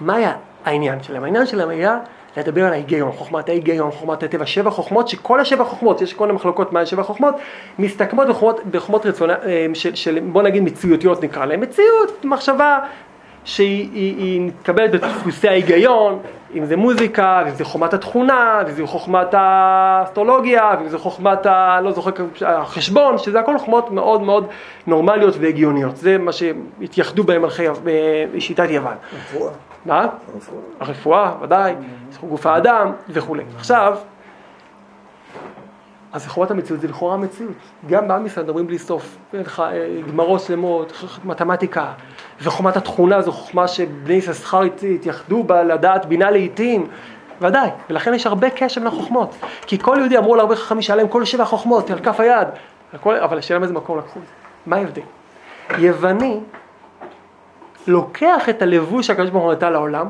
מה 0.00 0.16
היה 0.16 0.32
העניין 0.64 1.02
שלהם? 1.02 1.24
העניין 1.24 1.46
שלהם 1.46 1.68
היה 1.68 1.98
לדבר 2.36 2.66
על 2.66 2.72
ההיגיון, 2.72 3.12
חוכמת 3.12 3.48
ההיגיון, 3.48 3.90
חוכמת 3.90 4.22
הטבע, 4.22 4.46
שבע 4.46 4.70
חוכמות, 4.70 5.08
שכל 5.08 5.40
השבע 5.40 5.64
חוכמות, 5.64 6.00
יש 6.00 6.12
כל 6.12 6.30
המחלוקות 6.30 6.72
מה 6.72 6.86
שבע 6.86 7.02
חוכמות, 7.02 7.34
מסתכמות 7.78 8.28
בחוכמות, 8.28 8.60
בחוכמות 8.70 9.06
רצונה, 9.06 9.34
אה, 9.44 9.66
של, 9.74 9.94
של 9.94 10.20
בוא 10.32 10.42
נגיד 10.42 10.62
מציאותיות 10.62 11.24
נקרא 11.24 11.44
להן, 11.44 11.62
מציאות, 11.62 12.24
מחשבה 12.24 12.78
שהיא 13.44 13.88
היא, 13.92 14.16
היא 14.16 14.40
מתקבלת 14.40 14.90
בדפוסי 14.90 15.48
ההיגיון, 15.48 16.18
אם 16.54 16.64
זה 16.64 16.76
מוזיקה, 16.76 17.42
ואם 17.44 17.54
זה 17.54 17.64
חוכמת 17.64 17.94
התכונה, 17.94 18.62
ואם 18.66 18.74
זה 18.74 18.86
חוכמת 18.86 19.26
האסטרולוגיה, 19.32 20.74
ואם 20.78 20.88
זה 20.88 20.98
חוכמת, 20.98 21.46
ה... 21.46 21.80
לא 21.82 21.92
זוכר, 21.92 22.10
החשבון, 22.46 23.18
שזה 23.18 23.40
הכל 23.40 23.58
חוכמות 23.58 23.90
מאוד 23.90 24.22
מאוד 24.22 24.46
נורמליות 24.86 25.34
והגיוניות. 25.40 25.96
זה 25.96 26.18
מה 26.18 26.32
שהתייחדו 26.32 27.24
בהם 27.24 27.42
מלכי 27.42 27.64
שיטת 28.38 28.70
יוון. 28.70 28.94
רפואה. 29.16 29.52
מה? 29.84 30.06
הרפואה, 30.80 31.32
ודאי, 31.42 31.74
גוף 32.28 32.46
האדם 32.46 32.92
וכולי. 33.08 33.42
עכשיו, 33.56 33.96
אז 36.14 36.26
חומת 36.26 36.50
המציאות 36.50 36.80
זה 36.80 36.88
לכאורה 36.88 37.14
המציאות. 37.14 37.52
גם 37.86 38.08
בעם 38.08 38.26
ישראל 38.26 38.46
מדברים 38.46 38.66
בלי 38.66 38.78
סוף. 38.78 39.16
גמרות 40.08 40.40
שלמות, 40.40 41.04
מתמטיקה, 41.24 41.92
וחומת 42.42 42.76
התכונה 42.76 43.22
זו 43.22 43.32
חוכמה 43.32 43.68
שבני 43.68 44.14
יששכר 44.14 44.62
התייחדו 44.94 45.44
בה 45.44 45.62
לדעת 45.62 46.06
בינה 46.06 46.30
לעיתים. 46.30 46.86
ודאי, 47.40 47.70
ולכן 47.90 48.14
יש 48.14 48.26
הרבה 48.26 48.50
קשר 48.50 48.80
בין 48.80 48.86
החוכמות. 48.86 49.34
כי 49.66 49.78
כל 49.78 49.96
יהודי 49.98 50.18
אמרו 50.18 50.36
להרבה 50.36 50.56
חכמים 50.56 50.82
שהיה 50.82 50.96
להם 50.96 51.08
כל 51.08 51.24
שבע 51.24 51.44
חוכמות 51.44 51.90
על 51.90 51.98
כף 51.98 52.20
היד. 52.20 52.48
אבל 53.04 53.38
השאלה 53.38 53.58
מאיזה 53.58 53.74
מקום 53.74 53.98
לקחו 53.98 54.20
את 54.20 54.24
זה. 54.26 54.32
מה 54.66 54.76
ההבדל? 54.76 55.02
יווני 55.78 56.40
לוקח 57.86 58.48
את 58.48 58.62
הלבוש 58.62 59.06
שהקדוש 59.06 59.30
ברוך 59.30 59.44
הוא 59.44 59.52
נתן 59.52 59.72
לעולם, 59.72 60.08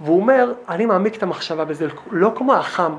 והוא 0.00 0.20
אומר, 0.20 0.52
אני 0.68 0.86
מעמיק 0.86 1.16
את 1.16 1.22
המחשבה 1.22 1.64
בזה, 1.64 1.86
לא 2.10 2.32
כמו 2.34 2.54
החם 2.54 2.92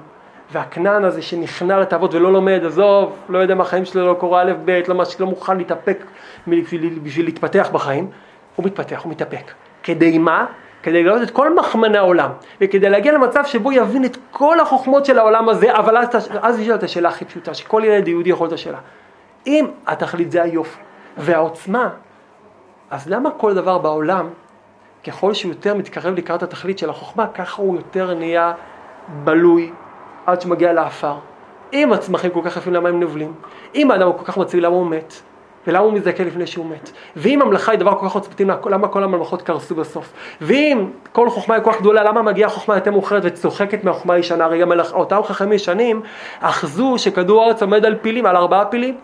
והכנען 0.52 1.04
הזה 1.04 1.22
שנכנע 1.22 1.80
לתאוות 1.80 2.14
ולא 2.14 2.34
לומד, 2.34 2.62
עזוב, 2.66 3.16
לא 3.30 3.38
יודע 3.38 3.56
מה 3.56 3.64
החיים 3.64 3.86
שלו, 3.86 4.08
לא 4.08 4.14
קורא 4.14 4.42
א' 4.42 4.54
ב', 4.66 4.82
לא, 4.88 5.04
לא 5.20 5.26
מוכן 5.26 5.58
להתאפק 5.58 6.06
בשביל, 6.48 7.00
בשביל 7.04 7.26
להתפתח 7.26 7.70
בחיים, 7.74 8.10
הוא 8.56 8.66
מתפתח, 8.66 9.02
הוא 9.04 9.12
מתאפק. 9.12 9.52
כדי 9.84 10.18
מה? 10.18 10.46
כדי 10.84 11.04
לגלות 11.04 11.22
את 11.22 11.32
כל 11.32 11.56
מחמני 11.56 11.98
העולם, 11.98 12.30
וכדי 12.62 12.90
להגיע 12.90 13.14
למצב 13.14 13.46
שבו 13.46 13.72
יבין 13.72 14.06
את 14.06 14.18
כל 14.32 14.60
החוכמות 14.60 15.06
של 15.06 15.20
העולם 15.20 15.50
הזה, 15.50 15.76
אבל 15.76 15.98
אז, 15.98 16.30
אז 16.42 16.60
ישאל 16.60 16.76
את 16.76 16.84
השאלה 16.84 17.10
הכי 17.10 17.26
פשוטה, 17.26 17.54
שכל 17.54 17.82
ילד 17.86 18.08
יהודי 18.08 18.30
יכול 18.30 18.48
את 18.48 18.54
השאלה. 18.54 18.78
אם 19.48 19.66
התכלית 19.88 20.32
זה 20.32 20.44
היופי 20.44 20.80
והעוצמה, 21.18 21.90
אז 22.92 23.10
למה 23.10 23.32
כל 23.32 23.54
דבר 23.54 23.78
בעולם, 23.78 24.30
ככל 25.08 25.34
שהוא 25.34 25.50
יותר 25.52 25.74
מתקרב 25.76 26.16
לקראת 26.16 26.44
התכלית 26.44 26.80
של 26.80 26.90
החוכמה, 26.90 27.28
ככה 27.28 27.62
הוא 27.62 27.76
יותר 27.76 28.14
נהיה 28.14 28.54
בלוי 29.24 29.72
עד 30.26 30.42
שמגיע 30.42 30.74
לעפר. 30.74 31.14
אם 31.74 31.94
הצמחים 31.94 32.32
כל 32.32 32.42
כך 32.46 32.58
יפים, 32.58 32.74
למה 32.74 32.90
הם 32.90 33.00
נובלים? 33.00 33.34
אם 33.76 33.92
האדם 33.92 34.08
הוא 34.08 34.18
כל 34.18 34.26
כך 34.26 34.38
מצוי, 34.38 34.62
למה 34.62 34.76
הוא 34.76 34.88
מת? 34.88 35.14
ולמה 35.68 35.84
הוא 35.84 35.94
מזדכה 35.94 36.24
לפני 36.24 36.48
שהוא 36.48 36.66
מת? 36.66 36.92
ואם 37.16 37.42
המלאכה 37.42 37.72
היא 37.72 37.80
דבר 37.80 38.00
כל 38.00 38.06
כך 38.10 38.16
עוצמתי, 38.16 38.46
למה 38.46 38.88
כל 38.88 39.04
הממלכות 39.04 39.42
קרסו 39.42 39.76
בסוף? 39.76 40.14
ואם 40.42 40.90
כל 41.12 41.30
חוכמה 41.30 41.56
היא 41.56 41.64
כל 41.64 41.72
כך 41.72 41.80
גדולה, 41.80 42.04
למה 42.04 42.22
מגיעה 42.22 42.50
חוכמה 42.50 42.76
יותר 42.76 42.92
מאוחרת 42.92 43.22
וצוחקת 43.26 43.84
מהחוכמה 43.84 44.14
הישנה? 44.14 44.46
הרי 44.46 44.60
גם 44.60 44.72
אותם 44.94 45.24
חכמים 45.24 45.54
ישנים 45.54 46.02
אחזו 46.40 46.94
שכדור 46.98 47.44
הארץ 47.44 47.62
עומד 47.62 47.86
על 47.86 47.96
פילים, 47.96 48.26
על 48.26 48.36
ארבעה 48.36 48.66
פילים, 48.66 48.98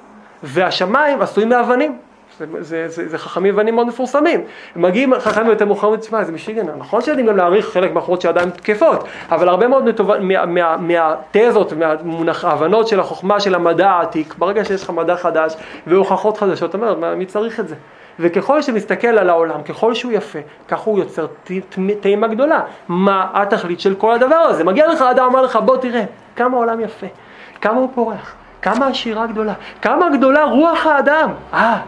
והשמיים 0.43 1.21
עשויים 1.21 1.49
מאבנים. 1.49 1.97
זה, 2.41 2.63
זה, 2.63 2.87
זה, 2.87 3.09
זה 3.09 3.17
חכמים 3.17 3.45
יוונים 3.45 3.75
מאוד 3.75 3.87
מפורסמים. 3.87 4.41
מגיעים 4.75 5.13
חכמים 5.19 5.49
יותר 5.49 5.65
מאוחרים, 5.65 5.95
תשמע, 5.95 6.23
זה 6.23 6.31
משיגנר. 6.31 6.75
נכון 6.77 7.01
שיודעים 7.01 7.27
גם 7.27 7.37
להעריך 7.37 7.69
חלק 7.69 7.93
מהחורות 7.93 8.21
שעדיין 8.21 8.49
תקפות, 8.49 9.03
אבל 9.31 9.49
הרבה 9.49 9.67
מאוד 9.67 10.01
מה, 10.21 10.45
מה, 10.45 10.77
מהתזות, 10.77 11.73
מההבנות 12.03 12.87
של 12.87 12.99
החוכמה 12.99 13.39
של 13.39 13.55
המדע 13.55 13.89
העתיק, 13.89 14.35
ברגע 14.37 14.65
שיש 14.65 14.83
לך 14.83 14.89
מדע 14.89 15.15
חדש 15.15 15.55
והוכחות 15.87 16.37
חדשות, 16.37 16.69
אתה 16.75 16.77
אומר, 16.77 17.15
מי 17.15 17.25
צריך 17.25 17.59
את 17.59 17.67
זה? 17.67 17.75
וככל 18.19 18.61
שמסתכל 18.61 19.07
על 19.07 19.29
העולם, 19.29 19.63
ככל 19.63 19.93
שהוא 19.93 20.11
יפה, 20.11 20.39
כך 20.67 20.79
הוא 20.79 20.99
יוצר 20.99 21.27
טעימה 22.01 22.27
גדולה. 22.27 22.61
מה 22.87 23.27
התכלית 23.33 23.79
של 23.79 23.95
כל 23.95 24.13
הדבר 24.13 24.35
הזה? 24.35 24.63
מגיע 24.63 24.87
לך 24.87 25.01
אדם, 25.01 25.25
אמר 25.25 25.41
לך, 25.41 25.59
בוא 25.65 25.77
תראה, 25.77 26.03
כמה 26.35 26.57
העולם 26.57 26.79
יפה, 26.79 27.07
כמה 27.61 27.77
הוא 27.77 27.89
פורח, 27.95 28.33
כמה 28.61 28.87
השירה 28.87 29.27
גדולה, 29.27 29.53
כמה 29.81 30.09
גדולה 30.09 30.43
רוח 30.43 30.85
האדם. 30.85 31.29
אה, 31.53 31.79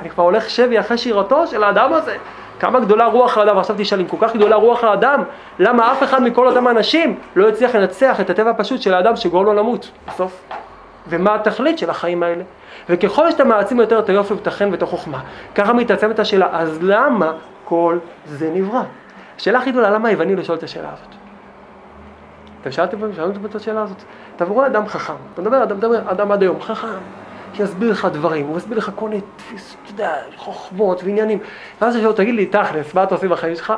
אני 0.00 0.10
כבר 0.10 0.22
הולך 0.22 0.50
שבי 0.50 0.80
אחרי 0.80 0.98
שירתו 0.98 1.46
של 1.46 1.64
האדם 1.64 1.92
הזה. 1.92 2.16
כמה 2.60 2.80
גדולה 2.80 3.06
רוח 3.06 3.38
האדם, 3.38 3.56
ועכשיו 3.56 3.76
תשאל, 3.78 4.00
אם 4.00 4.06
כל 4.06 4.16
כך 4.20 4.34
גדולה 4.34 4.56
רוח 4.56 4.84
האדם, 4.84 5.22
למה 5.58 5.92
אף 5.92 6.02
אחד 6.02 6.22
מכל 6.22 6.48
אותם 6.48 6.66
האנשים 6.66 7.18
לא 7.36 7.48
הצליח 7.48 7.74
לנצח 7.74 8.20
את 8.20 8.30
הטבע 8.30 8.50
הפשוט 8.50 8.82
של 8.82 8.94
האדם 8.94 9.16
שגורם 9.16 9.44
לו 9.44 9.54
למות 9.54 9.90
בסוף? 10.08 10.42
ומה 11.08 11.34
התכלית 11.34 11.78
של 11.78 11.90
החיים 11.90 12.22
האלה? 12.22 12.44
וככל 12.88 13.30
שאתה 13.30 13.44
מעצים 13.44 13.80
יותר 13.80 13.98
את 13.98 14.08
היופי 14.08 14.34
ואת 14.34 14.46
החן 14.46 14.68
ואת 14.72 14.82
החוכמה, 14.82 15.20
ככה 15.54 15.72
מתעצמת 15.72 16.18
השאלה, 16.18 16.48
אז 16.52 16.78
למה 16.82 17.32
כל 17.64 17.98
זה 18.26 18.50
נברא? 18.54 18.82
השאלה 19.36 19.58
הכי 19.58 19.70
גדולה, 19.70 19.90
למה 19.90 20.08
היווני 20.08 20.36
לשאול 20.36 20.58
את 20.58 20.62
השאלה 20.62 20.88
הזאת? 20.92 21.14
אתם 22.60 22.72
שאלתם 22.72 22.98
פעם, 23.00 23.12
שאלתם 23.12 23.46
את 23.46 23.54
השאלה 23.54 23.82
הזאת? 23.82 24.02
אתה 24.36 24.44
רואה 24.44 24.66
אדם 24.66 24.86
חכם, 24.86 25.14
אתה 25.34 25.42
מדבר, 25.42 25.62
אתה 25.62 25.74
מדבר, 25.74 25.98
אדם 26.06 26.32
עד 26.32 26.42
היום 26.42 26.60
חכם, 26.60 26.88
שיסביר 27.54 27.90
לך 27.90 28.08
דברים, 28.12 28.46
הוא 28.46 28.58
יסביר 28.58 28.78
לך 28.78 28.90
כל 28.94 29.08
מיני 29.08 29.20
תפיסות, 29.36 29.78
אתה 29.84 29.92
יודע, 29.92 30.14
חוכמות 30.36 31.04
ועניינים. 31.04 31.38
ואז 31.80 31.96
הוא 31.96 32.02
שואל, 32.02 32.12
תגיד 32.12 32.34
לי, 32.34 32.46
תכלס, 32.46 32.94
מה 32.94 33.02
אתה 33.02 33.14
עושה 33.14 33.28
בחיים 33.28 33.56
שלך? 33.56 33.72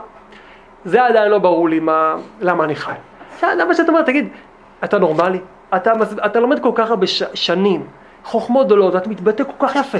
זה 0.84 1.04
עדיין 1.04 1.30
לא 1.30 1.38
ברור 1.38 1.68
לי 1.68 1.80
מה, 1.80 2.14
למה 2.40 2.64
אני 2.64 2.74
חי. 2.76 2.92
עכשיו, 3.34 3.50
למה 3.58 3.74
שאתה 3.74 3.88
אומר, 3.88 4.02
תגיד, 4.02 4.28
אתה 4.84 4.98
נורמלי? 4.98 5.40
אתה, 5.76 5.92
אתה 6.26 6.40
לומד 6.40 6.62
כל 6.62 6.72
כך 6.74 6.90
הרבה 6.90 7.06
שנים, 7.34 7.86
חוכמות 8.24 8.66
גדולות, 8.66 8.96
אתה 8.96 9.08
מתבטא 9.08 9.44
כל 9.44 9.66
כך 9.66 9.76
יפה. 9.76 9.98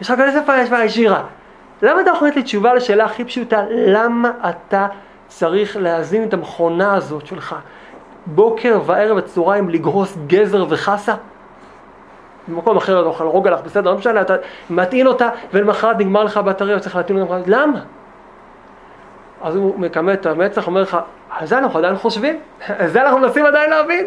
יש 0.00 0.10
לך 0.10 0.18
כזה 0.18 0.40
שפה 0.66 0.84
ישירה. 0.84 1.22
למה 1.82 2.00
אתה 2.00 2.10
יכול 2.10 2.28
לתת 2.28 2.36
לי 2.36 2.42
תשובה 2.42 2.74
לשאלה 2.74 3.04
הכי 3.04 3.24
פשוטה, 3.24 3.62
למה 3.70 4.30
אתה 4.48 4.86
צריך 5.28 5.76
להזין 5.76 6.24
את 6.24 6.34
המכונה 6.34 6.94
הזאת 6.94 7.26
שלך 7.26 7.56
בוקר 8.26 8.80
וערב 8.86 9.16
וצהריים 9.16 9.70
לגרוס 9.70 10.16
גזר 10.26 10.66
וחסה? 10.68 11.14
במקום 12.48 12.76
אחר 12.76 13.00
אתה 13.00 13.08
אוכל 13.08 13.24
רוגלח, 13.24 13.60
בסדר, 13.64 13.90
לא 13.90 13.96
משנה, 13.96 14.20
אתה 14.20 14.34
מטעין 14.70 15.06
אותה 15.06 15.28
ולמחרת 15.52 15.98
נגמר 15.98 16.24
לך 16.24 16.36
הבטריה, 16.36 16.80
צריך 16.80 16.96
להטעין 16.96 17.20
אותה, 17.20 17.38
למה? 17.46 17.80
אז 19.42 19.56
הוא 19.56 19.80
מקמא 19.80 20.12
את 20.12 20.26
המצח, 20.26 20.66
אומר 20.66 20.82
לך, 20.82 20.98
על 21.38 21.46
זה 21.46 21.58
אנחנו 21.58 21.78
עדיין 21.78 21.96
חושבים, 21.96 22.38
על 22.78 22.88
זה 22.88 23.02
אנחנו 23.02 23.18
מנסים 23.18 23.46
עדיין 23.46 23.70
להבין. 23.70 24.06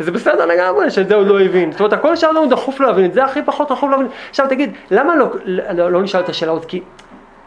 וזה 0.00 0.10
בסדר 0.10 0.46
לגמרי 0.46 0.90
שאת 0.90 1.08
זה 1.08 1.14
הוא 1.14 1.26
לא 1.26 1.40
הבין. 1.40 1.72
זאת 1.72 1.80
אומרת, 1.80 1.92
הכל 1.92 2.16
שאר 2.16 2.30
לנו 2.30 2.46
דחוף 2.46 2.80
להבין, 2.80 3.12
זה 3.12 3.24
הכי 3.24 3.42
פחות 3.42 3.70
דחוף 3.70 3.90
להבין. 3.90 4.06
עכשיו 4.30 4.46
תגיד, 4.48 4.72
למה 4.90 5.16
לא, 5.16 5.26
לא, 5.44 5.92
לא 5.92 6.02
נשאל 6.02 6.20
את 6.20 6.28
השאלה 6.28 6.52
הזאת? 6.52 6.64
כי 6.64 6.82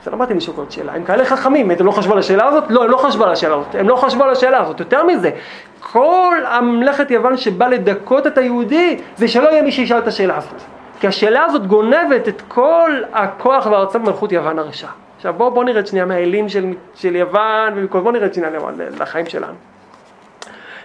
זה 0.04 0.12
לא 0.12 0.18
באתי 0.18 0.34
לשאול 0.34 0.58
עוד 0.58 0.72
שאלה, 0.72 0.94
הם 0.94 1.04
כאלה 1.04 1.26
חכמים, 1.26 1.72
הם 1.72 1.86
לא 1.86 1.92
חשבו 1.92 2.14
על 2.14 2.20
השאלה 2.20 2.46
הזאת? 2.46 2.64
לא, 2.70 2.84
הם 2.84 2.92
לא 2.92 2.98
חשבו 2.98 3.24
על 3.24 3.32
השאלה 3.32 3.56
הזאת, 3.56 3.76
הם 3.76 3.90
לא 3.90 3.96
חשבו 3.96 4.24
על 4.24 4.30
השאלה 4.30 4.62
הזאת. 4.62 4.80
יותר 4.80 5.04
מזה, 5.04 5.32
כל 5.80 6.38
הממלכת 6.46 7.12
יוון 7.12 7.38
שבא 7.38 7.68
לדכות 7.68 8.28
את 8.28 8.38
היהודי, 8.38 9.02
זה 9.16 9.28
שלא 9.28 9.50
יהיה 9.50 9.62
מי 9.62 9.72
שישאל 9.72 10.00
את 10.00 10.08
השאלה 10.08 10.38
הזאת. 10.38 10.62
כי 11.00 11.08
השאלה 11.08 11.44
הזאת 11.44 11.68
גונבת 11.68 12.28
את 12.28 12.42
כל 12.48 13.02
הכוח 13.14 13.66
והרצון 13.66 14.04
במלכות 14.04 14.32
יוון 14.32 14.60
הרשע. 14.60 14.88
עכשיו 15.16 15.34
בואו 15.34 15.52
בוא 15.52 15.64
נרד 15.64 15.88
שנייה 15.88 16.06
מהאלים 16.06 16.50
של, 16.50 16.74
של 16.96 17.16
יוון, 17.16 17.74
ובואו 17.76 18.12
נרד 18.12 18.34
שנייה 18.34 18.52
לחיים 19.00 19.26
שלנו. 19.26 19.54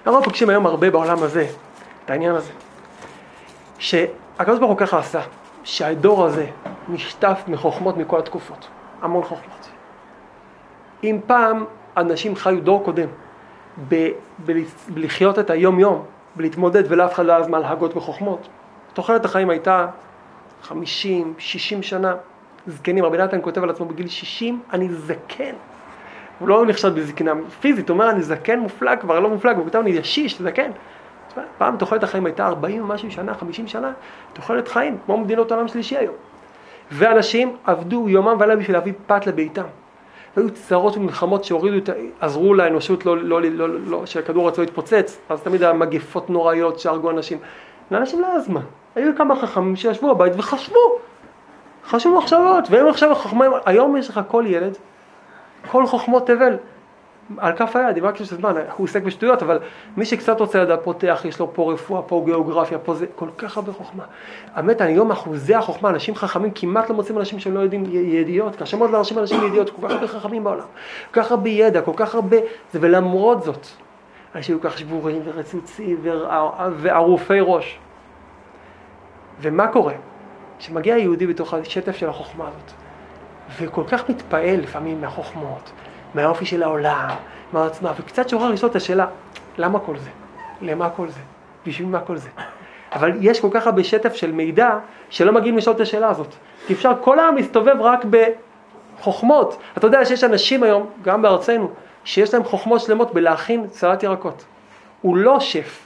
אנחנו 0.07 0.23
פוגשים 0.23 0.51
היום 0.51 0.67
הרבה 0.67 0.91
בעולם 0.91 1.23
הזה, 1.23 1.47
את 2.05 2.11
העניין 2.11 2.35
הזה, 2.35 2.51
שהקדוש 3.79 4.59
ברוך 4.59 4.71
הוא 4.71 4.79
ככה 4.79 4.99
עשה, 4.99 5.21
שהדור 5.65 6.25
הזה 6.25 6.47
נשטף 6.89 7.43
מחוכמות 7.49 7.97
מכל 7.97 8.19
התקופות. 8.19 8.69
המון 9.03 9.23
חוכמות. 9.23 9.69
אם 11.05 11.21
פעם 11.27 11.65
אנשים 11.97 12.37
חיו 12.37 12.61
דור 12.61 12.85
קודם 12.85 13.09
בלחיות 14.89 15.39
את 15.39 15.51
היום 15.51 15.81
יום, 15.81 16.05
בלהתמודד 16.37 16.83
ולאף 16.89 17.15
אחד 17.15 17.27
לא 17.27 17.33
היה 17.33 17.43
זמן 17.43 17.61
להגות 17.61 17.95
בחוכמות, 17.95 18.49
תוחלת 18.93 19.25
החיים 19.25 19.51
הייתה 19.51 19.87
50, 20.63 21.35
60 21.39 21.83
שנה. 21.83 22.15
זקנים, 22.67 23.05
רבי 23.05 23.19
נתן 23.19 23.39
כותב 23.43 23.63
על 23.63 23.71
עצמו 23.71 23.87
בגיל 23.87 24.09
60, 24.09 24.61
אני 24.73 24.89
זקן. 24.89 25.55
הוא 26.39 26.49
לא 26.49 26.67
נחשד 26.67 26.95
בזקנה 26.95 27.33
פיזית, 27.61 27.89
הוא 27.89 27.95
אומר 27.95 28.11
אני 28.11 28.23
זקן 28.23 28.59
מופלג, 28.59 29.01
כבר 29.01 29.21
לא 29.21 29.31
מופלג, 29.31 29.57
הוא 29.57 29.65
כותב 29.65 29.79
אני 29.79 29.91
ישיש, 29.91 30.43
זקן. 30.43 30.71
פעם 31.59 31.77
תוחלת 31.77 32.03
החיים 32.03 32.27
הייתה 32.27 32.47
40 32.47 32.83
ומשהו 32.83 33.11
שנה, 33.11 33.35
50 33.35 33.69
שנה, 33.69 33.93
תוחלת 34.33 34.69
חיים, 34.69 34.99
כמו 35.07 35.19
מדינות 35.19 35.53
עולם 35.53 35.69
שלישי 35.69 35.97
היום. 35.97 36.15
ואנשים 36.91 37.57
עבדו 37.65 38.09
יומם 38.09 38.37
ולילה 38.39 38.57
בשביל 38.57 38.77
להביא 38.77 38.93
פת 39.07 39.27
לביתם. 39.27 39.65
והיו 40.37 40.51
צרות 40.51 40.97
ומלחמות 40.97 41.45
שהורידו, 41.45 41.93
עזרו 42.21 42.55
לאנושות 42.55 43.07
לא, 43.07 43.17
לא, 43.17 43.43
לא, 43.43 43.69
לא, 43.69 43.79
לא, 43.87 44.07
שהכדור 44.07 44.49
רצו 44.49 44.61
להתפוצץ, 44.61 45.19
אז 45.29 45.43
תמיד 45.43 45.63
היה 45.63 45.73
מגפות 45.73 46.31
נוראיות 46.31 46.79
שהרגו 46.79 47.11
אנשים. 47.11 47.39
לאנשים 47.91 48.21
לא 48.21 48.27
היה 48.27 48.41
זמן. 48.41 48.61
היו 48.95 49.17
כמה 49.17 49.37
חכמים 49.37 49.77
שישבו 49.77 50.15
בבית 50.15 50.33
וחשבו. 50.37 50.99
חשבו 51.87 52.19
מחשבות, 52.19 52.65
והם 52.71 52.87
עכשיו 52.87 53.13
החוכמה, 53.13 53.47
היום 53.65 53.97
יש 53.97 54.11
לך 54.11 54.21
כל 54.29 54.45
ילד, 54.47 54.77
כל 55.71 55.87
חוכמות 55.87 56.27
תבל, 56.27 56.57
על 57.39 57.53
כף 57.53 57.77
היד, 57.77 57.99
אם 57.99 58.05
רק 58.05 58.21
יש 58.21 58.33
זמן, 58.33 58.55
הוא 58.77 58.85
עוסק 58.85 59.03
בשטויות, 59.03 59.43
אבל 59.43 59.59
מי 59.97 60.05
שקצת 60.05 60.41
רוצה 60.41 60.63
לדעת, 60.63 60.85
פותח, 60.85 61.23
יש 61.25 61.41
לו 61.41 61.55
פה 61.55 61.73
רפואה, 61.73 62.03
פה 62.03 62.23
גיאוגרפיה, 62.25 62.79
פה 62.79 62.95
זה, 62.95 63.07
כל 63.17 63.29
כך 63.39 63.57
הרבה 63.57 63.73
חוכמה. 63.73 64.05
האמת, 64.55 64.81
היום 64.81 65.11
אחוזי 65.11 65.55
החוכמה, 65.55 65.89
אנשים 65.89 66.15
חכמים, 66.15 66.51
כמעט 66.55 66.91
לא 66.91 66.97
מוצאים 66.97 67.19
אנשים 67.19 67.39
שלא 67.39 67.61
יודעים 67.61 67.85
ידיעות, 67.93 68.57
קשה 68.57 68.77
מאוד 68.77 68.91
לאנשים 68.91 69.19
אנשים 69.19 69.47
ידיעות, 69.47 69.71
כל 69.71 69.89
כך 69.89 69.95
הרבה 69.95 70.07
חכמים 70.07 70.45
בעולם, 70.45 70.67
כל 71.11 71.23
כך 71.23 71.31
הרבה 71.31 71.51
ידע, 71.51 71.83
כל 71.83 71.93
כך 71.97 72.15
הרבה, 72.15 72.37
זה, 72.73 72.79
ולמרות 72.83 73.43
זאת, 73.43 73.67
אנשים 74.35 74.59
כל 74.59 74.69
כך 74.69 74.79
שבורים 74.79 75.23
ורצוצים 75.25 75.97
וערופי 76.77 77.41
ראש. 77.41 77.79
ומה 79.41 79.67
קורה? 79.67 79.95
כשמגיע 80.59 80.97
יהודי 80.97 81.27
בתוך 81.27 81.55
השטף 81.55 81.97
של 81.97 82.09
החוכמה 82.09 82.49
הזאת, 82.49 82.73
וכל 83.59 83.85
כך 83.89 84.11
מתפעל 84.11 84.61
לפעמים 84.61 85.01
מהחוכמות, 85.01 85.73
מהאופי 86.15 86.47
של 86.47 86.63
העולם, 86.63 87.09
מהעצמה, 87.53 87.93
וקצת 87.99 88.29
שוכר 88.29 88.51
לשאול 88.51 88.71
את 88.71 88.77
השאלה, 88.77 89.07
למה 89.59 89.79
כל 89.79 89.99
זה? 89.99 90.11
למה 90.61 90.91
כל 90.91 91.09
זה? 91.09 91.21
בשביל 91.67 91.89
מה 91.89 92.01
כל 92.01 92.17
זה? 92.17 92.29
אבל 92.93 93.13
יש 93.21 93.41
כל 93.41 93.49
כך 93.51 93.67
הרבה 93.67 93.85
שטף 93.85 94.15
של 94.15 94.33
מידע 94.33 94.79
שלא 95.11 95.33
מגיעים 95.33 95.57
לשאול 95.57 95.77
את 95.77 95.81
השאלה 95.81 96.09
הזאת. 96.09 96.35
כי 96.67 96.73
אפשר, 96.73 96.93
כל 97.01 97.19
העם 97.19 97.35
מסתובב 97.35 97.77
רק 97.81 98.05
בחוכמות. 98.99 99.61
אתה 99.77 99.87
יודע 99.87 100.05
שיש 100.05 100.25
אנשים 100.25 100.63
היום, 100.63 100.91
גם 101.03 101.23
בארצנו, 101.23 101.71
שיש 102.05 102.35
להם 102.35 102.45
חוכמות 102.45 102.81
שלמות 102.81 103.15
בלהכין 103.15 103.67
סלט 103.71 104.03
ירקות. 104.03 104.45
הוא 105.03 105.17
לא 105.17 105.41
שף, 105.41 105.79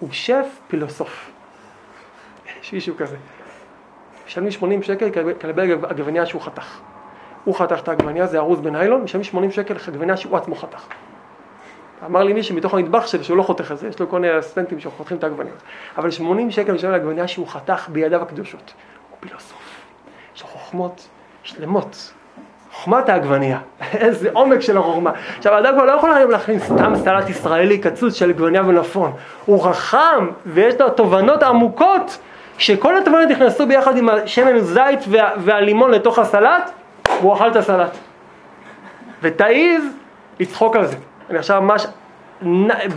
הוא 0.00 0.08
שף 0.12 0.46
פילוסוף. 0.68 1.30
יש 2.62 2.72
מישהו 2.72 2.96
כזה. 2.96 3.16
משלמים 4.26 4.50
80 4.50 4.82
שקל 4.82 5.10
כלבי 5.40 5.72
עגבניה 5.72 6.26
שהוא 6.26 6.42
חתך. 6.42 6.80
הוא 7.46 7.54
חתך 7.54 7.78
את 7.78 7.88
העגבניה, 7.88 8.26
זה 8.26 8.38
ארוז 8.38 8.60
בניילון, 8.60 9.02
משלמים 9.02 9.24
80 9.24 9.50
שקל 9.50 9.74
עגבניה 9.88 10.16
שהוא 10.16 10.36
עצמו 10.36 10.54
חתך. 10.54 10.86
אמר 12.06 12.22
לי 12.22 12.32
מישהו 12.32 12.56
מתוך 12.56 12.74
המטבח 12.74 13.06
שלו 13.06 13.24
שהוא 13.24 13.36
לא 13.36 13.42
חותך 13.42 13.72
את 13.72 13.78
זה, 13.78 13.88
יש 13.88 14.00
לו 14.00 14.08
כל 14.08 14.20
מיני 14.20 14.38
אסטנטים 14.38 14.80
שחותכים 14.80 15.16
את 15.16 15.24
העגבניות. 15.24 15.62
אבל 15.98 16.10
80 16.10 16.50
שקל 16.50 16.72
משלם 16.72 16.90
לעגבניה 16.90 17.28
שהוא 17.28 17.48
חתך 17.48 17.88
בידיו 17.88 18.22
הקדושות. 18.22 18.72
הוא 19.10 19.16
פילוסוף. 19.20 19.80
יש 20.36 20.42
לו 20.42 20.48
חוכמות 20.48 21.08
שלמות. 21.42 22.12
חוכמת 22.72 23.08
העגבניה, 23.08 23.58
איזה 24.04 24.28
עומק 24.32 24.60
של 24.60 24.78
החוכמה. 24.78 25.12
עכשיו 25.38 25.54
האדם 25.54 25.74
כבר 25.74 25.84
לא 25.84 25.92
יכול 25.92 26.12
היום 26.12 26.30
להכין 26.30 26.58
סתם 26.58 26.92
סלט 26.96 27.28
ישראלי 27.28 27.78
קצוץ 27.78 28.14
של 28.14 28.30
עגבניה 28.30 28.62
ונפון. 28.66 29.12
הוא 29.44 29.62
חכם 29.62 30.26
ויש 30.46 30.74
לו 30.80 30.90
תובנות 30.90 31.42
עמוקות 31.42 32.18
שכל 32.58 32.98
התובנות 32.98 33.28
נכנסו 33.30 33.66
ביחד 33.66 33.96
עם 33.96 34.08
השמן 34.08 34.58
זית 34.58 35.00
וה, 35.08 35.30
והלימון 35.38 35.90
לתוך 35.90 36.18
הסלט 36.18 36.70
והוא 37.20 37.34
אכל 37.34 37.50
את 37.50 37.56
הסלט. 37.56 37.96
ותעיז 39.22 39.84
לצחוק 40.40 40.76
על 40.76 40.86
זה. 40.86 40.96
אני 41.30 41.38
עכשיו 41.38 41.62
ממש 41.62 41.86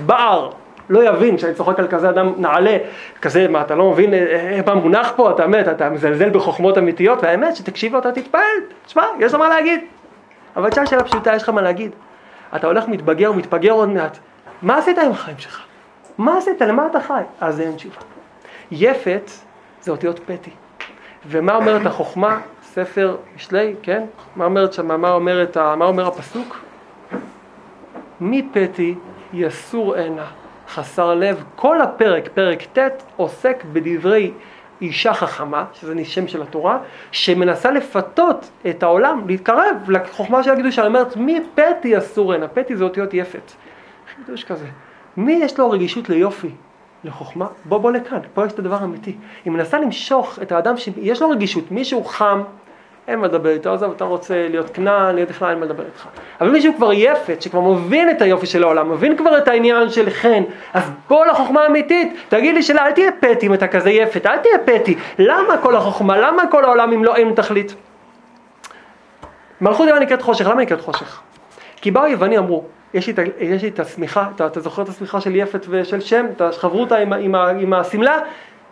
בער, 0.05 0.49
לא 0.89 1.09
יבין 1.09 1.38
שאני 1.38 1.53
צוחק 1.53 1.80
על 1.80 1.88
כזה 1.88 2.09
אדם 2.09 2.34
נעלה, 2.38 2.78
כזה, 3.22 3.47
מה 3.47 3.61
אתה 3.61 3.76
לא 3.76 3.91
מבין 3.91 4.13
איך 4.13 4.65
פעם 4.65 4.78
מונח 4.78 5.13
פה, 5.15 5.32
אתה 5.32 5.47
מת, 5.47 5.67
אתה 5.67 5.89
מזלזל 5.89 6.30
בחוכמות 6.30 6.78
אמיתיות, 6.78 7.24
והאמת 7.24 7.55
שתקשיב 7.55 7.93
לו 7.93 7.99
אתה 7.99 8.11
תתפעל, 8.11 8.41
תשמע, 8.86 9.03
יש 9.20 9.34
לך 9.34 9.39
מה 9.39 9.49
להגיד. 9.49 9.80
אבל 10.55 10.70
תשאל 10.70 10.86
שאלה 10.86 11.03
פשוטה, 11.03 11.36
יש 11.36 11.43
לך 11.43 11.49
מה 11.49 11.61
להגיד. 11.61 11.91
אתה 12.55 12.67
הולך 12.67 12.88
מתבגר 12.88 13.32
ומתפגר 13.32 13.72
עוד 13.72 13.89
מעט, 13.89 14.17
מה 14.61 14.78
עשית 14.78 14.97
עם 14.97 15.11
החיים 15.11 15.38
שלך? 15.38 15.63
מה 16.17 16.38
עשית? 16.38 16.61
למה 16.61 16.88
אתה 16.91 17.01
חי? 17.01 17.22
אז 17.41 17.61
אין 17.61 17.76
תשובה. 17.76 17.95
יפת 18.72 19.32
זה 19.82 19.91
אותיות 19.91 20.20
פתי. 20.20 20.51
ומה 21.28 21.55
אומרת 21.55 21.86
החוכמה? 21.86 22.39
ספר 22.74 23.17
משלי, 23.36 23.76
כן? 23.82 24.03
מה 24.36 24.45
אומרת 24.45 24.74
שם, 24.74 25.01
מה, 25.01 25.11
אומרת, 25.11 25.57
מה 25.57 25.86
אומר 25.86 26.07
הפסוק? 26.07 26.59
מי 28.22 28.47
פתי 28.51 28.95
יסור 29.34 29.95
הנה, 29.95 30.26
חסר 30.67 31.15
לב. 31.15 31.43
כל 31.55 31.82
הפרק, 31.82 32.28
פרק 32.34 32.61
ט', 32.78 33.03
עוסק 33.15 33.63
בדברי 33.74 34.32
אישה 34.82 35.13
חכמה, 35.13 35.65
שזה 35.74 36.05
שם 36.05 36.28
של 36.28 36.41
התורה, 36.41 36.80
שמנסה 37.11 37.72
לפתות 37.72 38.49
את 38.70 38.84
העולם, 38.84 39.28
להתקרב 39.28 39.89
לחוכמה 39.89 40.43
של 40.43 40.51
הקדושה. 40.51 40.82
היא 40.82 40.88
אומרת, 40.88 41.17
מי 41.17 41.39
פתי 41.55 41.97
אסור 41.97 42.34
הנה? 42.34 42.47
פתי 42.47 42.76
זה 42.76 42.84
אותיות 42.84 43.13
יפת. 43.13 43.51
חידוש 44.15 44.43
כזה. 44.43 44.67
מי 45.17 45.34
יש 45.34 45.59
לו 45.59 45.70
רגישות 45.70 46.09
ליופי? 46.09 46.51
לחוכמה, 47.04 47.47
בוא 47.66 47.78
בוא 47.78 47.91
לכאן, 47.91 48.20
פה 48.34 48.45
יש 48.45 48.54
את 48.54 48.60
הדבר 48.60 48.76
האמיתי. 48.76 49.16
היא 49.45 49.54
מנסה 49.54 49.80
למשוך 49.80 50.39
את 50.41 50.52
האדם 50.52 50.78
שיש 50.78 51.22
לו 51.22 51.30
רגישות, 51.30 51.72
מישהו 51.72 52.04
חם, 52.04 52.41
אין 53.08 53.20
מה 53.20 53.28
לדבר 53.28 53.50
איתו, 53.50 53.74
עזוב, 53.74 53.91
אתה 53.91 54.04
רוצה 54.04 54.47
להיות 54.50 54.70
כנען, 54.74 55.16
להיות 55.16 55.30
בכלל, 55.30 55.50
אין 55.50 55.60
מה 55.60 55.66
לדבר 55.66 55.86
איתך. 55.86 56.08
אבל 56.41 56.50
מישהו 56.50 56.74
כבר 56.78 56.93
יפת, 56.93 57.41
שכבר 57.41 57.62
מבין 57.62 58.10
את 58.10 58.22
היופי 58.22 58.45
של 58.45 58.64
העולם, 58.64 58.91
מבין 58.91 59.18
כבר 59.18 59.38
את 59.38 59.47
העניין 59.47 59.89
של 59.89 60.10
חן, 60.10 60.43
אז 60.74 60.91
בוא 61.08 61.26
לחוכמה 61.26 61.62
האמיתית, 61.62 62.14
תגיד 62.30 62.56
לי 62.56 62.64
שלא, 62.64 62.82
אל 62.82 62.91
תהיה 62.91 63.12
פטי 63.20 63.47
אם 63.47 63.54
אתה 63.54 63.68
כזה 63.68 63.89
יפת, 63.89 64.26
אל 64.26 64.38
תהיה 64.38 64.58
פטי. 64.66 64.95
למה 65.20 65.58
כל 65.58 65.76
החוכמה, 65.76 66.18
למה 66.18 66.47
כל 66.52 66.66
העולם 66.66 66.93
אם 66.93 67.04
לא 67.04 67.16
אין 67.16 67.34
תכלית? 67.36 67.76
מלכות 69.62 69.88
יוון 69.88 70.02
נקראת 70.02 70.22
חושך, 70.22 70.47
למה 70.47 70.62
נקראת 70.62 70.82
חושך? 70.82 71.22
כי 71.82 71.91
באו 71.91 72.08
יווני 72.08 72.38
אמרו, 72.38 72.64
יש 72.94 73.08
לי, 73.08 73.68
את 73.68 73.80
השמיכה, 73.80 74.26
אתה, 74.36 74.46
אתה 74.46 74.60
זוכר 74.60 74.82
את 74.82 74.90
השמיכה 74.90 75.22
של 75.22 75.36
יפת 75.36 75.66
ושל 75.70 76.00
שם, 76.00 76.26
את 76.36 76.42
החברותה 76.42 76.98
עם, 76.98 77.14
עם, 77.14 77.36
עם 77.36 77.74
השמלה? 77.74 78.18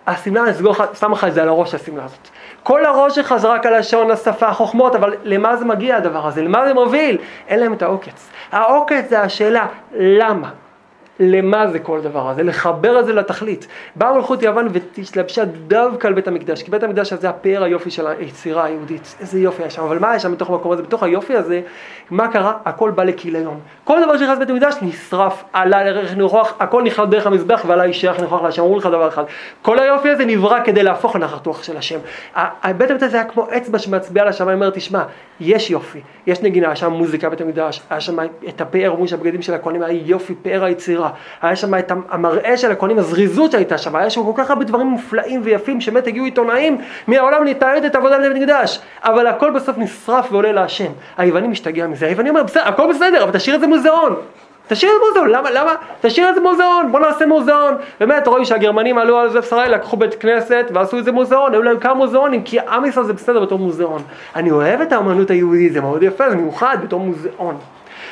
השמלה, 0.08 0.44
אני 0.44 0.52
אסגור 0.52 0.72
לך, 0.72 0.84
שם 1.00 1.12
לך 1.12 1.24
את 1.24 1.34
זה 1.34 1.42
על 1.42 1.50
הראש, 1.50 1.74
השמלה 1.74 2.06
הזאת. 2.06 2.28
כל 2.64 2.86
הראש 2.86 3.16
שלך 3.16 3.36
זה 3.38 3.48
רק 3.48 3.66
הלשון, 3.66 4.12
השפה, 4.12 4.48
החוכמות, 4.48 4.96
אבל 4.96 5.16
למה 5.24 5.56
זה 5.56 5.66
מגיע 5.66 5.96
הדבר 5.96 6.28
הזה? 6.28 6.42
למה 6.42 6.68
זה 6.68 6.74
מוביל? 6.74 7.18
אין 7.48 7.60
להם 7.60 7.74
את 7.74 7.82
העוקץ. 7.82 8.30
העוקץ 8.52 9.10
זה 9.10 9.22
השאלה, 9.22 9.68
למה? 9.92 10.50
למה 11.20 11.68
זה 11.68 11.80
כל 11.80 11.98
הדבר 11.98 12.30
הזה, 12.30 12.44
לחבר 12.44 13.00
את 13.00 13.06
זה 13.06 13.14
לתכלית. 13.14 13.68
באה 13.96 14.14
מלכות 14.14 14.44
יוון 14.44 14.68
והתלבשה 14.98 15.46
דווקא 15.46 16.08
על 16.08 16.14
בית 16.14 16.28
המקדש, 16.28 16.64
כי 16.64 16.72
בית 16.72 16.84
המקדש 16.84 17.14
הזה 17.14 17.30
הפאר 17.30 17.64
היופי 17.64 17.92
של 17.92 18.08
היצירה 18.08 18.64
היהודית, 18.64 19.16
איזה 19.20 19.40
יופי 19.40 19.62
היה 19.64 19.70
שם, 19.70 19.84
אבל 19.84 20.00
מה 20.00 20.10
היה 20.10 20.20
שם 20.20 20.32
בתוך 20.32 20.50
המקום 20.50 20.72
הזה, 20.72 20.82
בתוך 20.82 21.04
היופי 21.04 21.36
הזה, 21.36 21.62
מה 22.12 22.28
קרה? 22.28 22.54
הכל 22.66 22.92
בא 22.92 23.04
לכיליון. 23.04 23.60
כל 23.84 24.04
דבר 24.04 24.18
שנכנס 24.18 24.36
לבית 24.36 24.50
המקדש 24.50 24.76
נשרף, 24.82 25.44
עלה 25.54 25.84
לערך 25.84 26.14
ניחוח, 26.18 26.54
הכל 26.60 26.84
נכלל 26.84 27.06
דרך 27.06 27.28
המזבח 27.28 27.64
ועלה 27.68 27.88
ישייך 27.88 28.20
ניחוח 28.20 28.42
להשם, 28.42 28.62
אמרו 28.62 28.78
לך 28.78 28.86
דבר 28.86 29.08
אחד, 29.08 29.24
כל 29.62 29.80
היופי 29.80 30.10
הזה 30.10 30.26
נברא 30.26 30.60
כדי 30.64 30.84
להפוך 30.84 31.16
לנחת 31.16 31.46
רוח 31.46 31.64
של 31.64 31.78
השם. 31.78 32.00
בית 32.78 32.92
המקדש 32.92 33.14
היה 33.14 33.24
כמו 33.24 33.48
אצבע 33.58 33.80
שמצביעה 33.80 34.26
לשמיים, 34.26 34.62
אומר 34.62 34.70
תשמע, 34.70 35.04
יש 35.40 35.72
יופי, 35.72 36.02
יש 36.28 36.42
נגינה, 36.42 36.68
היה 36.68 36.76
שם 36.76 36.92
מוזיקה 36.92 37.30
בית 37.30 37.42
המקדש, 37.42 37.82
היה 37.90 38.02
שם 38.02 38.18
את 38.50 38.62
הפאר, 38.62 38.90
אומרים 38.90 39.08
שהבגדים 39.08 39.42
של 39.42 39.54
הכהנים 39.54 39.84
היה 39.84 40.02
יופי, 40.06 40.36
פאר 40.36 40.64
היצירה, 40.64 41.07
היה 41.42 41.56
שם 41.56 41.76
את 41.76 41.92
המראה 42.10 42.58
של 42.58 42.72
הכהנים, 42.72 43.00
הזריזות 43.00 43.52
שהייתה 43.52 43.78
שם, 43.78 43.96
היה 43.96 44.10
שם 44.10 44.24
כל 44.24 44.32
כך 44.36 44.50
הרבה 44.50 44.64
דברים 44.66 44.88
מופלאים 44.88 45.42
ויפים, 45.44 45.82
שבאמת 45.82 46.08
הגיעו 46.08 46.26
עיתונאים 46.26 46.78
מהעולם 47.08 47.44
לתעד 47.44 47.84
את 47.84 47.96
עבודת 47.96 48.20
בית 48.20 48.32
המקדש, 48.32 48.80
אבל 49.04 49.28
הכל 49.28 49.52
בסוף 49.52 49.78
נשרף 49.78 50.32
ועולה 50.32 50.52
להשם. 50.52 50.92
היווני 51.18 51.48
משתגע 51.48 51.88
מזה, 51.88 52.06
היווני 52.06 52.30
אומר, 52.30 52.44
בסדר, 52.44 52.64
הכל 52.64 52.90
בסדר, 52.90 53.24
אבל 53.24 53.32
תשאיר 53.32 53.56
את 53.56 53.62
זה 53.62 53.68
מוזיאון. 53.68 54.16
תשאיר 54.68 54.92
את 54.92 54.98
זה 54.98 55.08
מוזיאון, 55.08 55.30
למה, 55.30 55.52
למה? 55.52 55.76
תשאיר 56.02 56.30
את 56.30 56.36
זה 56.36 56.42
מוזיאון, 56.42 56.92
בוא 56.92 57.00
נעשה 57.00 57.26
מוזיאון. 57.26 57.76
באמת, 58.00 58.28
רואים 58.28 58.46
שהגרמנים 58.46 58.98
עלו 58.98 59.18
על 59.18 59.30
זה 59.30 59.40
ישראל, 59.40 59.74
לקחו 59.74 59.98
בית 59.98 60.16
כנסת 60.16 60.66
ועשו 60.74 61.00
את 61.00 61.06
זה 61.06 61.12
מוזיאון, 61.12 61.54
היו 61.54 61.64
להם 61.64 61.80
כמה 61.80 61.94
מוזיאונים, 61.94 62.44
כי 62.44 62.60
עם 62.60 62.86
ישראל 62.86 63.06
זה 63.06 63.14
בסדר 63.14 63.40
בתור 63.40 63.60
מוזיאון. 63.60 64.02
אני 64.36 64.52
אוהב 64.52 64.82
את 64.82 64.94
האמנות 64.94 65.30
היהודית, 65.30 65.74
זה 65.74 65.82
מאוד 65.82 66.04
יפה, 66.04 66.30
זה 66.30 66.36
מיוחד 66.36 66.78
בתור 66.84 67.00
מוזיאון. 67.00 67.58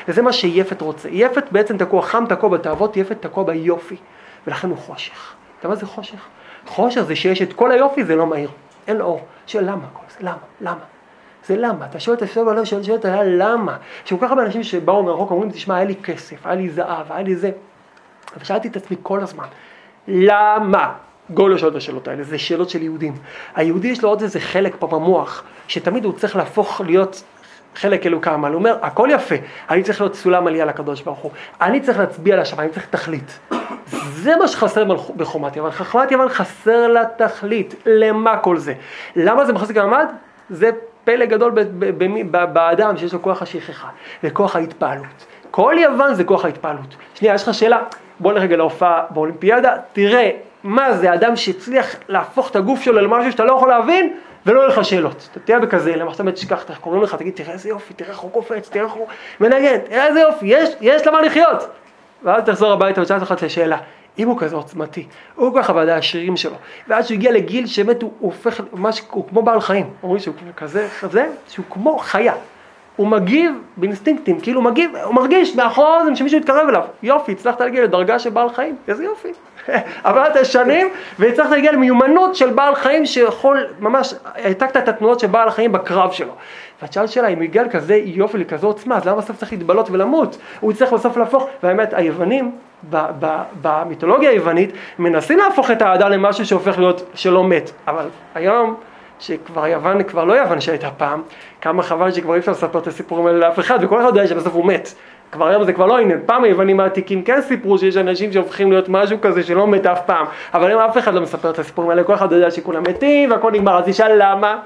וזה 0.08 0.22
מה 0.22 0.34
שיפת 0.34 0.82
רוצה. 0.82 1.10
יפת 1.10 1.44
בעצם 1.52 1.78
תקוע, 1.78 2.02
חם 2.02 2.24
תקוע 2.30 2.50
בתאוות, 2.50 2.98
יפת 2.98 3.22
תקוע 3.22 3.44
ביופי. 3.44 3.96
ולכן 4.48 4.70
הוא 4.70 4.78
חושך. 4.78 5.34
אתה 5.60 5.66
יודע 5.66 5.70
מה 5.70 5.76
זה 5.76 5.86
חושך? 5.86 6.20
חושך 6.68 7.02
זה 7.02 7.16
שיש 7.16 7.42
את 7.42 7.54
כל 7.54 7.72
היופי, 7.72 8.04
זה 8.04 8.16
לא 8.16 8.28
מהיר. 8.28 8.50
אין 8.88 9.02
אור. 9.02 9.22
שואל 9.48 9.64
למה 9.64 9.86
כל 9.94 10.04
זה? 10.10 10.18
למה? 10.20 10.38
למה? 10.62 10.84
זה 11.46 11.56
למה. 11.56 11.86
אתה 11.86 12.00
שואל 12.00 12.18
את 12.18 12.22
השאלה 12.22 12.46
בלב, 12.46 12.64
שואל 12.64 12.82
את 12.96 13.06
השאלה 13.06 13.24
למה. 13.24 13.78
שכל 14.06 14.26
כך 14.26 14.30
הרבה 14.30 14.44
אנשים 14.44 14.64
שבאו 14.64 15.04
מרחוק 15.04 15.32
אומרים, 15.32 15.52
תשמע, 15.52 15.76
היה 15.76 15.86
לי 15.86 15.96
כסף, 15.96 16.46
היה 16.46 16.56
לי 16.56 16.70
זהב, 16.70 17.12
היה 17.12 17.24
לי 17.24 17.36
זה. 17.36 17.52
ושאלתי 18.38 18.68
את 18.68 18.76
עצמי 18.76 18.98
כל 19.04 19.20
הזמן, 19.20 19.46
למה? 20.08 20.94
גולו 21.30 21.60
שואל 21.60 21.72
את 21.72 21.76
השאלות 21.76 22.08
האלה, 22.08 22.24
זה 22.24 22.38
שאלות 22.38 22.70
של 22.70 22.82
יהודים. 22.82 23.14
היהודי 23.56 23.88
יש 23.88 24.04
לו 24.04 24.10
עוד 24.10 24.22
איזה 24.22 24.40
חלק 24.40 24.76
פה 24.80 24.88
במוח, 24.88 25.44
שתמיד 25.68 26.06
הוא 26.06 26.14
צריך 26.14 26.36
להפוך 26.36 26.82
להיות 26.82 27.24
חלק 27.76 28.06
אלוקה 28.06 28.32
עמל, 28.32 28.50
הוא 28.50 28.56
אומר, 28.56 28.78
הכל 28.82 29.10
יפה, 29.12 29.36
אני 29.70 29.84
צריך 29.84 30.02
להיות 30.02 30.16
סולם 30.16 30.48
עלייה 30.48 30.66
לקדוש 30.66 31.02
ברוך 31.02 31.20
הוא, 31.20 31.32
אני 31.62 31.82
צריך 31.82 32.00
להצביע 32.00 32.42
לשמיים, 32.42 32.68
אני 32.68 32.74
צריך 32.74 32.86
תכלית. 32.90 33.40
זה 33.88 34.36
מה 34.36 34.48
שחסר 34.48 34.84
בחומת 35.18 35.56
יוון, 35.56 35.72
חכמת 35.72 36.12
יוון 36.12 36.30
חסר 36.30 36.88
לה 36.88 37.04
תכלית, 37.18 37.76
למה 37.86 38.38
כל 38.38 38.58
זה? 38.58 38.74
למה 39.16 39.46
זה 39.46 39.54
מחזיק 39.54 39.78
המעמד? 39.78 40.08
זה 40.50 40.70
פלא 41.04 41.26
גדול 41.26 41.52
באדם 42.54 42.98
שיש 42.98 43.14
לו 43.14 43.22
כוח 43.22 43.42
השכחה 43.42 43.88
וכוח 44.24 44.56
ההתפעלות. 44.56 45.26
כל 45.52 45.76
יוון 45.78 46.14
זה 46.14 46.24
כוח 46.24 46.46
ההתפעלות. 46.46 46.96
שנייה, 47.14 47.34
יש 47.34 47.48
לך 47.48 47.54
שאלה? 47.54 47.80
בוא 48.20 48.34
נלך 48.34 48.44
רגע 48.44 48.58
להופעה 48.58 49.04
באולימפיאדה, 49.10 49.76
תראה 49.94 50.32
מה 50.64 50.94
זה 50.94 51.14
אדם 51.14 51.36
שהצליח 51.36 51.96
להפוך 52.10 52.52
את 52.52 52.56
הגוף 52.56 52.82
שלו 52.82 53.02
למשהו 53.02 53.32
שאתה 53.32 53.44
לא 53.44 53.54
יכול 53.54 53.70
להבין 53.70 54.14
ולא 54.46 54.60
יהיו 54.60 54.70
לך 54.70 54.86
שאלות. 54.86 55.30
אתה 55.32 55.40
תהיה 55.40 55.60
בכזה, 55.60 55.96
למה 55.96 56.12
שאתה 56.12 56.24
באמת 56.24 56.36
תשכח, 56.36 56.64
קוראים 56.82 57.04
לך, 57.04 57.16
תגיד, 57.16 57.34
תראה 57.34 57.54
איזה 57.54 57.70
יופי, 57.70 57.94
תראה 57.94 58.10
איך 58.10 58.20
הוא 58.20 58.32
קופץ, 58.32 58.70
תראה 58.70 58.86
איך 58.86 58.94
הוא 58.94 59.08
מנגן, 59.40 59.78
תראה 59.78 60.08
איזה 60.08 60.20
יופי, 60.20 60.46
יש, 60.46 60.70
יש 60.82 61.08
למה 61.08 61.22
לחיות. 61.22 61.68
ואז 62.24 62.44
תחזור 62.44 62.72
הביתה 62.72 63.02
ותשאל 63.02 63.20
אותך 63.20 63.32
את 63.32 63.44
השאלה, 63.44 63.78
אם 64.20 64.28
הוא 64.28 64.40
כזה 64.40 64.56
עוצמתי, 64.56 65.08
הוא 65.36 65.54
כל 65.54 65.60
כך 65.62 65.70
עבדה 65.70 65.98
השרירים 65.98 66.38
שלו, 66.38 66.56
ואז 66.88 67.08
שהוא 67.08 67.16
הגיע 67.16 67.32
לגיל 67.32 67.68
שבאמת 67.68 68.02
הוא 68.02 68.14
הופך, 68.20 68.62
ממש, 68.74 69.02
הוא 69.12 69.28
כמו 69.30 69.42
בעל 69.42 69.62
חיים, 69.62 69.94
אומרים 70.04 70.20
שהוא 70.20 70.36
כזה, 70.58 70.88
כזה, 71.00 71.30
שהוא 71.48 71.66
כמו 71.70 71.98
חיה. 71.98 72.34
הוא 72.96 73.08
מגיב 73.08 73.52
באינסטינקטים, 73.78 74.40
כאילו 74.40 74.60
הוא 74.62 74.66
מגיב, 74.66 74.96
הוא 74.96 75.16
מרגיש 75.16 75.56
מהחוזן 75.56 76.16
שמישהו 76.16 76.40
יתקרב 76.40 76.70
אליו. 76.70 76.82
יופי, 77.04 77.32
הצלחת 77.32 77.62
להגיע 77.62 77.84
לדרגה 77.84 78.20
של 78.20 78.30
בעל 78.30 78.50
חיים, 78.50 78.76
איזה 78.88 79.04
יופי. 79.04 79.32
עברת 80.04 80.46
שנים 80.46 80.88
והצלחת 81.20 81.50
להגיע 81.50 81.72
למיומנות 81.72 82.36
של 82.36 82.50
בעל 82.50 82.76
חיים 82.76 83.06
שיכול, 83.06 83.66
ממש, 83.80 84.14
העתקת 84.36 84.78
את 84.78 84.88
התנועות 84.88 85.20
של 85.20 85.28
בעל 85.28 85.48
החיים 85.48 85.72
בקרב 85.72 86.12
שלו. 86.12 86.32
ואת 86.82 86.94
שאלת 86.94 87.10
שאלה, 87.10 87.28
אם 87.28 87.36
הוא 87.36 87.44
הגיע 87.44 87.64
לכזה 87.64 87.96
יופי, 87.96 88.38
לכזו 88.38 88.68
עוצמה, 88.68 88.98
אז 88.98 89.06
למה 89.06 89.18
בסוף 89.18 89.38
צריך 89.38 89.52
להתבלות 89.52 89.92
ולמות? 89.92 90.38
הוא 90.60 90.72
יצטרך 90.72 90.94
בסוף 90.94 91.18
להפוך, 91.18 91.48
והאמת, 91.64 91.94
היוונים, 91.94 92.52
במיתולוגיה 93.62 94.30
היוונית, 94.30 94.70
מנסים 95.00 95.38
להפוך 95.38 95.72
את 95.72 95.82
האדם 95.82 96.12
למשהו 96.12 96.46
שהופך 96.46 96.78
להיות, 96.78 97.02
שלא 97.14 97.44
מת. 97.44 97.72
אבל 97.88 98.06
היום, 98.36 98.76
שכבר 99.20 99.68
יוון, 99.68 100.04
כבר 100.04 100.24
לא 100.24 100.34
יוון 100.34 100.62
שהייתה 100.62 100.90
פעם, 100.90 101.22
כמה 101.66 101.84
חבל 101.84 102.12
שכבר 102.12 102.34
אי 102.34 102.40
אפשר 102.40 102.52
לספר 102.52 102.80
את 102.80 102.88
הסיפורים 102.88 103.26
האלה 103.28 103.38
לאף 103.38 103.60
אחד, 103.60 103.80
וכל 103.82 104.02
אחד 104.02 104.08
יודע 104.08 104.28
שבסוף 104.28 104.54
הוא 104.54 104.66
מת. 104.66 104.94
כבר 105.32 105.48
היום 105.48 105.64
זה 105.64 105.74
כבר 105.74 105.86
לא 105.86 105.98
עניין, 105.98 106.20
פעם 106.26 106.44
היוונים 106.44 106.80
העתיקים 106.80 107.24
כן 107.24 107.42
סיפרו 107.42 107.78
שיש 107.78 107.98
אנשים 107.98 108.34
שהופכים 108.34 108.72
להיות 108.72 108.90
משהו 108.90 109.22
כזה 109.22 109.44
שלא 109.44 109.68
מת 109.68 109.86
אף 109.86 110.06
פעם, 110.06 110.26
אבל 110.54 110.68
היום 110.68 110.82
אף 110.82 110.98
אחד 110.98 111.14
לא 111.14 111.22
מספר 111.22 111.50
את 111.50 111.60
הסיפורים 111.60 111.90
האלה, 111.90 112.04
כל 112.04 112.14
אחד 112.14 112.32
יודע 112.32 112.52
שכולם 112.52 112.84
מתים 112.90 113.32
והכל 113.32 113.52
נגמר, 113.52 113.78
אז 113.78 113.86
תשאל 113.86 114.12
למה? 114.18 114.58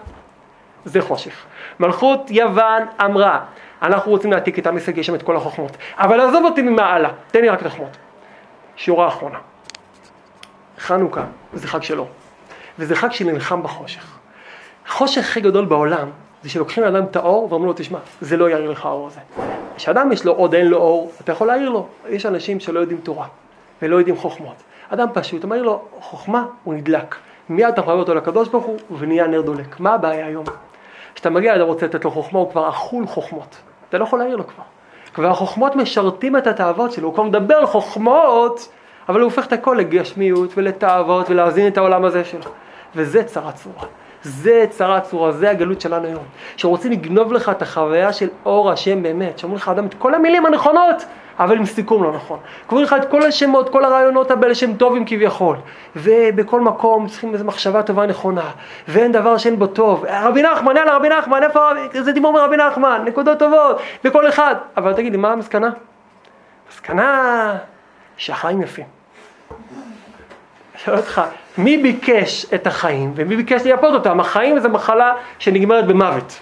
זה 0.85 1.01
חושך. 1.01 1.45
מלכות 1.79 2.31
יוון 2.31 2.83
אמרה, 3.05 3.39
אנחנו 3.81 4.11
רוצים 4.11 4.31
להעתיק 4.31 4.57
איתם 4.57 4.75
הישג 4.75 4.97
יש 4.97 5.07
שם 5.07 5.15
את 5.15 5.23
כל 5.23 5.35
החוכמות, 5.35 5.77
אבל 5.97 6.19
עזוב 6.19 6.45
אותי 6.45 6.61
ממעלה, 6.61 7.09
תן 7.31 7.41
לי 7.41 7.49
רק 7.49 7.61
את 7.61 7.65
החוכמות. 7.65 7.97
שורה 8.75 9.07
אחרונה, 9.07 9.37
חנוכה 10.79 11.23
זה 11.53 11.67
חג 11.67 11.83
שלו, 11.83 12.07
וזה 12.79 12.95
חג 12.95 13.11
שנלחם 13.11 13.63
בחושך. 13.63 14.17
החושך 14.87 15.21
הכי 15.21 15.41
גדול 15.41 15.65
בעולם 15.65 16.07
זה 16.43 16.49
שלוקחים 16.49 16.83
לאדם 16.83 17.03
את 17.03 17.15
האור 17.15 17.47
ואומרים 17.49 17.65
לו, 17.65 17.73
תשמע, 17.73 17.99
זה 18.21 18.37
לא 18.37 18.49
יאיר 18.49 18.71
לך 18.71 18.85
האור 18.85 19.07
הזה. 19.07 19.19
כשאדם 19.75 20.11
יש 20.11 20.25
לו 20.25 20.33
עוד 20.33 20.53
אין 20.53 20.67
לו 20.67 20.77
אור, 20.77 21.11
אתה 21.21 21.31
יכול 21.31 21.47
להעיר 21.47 21.69
לו. 21.69 21.87
יש 22.09 22.25
אנשים 22.25 22.59
שלא 22.59 22.79
יודעים 22.79 22.99
תורה 23.03 23.27
ולא 23.81 23.95
יודעים 23.95 24.15
חוכמות. 24.15 24.55
אדם 24.89 25.07
פשוט, 25.13 25.43
אומר 25.43 25.61
לו, 25.61 25.81
חוכמה, 25.99 26.45
הוא 26.63 26.73
נדלק. 26.73 27.15
מיד 27.49 27.67
אתה 27.67 27.81
מחבר 27.81 27.93
אותו 27.93 28.15
לקדוש 28.15 28.47
ברוך 28.47 28.65
הוא 28.65 28.77
ונהיה 28.99 29.27
נר 29.27 29.41
דולק. 29.41 29.79
מה 29.79 29.93
הבעיה 29.93 30.25
היום? 30.25 30.45
כשאתה 31.15 31.29
מגיע, 31.29 31.55
אתה 31.55 31.63
רוצה 31.63 31.85
לתת 31.85 32.05
לו 32.05 32.11
חוכמה, 32.11 32.39
הוא 32.39 32.51
כבר 32.51 32.69
אכול 32.69 33.07
חוכמות. 33.07 33.57
אתה 33.89 33.97
לא 33.97 34.03
יכול 34.03 34.19
להעיר 34.19 34.35
לו 34.35 34.47
כבר. 34.47 34.63
כבר 35.13 35.27
החוכמות 35.27 35.75
משרתים 35.75 36.37
את 36.37 36.47
התאוות 36.47 36.91
שלו, 36.91 37.07
הוא 37.07 37.13
כבר 37.13 37.23
מדבר 37.23 37.55
על 37.55 37.65
חוכמות, 37.65 38.71
אבל 39.09 39.19
הוא 39.19 39.25
הופך 39.25 39.47
את 39.47 39.53
הכל 39.53 39.75
לגשמיות 39.79 40.57
ולתאוות 40.57 41.29
ולהזין 41.29 41.67
את 41.67 41.77
העולם 41.77 42.05
הזה 42.05 42.23
שלו. 42.23 42.51
וזה 42.95 43.23
צרה 43.23 43.51
צרורה. 43.51 43.85
זה 44.23 44.65
צרה 44.69 45.01
צרורה, 45.01 45.31
זה 45.31 45.49
הגלות 45.49 45.81
שלנו 45.81 46.07
היום. 46.07 46.23
שרוצים 46.57 46.91
לגנוב 46.91 47.33
לך 47.33 47.49
את 47.49 47.61
החוויה 47.61 48.13
של 48.13 48.27
אור 48.45 48.71
השם 48.71 49.03
באמת. 49.03 49.39
שאומרים 49.39 49.57
לך 49.57 49.69
אדם 49.69 49.85
את 49.85 49.93
כל 49.93 50.15
המילים 50.15 50.45
הנכונות, 50.45 51.05
אבל 51.39 51.57
עם 51.57 51.65
סיכום 51.65 52.03
לא 52.03 52.11
נכון. 52.11 52.39
קוראים 52.67 52.85
לך 52.87 52.93
את 52.93 53.09
כל 53.09 53.23
השמות, 53.23 53.69
כל 53.69 53.85
הרעיונות 53.85 54.31
הבאלה 54.31 54.55
שהם 54.55 54.73
טובים 54.73 55.03
כביכול. 55.05 55.55
ובכל 55.95 56.61
מקום 56.61 57.07
צריכים 57.07 57.33
איזו 57.33 57.45
מחשבה 57.45 57.83
טובה 57.83 58.05
נכונה. 58.05 58.51
ואין 58.87 59.11
דבר 59.11 59.37
שאין 59.37 59.59
בו 59.59 59.67
טוב. 59.67 60.05
רבי 60.09 60.41
נחמן, 60.41 60.77
יאללה 60.77 60.95
רבי 60.95 61.09
נחמן, 61.09 61.43
איפה, 61.43 61.69
איזה 61.93 62.11
דיבור 62.11 62.33
מרבי 62.33 62.57
נחמן, 62.57 63.01
נקודות 63.05 63.39
טובות, 63.39 63.81
בכל 64.03 64.29
אחד. 64.29 64.55
אבל 64.77 64.93
תגיד 64.93 65.11
לי, 65.11 65.17
מה 65.17 65.31
המסקנה? 65.31 65.69
המסקנה 66.67 67.57
שהחיים 68.17 68.61
יפים. 68.61 68.98
שואל 70.85 70.97
אותך, 70.97 71.21
מי 71.57 71.77
ביקש 71.77 72.45
את 72.55 72.67
החיים 72.67 73.13
ומי 73.15 73.35
ביקש 73.35 73.63
לייפות 73.63 73.93
אותם? 73.93 74.19
החיים 74.19 74.59
זה 74.59 74.67
מחלה 74.67 75.13
שנגמרת 75.39 75.87
במוות. 75.87 76.39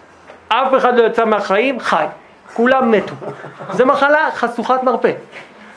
אף 0.47 0.73
אחד 0.77 0.97
לא 0.97 1.03
יצא 1.03 1.25
מהחיים 1.25 1.79
חי. 1.79 2.05
כולם 2.53 2.91
מתו. 2.91 3.13
זו 3.71 3.85
מחלה 3.85 4.29
חשוכת 4.33 4.83
מרפא. 4.83 5.11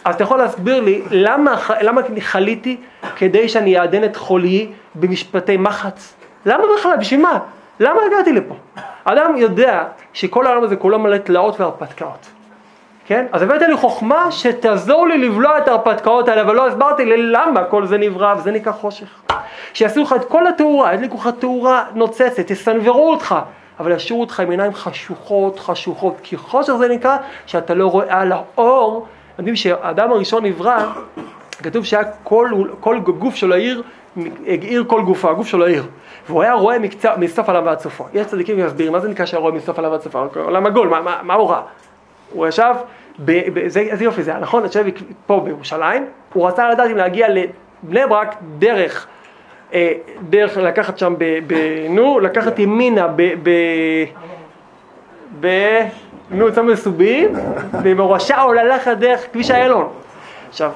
אז 0.04 0.14
אתה 0.14 0.24
יכול 0.24 0.38
להסביר 0.38 0.80
לי 0.80 1.02
למה, 1.10 1.56
למה 1.80 2.00
חליתי 2.20 2.76
כדי 3.16 3.48
שאני 3.48 3.78
אעדן 3.78 4.04
את 4.04 4.16
חולי 4.16 4.72
במשפטי 4.94 5.56
מחץ? 5.56 6.14
למה 6.46 6.64
בכלל? 6.78 6.96
בשביל 6.96 7.20
מה? 7.22 7.38
למה 7.80 8.00
הגעתי 8.06 8.32
לפה? 8.32 8.54
אדם 9.04 9.36
יודע 9.36 9.84
שכל 10.12 10.46
העולם 10.46 10.62
הזה 10.64 10.76
כולו 10.76 10.98
מלא 10.98 11.16
תלאות 11.16 11.60
והרפתקאות. 11.60 12.39
כן? 13.06 13.26
אז 13.32 13.42
הבאת 13.42 13.62
לי 13.62 13.76
חוכמה 13.76 14.32
שתעזור 14.32 15.08
לי 15.08 15.18
לבלוע 15.18 15.58
את 15.58 15.68
ההרפתקאות 15.68 16.28
האלה, 16.28 16.42
אבל 16.42 16.54
לא 16.54 16.66
הסברתי 16.66 17.04
לי 17.04 17.16
למה 17.16 17.64
כל 17.64 17.86
זה 17.86 17.98
נברא, 17.98 18.34
וזה 18.38 18.50
נקרא 18.50 18.72
חושך. 18.72 19.22
שיעשו 19.72 20.02
לך 20.02 20.12
את 20.12 20.24
כל 20.24 20.46
התאורה, 20.46 20.94
ידליקו 20.94 21.16
לך 21.16 21.28
תאורה 21.38 21.84
נוצצת, 21.94 22.50
יסנוורו 22.50 23.10
אותך, 23.10 23.34
אבל 23.80 23.92
ישאירו 23.92 24.20
אותך 24.20 24.40
עם 24.40 24.50
עיניים 24.50 24.74
חשוכות, 24.74 25.58
חשוכות, 25.58 26.14
כי 26.22 26.36
חושך 26.36 26.72
זה 26.72 26.88
נקרא 26.88 27.16
שאתה 27.46 27.74
לא 27.74 27.86
רואה 27.86 28.20
על 28.20 28.32
האור. 28.32 29.06
יודעים 29.38 29.56
שהאדם 29.56 30.12
הראשון 30.12 30.44
נברא, 30.44 30.86
כתוב 31.62 31.84
שהיה 31.84 32.04
כל, 32.22 32.50
כל 32.80 32.98
גוף 32.98 33.34
שלו 33.34 33.54
העיר, 33.54 33.82
האיר 34.46 34.84
כל 34.86 35.02
גופו, 35.02 35.30
הגוף 35.30 35.46
שלו 35.46 35.66
העיר. 35.66 35.86
והוא 36.28 36.42
היה 36.42 36.54
רואה 36.54 36.78
מקצוע, 36.78 37.16
מסוף 37.16 37.48
עליו 37.48 37.62
ועד 37.64 37.80
סופו. 37.80 38.04
יש 38.12 38.26
צדיקים 38.26 38.58
שמסבירים, 38.58 38.92
מה 38.92 39.00
זה 39.00 39.08
נקרא 39.08 39.26
שהיה 39.26 39.40
רואה 39.40 39.52
מסוף 39.52 39.78
עליו 39.78 39.90
ועד 39.90 40.00
סופו? 40.00 40.18
עולם 40.34 40.66
עגול, 40.66 40.88
מה, 40.88 41.00
מה, 41.00 41.20
מה 41.22 41.34
הוא 41.34 41.50
ראה? 41.50 41.60
הוא 42.32 42.46
ישב, 42.46 42.74
ב, 43.24 43.40
ב, 43.54 43.68
זה, 43.68 43.80
איזה 43.80 44.04
יופי 44.04 44.22
זה 44.22 44.30
היה, 44.30 44.40
נכון? 44.40 44.64
ישב 44.64 44.84
פה 45.26 45.40
בירושלים, 45.44 46.06
הוא 46.32 46.48
רצה 46.48 46.70
לדעת 46.70 46.90
אם 46.90 46.96
להגיע 46.96 47.28
לבני 47.28 48.06
ברק 48.08 48.34
דרך, 48.58 49.06
אה, 49.72 49.92
דרך 50.28 50.56
לקחת 50.56 50.98
שם, 50.98 51.14
ב, 51.18 51.38
ב, 51.46 51.54
נו, 51.90 52.20
לקחת 52.20 52.58
ימינה, 52.58 53.08
ב, 53.16 53.22
ב, 53.42 53.50
ב, 55.40 55.48
נו, 56.30 56.54
שם 56.54 56.66
מסובים, 56.66 57.28
ומורשה 57.82 58.42
או 58.42 58.52
ללכת 58.52 58.96
דרך 58.98 59.32
כביש 59.32 59.50
איילון. 59.50 59.88
עכשיו, 60.48 60.72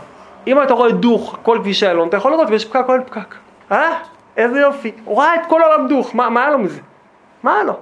אם 0.46 0.62
אתה 0.62 0.74
רואה 0.74 0.92
דוך 0.92 1.38
כל 1.42 1.59
כביש 1.61 1.82
איילון, 1.82 2.09
אתה 2.09 2.16
יכול 2.16 2.32
לראות 2.32 2.48
ויש 2.50 2.64
פקק 2.64 2.84
או 2.88 2.94
אין 2.94 3.05
פקק. 3.05 3.34
אה? 3.72 3.98
איזה 4.36 4.61
יופי. 4.61 4.92
הוא 5.05 5.18
ראה 5.18 5.34
את 5.34 5.46
כל 5.48 5.62
העולם 5.62 5.88
דוך, 5.88 6.14
מה, 6.14 6.28
מה 6.28 6.40
היה 6.40 6.50
לו 6.50 6.59
מזה? 6.59 6.80
מה 7.42 7.55
היה 7.55 7.64
לו? 7.64 7.76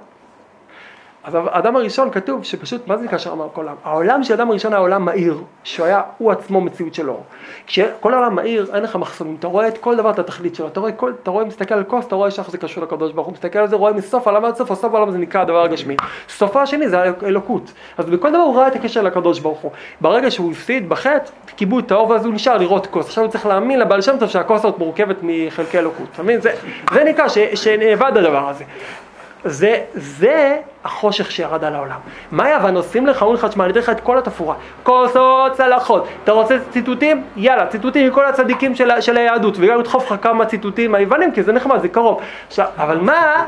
אז 1.23 1.35
האדם 1.35 1.75
הראשון 1.75 2.11
כתוב 2.11 2.43
שפשוט, 2.43 2.87
מה 2.87 2.97
זה 2.97 3.03
נקרא 3.03 3.17
שאמר 3.17 3.47
כל 3.53 3.67
העולם? 3.67 3.75
העולם 3.83 4.23
של 4.23 4.33
האדם 4.33 4.49
הראשון 4.49 4.73
היה 4.73 4.79
עולם 4.79 5.05
מהיר, 5.05 5.41
שהוא 5.63 5.85
היה, 5.85 6.01
הוא 6.17 6.31
עצמו 6.31 6.61
מציאות 6.61 6.93
של 6.93 7.09
אור. 7.09 7.23
כשכל 7.67 8.13
העולם 8.13 8.35
מהיר, 8.35 8.67
אין 8.73 8.83
לך 8.83 8.95
מחסומים, 8.95 9.35
אתה 9.39 9.47
רואה 9.47 9.67
את 9.67 9.77
כל 9.77 9.95
דבר, 9.95 10.09
את 10.09 10.19
התכלית 10.19 10.55
שלו, 10.55 10.67
אתה 10.67 10.79
רואה, 10.79 10.91
כל, 10.91 11.13
אתה 11.23 11.31
רואה, 11.31 11.45
מסתכל 11.45 11.73
על 11.73 11.83
כוס, 11.83 12.05
אתה 12.05 12.15
רואה 12.15 12.31
שאיך 12.31 12.51
זה 12.51 12.57
קשור 12.57 12.83
לקדוש 12.83 13.11
ברוך 13.11 13.27
הוא, 13.27 13.33
מסתכל 13.33 13.59
על 13.59 13.67
זה, 13.67 13.75
רואה 13.75 13.93
מסוף 13.93 14.27
העולם 14.27 14.45
עד 14.45 14.55
סוף, 14.55 14.71
הסוף 14.71 14.93
העולם 14.93 15.11
זה 15.11 15.17
נקרא 15.17 15.41
הדבר 15.41 15.63
הגשמי. 15.63 15.95
סופו 16.29 16.59
השני 16.59 16.89
זה 16.89 16.99
האלוקות. 16.99 17.71
אז 17.97 18.05
בכל 18.05 18.29
דבר 18.29 18.37
הוא 18.37 18.57
ראה 18.57 18.67
את 18.67 18.75
הקשר 18.75 19.01
לקדוש 19.01 19.39
ברוך 19.39 19.59
הוא. 19.59 19.71
ברגע 20.01 20.31
שהוא 20.31 20.51
הפסיד 20.51 20.89
בחטא, 20.89 21.29
קיבלו 21.55 21.79
את 21.79 21.91
האור 21.91 22.09
ואז 22.09 22.25
הוא 22.25 22.33
נשאר 22.33 22.57
לראות 22.57 22.87
כוס. 22.87 23.07
עכשיו 23.07 23.23
הוא 23.23 23.31
צריך 23.31 23.45
להאמין 23.45 23.79
לבעל 23.79 24.01
שם 24.01 24.15
טוב 24.19 24.29
שהכוס 24.29 24.59
הזאת 24.59 24.79
מורכבת 24.79 25.17
מחלקי 25.21 25.79
אלוקות. 25.79 26.19
זה, 26.39 26.51
זה 26.93 27.03
נקרא 27.03 27.25
שנאבד 27.55 28.17
הדבר 28.17 28.49
הזה. 28.49 28.63
זה, 29.45 29.77
זה 29.93 30.57
החושך 30.83 31.31
שירד 31.31 31.63
על 31.63 31.75
העולם. 31.75 31.99
מה 32.31 32.49
יוון 32.49 32.75
עושים 32.75 33.07
לך? 33.07 33.21
אומרים 33.21 33.39
לך, 33.39 33.45
תשמע, 33.45 33.63
אני 33.63 33.71
אתן 33.71 33.79
לך 33.79 33.89
את 33.89 33.99
כל 33.99 34.17
התפאורה. 34.17 34.55
כוסות, 34.83 35.53
צלחות. 35.53 36.07
אתה 36.23 36.31
רוצה 36.31 36.57
ציטוטים? 36.69 37.23
יאללה, 37.35 37.67
ציטוטים 37.67 38.07
מכל 38.07 38.25
הצדיקים 38.25 38.75
של, 38.75 39.01
של 39.01 39.17
היהדות. 39.17 39.55
וגם 39.59 39.79
לדחוף 39.79 40.11
לך 40.11 40.23
כמה 40.23 40.45
ציטוטים 40.45 40.91
מהיוונים, 40.91 41.31
כי 41.31 41.43
זה 41.43 41.51
נחמד, 41.51 41.81
זה 41.81 41.89
קרוב. 41.89 42.21
עכשיו, 42.47 42.67
אבל 42.77 42.97
מה, 42.97 43.45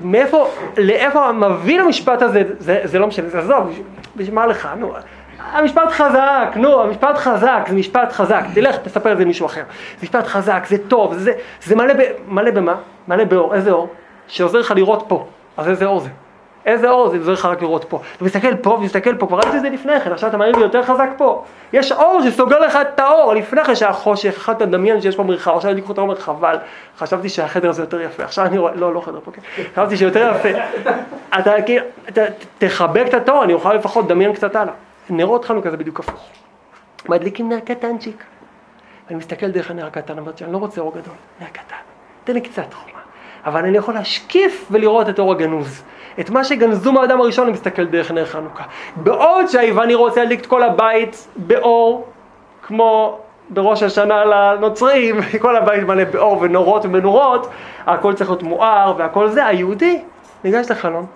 מאיפה, 0.00 0.48
לאיפה 0.78 1.32
מביא 1.32 1.80
למשפט 1.80 2.22
הזה, 2.22 2.42
זה, 2.58 2.80
זה 2.84 2.98
לא 2.98 3.06
משנה, 3.06 3.26
עזוב, 3.38 3.82
בשביל 4.16 4.34
מה 4.34 4.46
לך, 4.46 4.68
נו. 4.76 4.92
המשפט 5.52 5.90
חזק, 5.90 6.52
נו, 6.56 6.82
המשפט 6.82 7.16
חזק, 7.16 7.64
זה 7.68 7.74
משפט 7.74 8.12
חזק, 8.12 8.44
תלך, 8.54 8.76
תספר 8.76 9.12
את 9.12 9.18
זה 9.18 9.24
למישהו 9.24 9.46
אחר. 9.46 9.62
זה 9.98 10.02
משפט 10.02 10.26
חזק, 10.26 10.66
זה 10.68 10.76
טוב, 10.88 11.14
זה, 11.14 11.32
זה 11.62 11.76
מלא, 11.76 11.94
ב, 11.94 11.98
מלא 12.28 12.50
במה? 12.50 12.74
מלא 13.08 13.24
באור, 13.24 13.54
איזה 13.54 13.70
אור? 13.70 13.88
שעוזר 14.32 14.58
לך 14.58 14.70
לראות 14.76 15.04
פה. 15.08 15.26
אז 15.56 15.68
איזה 15.68 15.84
אור 15.84 16.00
זה? 16.00 16.08
איזה 16.66 16.90
אור 16.90 17.08
זה 17.08 17.16
עוזר 17.16 17.32
לך 17.32 17.44
רק 17.44 17.62
לראות 17.62 17.84
פה. 17.84 18.00
אתה 18.16 18.24
מסתכל 18.24 18.56
פה 18.56 18.70
ומסתכל 18.70 19.16
פה, 19.16 19.26
כבר 19.26 19.38
ראיתי 19.38 19.56
את 19.56 19.62
זה 19.62 19.70
לפני 19.70 20.00
כן, 20.00 20.12
עכשיו 20.12 20.28
אתה 20.28 20.36
מעיר 20.36 20.56
לי 20.56 20.62
יותר 20.62 20.82
חזק 20.82 21.08
פה. 21.16 21.44
יש 21.72 21.92
אור 21.92 22.20
שסוגר 22.24 22.58
לך 22.58 22.78
את 22.80 23.00
האור, 23.00 23.34
לפני 23.34 23.64
כן 23.64 23.74
שהיה 23.74 23.92
חושך, 23.92 24.34
יכולת 24.36 24.62
לדמיין 24.62 25.00
שיש 25.00 25.16
פה 25.16 25.22
מרחב, 25.22 25.56
עכשיו 25.56 25.70
הדליקו 25.70 25.92
את 25.92 25.98
האור, 25.98 26.14
חבל, 26.14 26.56
חשבתי 26.98 27.28
שהחדר 27.28 27.68
הזה 27.68 27.82
יותר 27.82 28.00
יפה, 28.00 28.24
עכשיו 28.24 28.44
אני 28.44 28.58
רואה, 28.58 28.74
לא, 28.74 28.94
לא 28.94 29.00
חדר 29.00 29.20
פה, 29.24 29.30
כן, 29.32 29.42
חשבתי 29.74 29.96
שיותר 29.96 30.32
יפה. 30.36 30.48
אתה 31.38 31.62
כאילו, 31.62 31.84
תחבק 32.58 33.06
את 33.16 33.28
האור, 33.28 33.44
אני 33.44 33.52
אוכל 33.52 33.74
לפחות 33.74 34.04
לדמיין 34.04 34.32
קצת 34.32 34.56
הלאה. 34.56 34.72
נרות 35.10 35.44
חנוכה 35.44 35.70
זה 35.70 35.76
בדיוק 35.76 36.00
הפוך. 36.00 36.28
מדליקים 37.08 37.48
נר 37.48 37.60
קטנצ'יק. 37.60 38.24
אני 39.10 39.16
מסתכל 39.18 39.50
דרך 39.50 39.70
הנר 39.70 39.86
הקטן, 39.86 40.18
אמרתי, 40.18 40.44
אני 40.44 40.52
לא 40.52 40.58
רוצה 40.58 40.80
אור 40.80 40.90
גדול, 40.90 41.14
נר 41.40 41.46
קטן, 41.46 41.76
תן 42.24 42.32
לי 42.32 42.40
קצת 42.40 42.74
חומה. 42.74 42.91
אבל 43.46 43.64
אני 43.64 43.78
יכול 43.78 43.94
להשקיף 43.94 44.66
ולראות 44.70 45.08
את 45.08 45.18
אור 45.18 45.32
הגנוז. 45.32 45.82
את 46.20 46.30
מה 46.30 46.44
שגנזו 46.44 46.92
מהאדם 46.92 47.20
הראשון 47.20 47.44
אני 47.44 47.52
מסתכל 47.52 47.84
דרך 47.84 48.10
נר 48.10 48.26
חנוכה. 48.26 48.64
בעוד 48.96 49.46
שהיווני 49.46 49.94
רוצה 49.94 50.20
להדליק 50.20 50.40
את 50.40 50.46
כל 50.46 50.62
הבית 50.62 51.28
באור, 51.36 52.06
כמו 52.62 53.18
בראש 53.50 53.82
השנה 53.82 54.24
לנוצרים, 54.24 55.16
כל 55.42 55.56
הבית 55.56 55.82
מלא 55.82 56.04
באור 56.04 56.38
ונורות 56.40 56.84
ומנורות, 56.84 57.50
הכל 57.86 58.14
צריך 58.14 58.30
להיות 58.30 58.42
מואר 58.42 58.94
והכל 58.98 59.28
זה, 59.28 59.46
היהודי 59.46 60.02
ניגש 60.44 60.70
לחלון, 60.70 61.06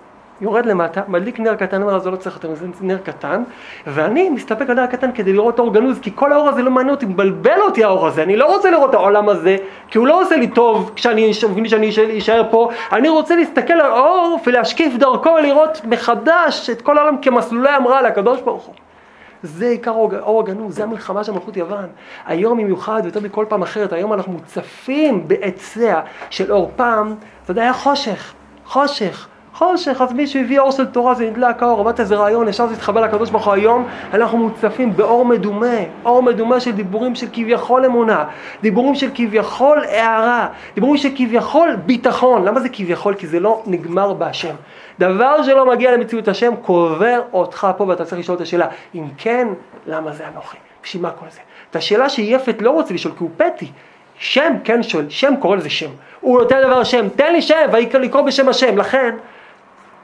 יורד 0.41 0.65
למטה, 0.65 1.01
מדליק 1.07 1.39
נר 1.39 1.55
קטן, 1.55 1.81
אומר, 1.81 1.99
זה 1.99 2.11
לא 2.11 2.15
צריך 2.15 2.35
יותר, 2.35 2.55
זה 2.55 2.65
נר 2.81 2.97
קטן, 2.97 3.43
ואני 3.87 4.29
מסתפק 4.29 4.69
על 4.69 4.75
נר 4.75 4.85
קטן 4.85 5.11
כדי 5.11 5.33
לראות 5.33 5.59
אור 5.59 5.73
גנוז, 5.73 5.99
כי 5.99 6.11
כל 6.15 6.33
האור 6.33 6.49
הזה 6.49 6.61
לא 6.61 6.71
מעניין 6.71 6.95
אותי, 6.95 7.05
מבלבל 7.05 7.61
אותי 7.61 7.83
האור 7.83 8.07
הזה, 8.07 8.23
אני 8.23 8.37
לא 8.37 8.55
רוצה 8.55 8.71
לראות 8.71 8.89
את 8.89 8.95
העולם 8.95 9.29
הזה, 9.29 9.57
כי 9.87 9.97
הוא 9.97 10.07
לא 10.07 10.21
עושה 10.21 10.37
לי 10.37 10.47
טוב 10.47 10.91
כשאני 10.95 11.31
אשאר 12.17 12.43
פה, 12.51 12.69
אני 12.91 13.09
רוצה 13.09 13.35
להסתכל 13.35 13.73
על 13.73 13.81
האור 13.81 14.39
ולהשקיף 14.47 14.95
דרכו 14.95 15.29
ולראות 15.29 15.81
מחדש 15.85 16.69
את 16.69 16.81
כל 16.81 16.97
העולם 16.97 17.17
כמסלולי 17.21 17.69
המראה 17.69 18.01
לקדוש 18.01 18.41
ברוך 18.41 18.63
הוא. 18.65 18.75
זה 19.43 19.67
עיקר 19.67 19.91
אור, 19.91 20.39
הגנוז, 20.39 20.75
זה 20.75 20.83
המלחמה 20.83 21.23
של 21.23 21.31
מלכות 21.31 21.57
יוון. 21.57 21.85
היום 22.25 22.57
במיוחד, 22.57 23.01
יותר 23.05 23.19
מכל 23.19 23.45
פעם 23.49 23.61
אחרת, 23.61 23.93
היום 23.93 24.13
אנחנו 24.13 24.31
מוצפים 24.31 25.27
בעציה 25.27 26.01
של 26.29 26.51
אור 26.51 26.71
פעם, 26.75 27.15
אתה 27.43 27.51
יודע, 27.51 27.61
היה 27.61 27.73
חושך, 27.73 28.33
חושך. 28.65 29.27
חושך, 29.57 30.01
אז 30.01 30.13
מישהו 30.13 30.39
הביא 30.39 30.59
אור 30.59 30.71
של 30.71 30.85
תורה, 30.85 31.13
זה 31.13 31.29
נדלק 31.29 31.63
האור, 31.63 31.81
אמרת 31.81 31.99
איזה 31.99 32.15
רעיון, 32.15 32.47
ישר 32.47 32.67
זה 32.67 32.73
התחבר 32.73 33.01
לקדוש 33.01 33.29
ברוך 33.29 33.45
הוא 33.45 33.53
היום, 33.53 33.87
אנחנו 34.13 34.37
מוצפים 34.37 34.95
באור 34.95 35.25
מדומה, 35.25 35.77
אור 36.05 36.23
מדומה 36.23 36.59
של 36.59 36.71
דיבורים 36.71 37.15
של 37.15 37.27
כביכול 37.33 37.85
אמונה, 37.85 38.25
דיבורים 38.61 38.95
של 38.95 39.09
כביכול 39.15 39.83
הערה, 39.83 40.47
דיבורים 40.75 40.97
של 40.97 41.09
כביכול 41.15 41.75
ביטחון, 41.75 42.45
למה 42.45 42.59
זה 42.59 42.69
כביכול? 42.69 43.15
כי 43.15 43.27
זה 43.27 43.39
לא 43.39 43.63
נגמר 43.65 44.13
בהשם. 44.13 44.55
דבר 44.99 45.43
שלא 45.43 45.65
מגיע 45.65 45.91
למציאות 45.91 46.27
השם, 46.27 46.53
קובר 46.61 47.21
אותך 47.33 47.67
פה 47.77 47.83
ואתה 47.83 48.05
צריך 48.05 48.19
לשאול 48.19 48.35
את 48.35 48.41
השאלה, 48.41 48.67
אם 48.95 49.05
כן, 49.17 49.47
למה 49.87 50.11
זה 50.11 50.23
אנוכי? 50.33 50.57
בשביל 50.83 51.03
מה 51.03 51.11
כל 51.11 51.25
זה? 51.29 51.39
את 51.71 51.75
השאלה 51.75 52.09
שיפת 52.09 52.61
לא 52.61 52.71
רוצה 52.71 52.93
לשאול 52.93 53.13
כי 53.17 53.23
הוא 53.23 53.29
פטי, 53.37 53.67
שם 54.19 54.53
כן 54.63 54.83
שואל, 54.83 55.05
שם 55.09 55.33
קורא 55.39 55.55
לזה 55.55 55.69
שם. 55.69 55.89
הוא 56.21 56.39
נותן 56.39 56.61
דבר 56.63 56.83
שם, 56.83 57.09
תן 57.09 57.33
לי 57.33 57.41
שם, 57.41 57.65
ויקרא 57.71 57.99
לקרוא 57.99 58.21
בשם 58.21 58.49
השם. 58.49 58.77
לכן, 58.77 59.15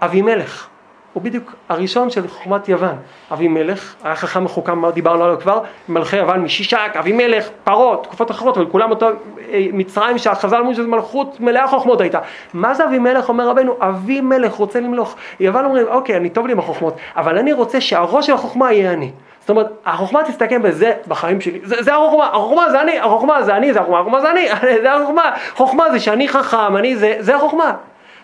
אבימלך, 0.05 0.67
הוא 1.13 1.23
בדיוק 1.23 1.55
הראשון 1.69 2.09
של 2.09 2.27
חוכמת 2.27 2.69
יוון. 2.69 2.95
אבימלך, 3.31 3.95
היה 4.03 4.15
חכם 4.15 4.43
מחוכם, 4.43 4.89
דיברנו 4.89 5.23
עליו 5.23 5.39
כבר, 5.39 5.59
מלכי 5.89 6.17
יוון 6.17 6.39
משישק, 6.39 6.91
אבימלך, 6.99 7.49
פרות, 7.63 8.03
תקופות 8.03 8.31
אחרות, 8.31 8.57
אבל 8.57 8.65
כולם 8.65 8.89
אותו 8.89 9.07
אה, 9.07 9.65
מצרים 9.73 10.17
שהחז"ל 10.17 10.55
אמרו 10.55 10.73
שזו 10.73 10.87
מלכות 10.87 11.39
מלאה 11.39 11.67
חוכמות 11.67 12.01
הייתה. 12.01 12.19
מה 12.53 12.73
זה 12.73 12.85
אבימלך 12.85 13.29
אומר 13.29 13.47
רבנו? 13.49 13.77
אבימלך 13.79 14.53
רוצה 14.53 14.79
למלוך. 14.79 15.15
יוון 15.39 15.65
אומרים, 15.65 15.87
אוקיי, 15.87 16.17
אני 16.17 16.29
טוב 16.29 16.47
לי 16.47 16.53
עם 16.53 16.59
החוכמות, 16.59 16.97
אבל 17.15 17.37
אני 17.37 17.53
רוצה 17.53 17.81
שהראש 17.81 18.27
של 18.27 18.33
החוכמה 18.33 18.73
יהיה 18.73 18.93
אני. 18.93 19.11
זאת 19.39 19.49
אומרת, 19.49 19.67
החוכמה 19.85 20.23
תסתכם 20.23 20.61
בזה 20.61 20.93
בחיים 21.07 21.41
שלי, 21.41 21.59
זה, 21.63 21.83
זה 21.83 21.95
החוכמה, 21.95 22.27
החוכמה 22.27 22.69
זה 22.71 22.81
אני, 22.81 22.99
החוכמה 22.99 23.43
זה 23.43 23.55
אני, 23.55 23.73
זה 23.73 23.79
החוכמה, 23.79 23.99
החוכמה 23.99 24.21
זה 24.21 24.31
אני, 24.31 24.47
זה 24.83 24.93
החוכמה, 24.93 25.31
חוכמה 25.55 25.91
זה 25.91 25.99
שאני 25.99 26.27
חכם, 26.27 26.77
אני 26.77 26.95
זה, 26.95 27.15
זה 27.19 27.35
החוכמה. 27.35 27.73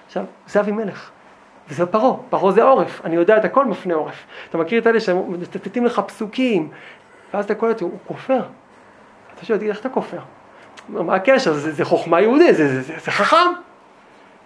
עכשיו, 0.08 0.24
זה 0.48 0.60
אבימלך. 0.60 1.10
וזה 1.70 1.86
פרעה, 1.86 2.14
פרעה 2.30 2.52
זה 2.52 2.64
עורף, 2.64 3.02
אני 3.06 3.16
יודע 3.16 3.38
את 3.38 3.46
הכל 3.46 3.66
מפנה 3.66 3.94
עורף. 3.94 4.26
אתה 4.50 4.58
מכיר 4.58 4.82
את 4.82 4.88
אלה 4.88 5.00
שמצטטים 5.00 5.86
לך 5.86 6.02
פסוקים, 6.08 6.70
ואז 7.34 7.46
אתה 7.46 7.56
קולט, 7.56 7.82
הוא 7.82 7.92
כופר. 8.08 8.42
אתה 9.36 9.46
שואל, 9.46 9.60
איך 9.62 9.80
אתה 9.80 9.90
כופר? 9.90 10.20
מה 10.90 11.16
הקשר? 11.16 11.54
זה, 11.54 11.72
זה 11.72 11.86
חוכמה 11.86 12.22
יהודית, 12.22 12.56
זה, 12.56 12.68
זה, 12.68 12.82
זה, 12.82 12.94
זה 13.00 13.12
חכם. 13.12 13.52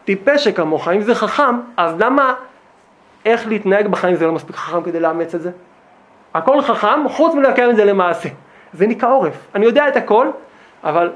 טיפש 0.06 0.44
שכמוך, 0.44 0.88
אם 0.88 1.02
זה 1.02 1.16
חכם, 1.16 1.60
אז 1.78 1.96
למה 2.00 2.34
איך 3.26 3.48
להתנהג 3.48 3.88
בחיים 3.88 4.16
זה 4.16 4.28
לא 4.28 4.32
מספיק 4.32 4.56
חכם 4.56 4.84
כדי 4.84 5.00
לאמץ 5.00 5.36
את 5.36 5.42
זה? 5.42 5.52
הכל 6.34 6.62
חכם, 6.62 7.10
חוץ 7.10 7.36
מלקיים 7.36 7.70
את 7.70 7.76
זה 7.76 7.86
למעשה. 7.86 8.30
זה 8.74 8.88
נקרא 8.88 9.10
עורף. 9.10 9.48
אני 9.56 9.66
יודע 9.66 9.88
את 9.88 9.96
הכל, 9.96 10.28
אבל 10.84 11.12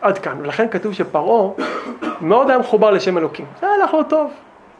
עד 0.00 0.18
כאן. 0.18 0.40
ולכן 0.40 0.68
כתוב 0.68 0.92
שפרעה 0.92 1.52
מאוד 2.20 2.50
היה 2.50 2.58
מחובר 2.58 2.90
לשם 2.90 3.18
אלוקים. 3.18 3.46
זה 3.60 3.66
הלך 3.66 3.94
לו 3.94 4.02
טוב. 4.02 4.30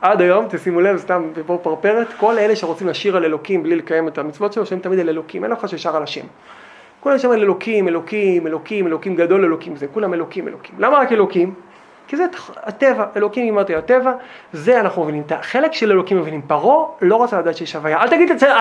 עד 0.01 0.21
היום, 0.21 0.47
תשימו 0.49 0.81
לב, 0.81 0.97
סתם 0.97 1.23
פה 1.47 1.59
פרפרת, 1.63 2.07
כל 2.17 2.39
אלה 2.39 2.57
שרוצים 2.57 2.89
לשיר 2.89 3.17
על 3.17 3.25
אלוקים 3.25 3.63
בלי 3.63 3.77
לקיים 3.77 4.09
את 4.09 4.19
המצוות 4.19 4.53
שלו, 4.53 4.67
שהם 4.67 4.79
תמיד 4.79 4.99
על 4.99 5.09
אלוקים, 5.09 5.45
אין 5.45 5.53
לך 5.53 5.69
ששר 5.69 5.97
על 5.97 6.03
השם. 6.03 6.25
כולם 7.01 7.19
שם 7.19 7.31
על 7.31 7.41
אלוקים, 7.41 7.89
אלוקים, 7.89 8.47
אלוקים, 8.47 8.87
אלוקים 8.87 9.17
גדול, 9.17 9.45
אלוקים 9.45 9.77
זה, 9.77 9.87
כולם 9.87 10.15
אלוקים, 10.15 10.49
אלוקים. 10.49 10.75
למה 10.79 10.99
רק 10.99 11.13
אלוקים? 11.13 11.55
כי 12.09 12.17
זה 12.17 12.27
הטבע, 12.57 13.07
אלוקים 13.17 13.55
אמרתי, 13.55 13.75
הטבע, 13.75 14.13
זה 14.53 14.81
אנחנו 14.81 15.03
מבינים. 15.03 15.23
את 15.27 15.33
החלק 15.33 15.73
של 15.73 15.91
אלוקים 15.91 16.19
מבינים. 16.19 16.43
פרעה 16.43 16.87
לא 17.03 17.23
רצה 17.23 17.39
לדעת 17.39 17.57
שיש 17.57 17.77
הוויה, 17.77 18.03
אל 18.03 18.09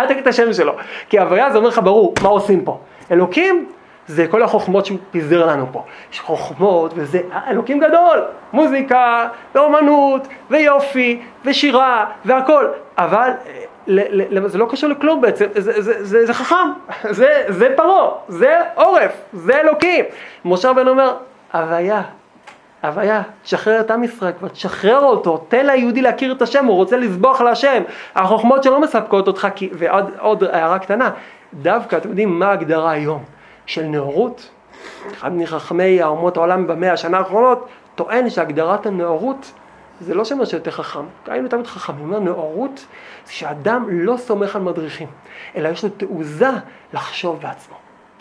תגיד 0.07 0.17
את 0.17 0.27
השם 0.27 0.53
שלו, 0.53 0.73
כי 1.09 1.19
הוויה 1.19 1.51
זה 1.51 1.57
אומר 1.57 1.67
לך 1.67 1.81
ברור, 1.83 2.13
מה 2.23 2.29
עושים 2.29 2.65
פה. 2.65 2.79
אלוקים 3.11 3.65
זה 4.09 4.27
כל 4.27 4.43
החוכמות 4.43 4.85
שהוא 4.85 4.97
פיזר 5.11 5.45
לנו 5.45 5.65
פה. 5.71 5.83
יש 6.13 6.19
חוכמות 6.19 6.91
וזה 6.95 7.21
אלוקים 7.47 7.79
גדול, 7.79 8.19
מוזיקה 8.53 9.27
ואומנות 9.55 10.27
ויופי 10.49 11.21
ושירה 11.45 12.05
והכל, 12.25 12.67
אבל 12.97 13.29
זה 14.45 14.57
לא 14.57 14.67
קשור 14.69 14.89
לכלום 14.89 15.21
בעצם, 15.21 15.45
זה, 15.55 15.81
זה, 15.81 16.05
זה, 16.05 16.25
זה 16.25 16.33
חכם, 16.33 16.55
זה, 17.19 17.43
זה 17.47 17.73
פרעה, 17.77 18.09
זה 18.27 18.59
עורף, 18.75 19.11
זה 19.33 19.59
אלוקים. 19.59 20.05
משה 20.45 20.69
רבנו 20.69 20.89
אומר, 20.89 21.13
הוויה, 21.53 22.01
הוויה, 22.83 23.21
תשחרר 23.43 23.79
את 23.79 23.91
עם 23.91 24.03
ישראל 24.03 24.31
כבר, 24.39 24.47
תשחרר 24.47 24.99
אותו, 24.99 25.45
תן 25.47 25.65
ליהודי 25.65 26.01
להכיר 26.01 26.31
את 26.31 26.41
השם, 26.41 26.65
הוא 26.65 26.75
רוצה 26.75 26.97
לסבוח 26.97 27.41
להשם. 27.41 27.83
החוכמות 28.15 28.63
שלא 28.63 28.81
מספקות 28.81 29.27
אותך, 29.27 29.47
כי, 29.55 29.69
ועוד 29.73 30.43
הערה 30.43 30.79
קטנה, 30.79 31.09
דווקא, 31.53 31.95
אתם 31.95 32.09
יודעים 32.09 32.39
מה 32.39 32.47
ההגדרה 32.47 32.91
היום? 32.91 33.38
של 33.69 33.85
נאורות. 33.85 34.49
אחד 35.11 35.33
מחכמי 35.33 36.01
האומות 36.01 36.37
העולם 36.37 36.67
במאה 36.67 36.93
השנה 36.93 37.17
האחרונות 37.17 37.67
טוען 37.95 38.29
שהגדרת 38.29 38.85
הנאורות 38.85 39.51
זה 40.01 40.13
לא 40.13 40.25
שאומר 40.25 40.45
שיותר 40.45 40.71
חכם, 40.71 41.05
היינו 41.27 41.47
תמיד 41.47 41.67
חכמים, 41.67 42.01
אומר 42.01 42.19
נאורות 42.19 42.85
זה 43.25 43.33
שאדם 43.33 43.85
לא 43.89 44.17
סומך 44.17 44.55
על 44.55 44.61
מדריכים, 44.61 45.07
אלא 45.55 45.69
יש 45.69 45.83
לו 45.83 45.89
תעוזה 45.89 46.49
לחשוב 46.93 47.41
בעצמו, 47.41 47.75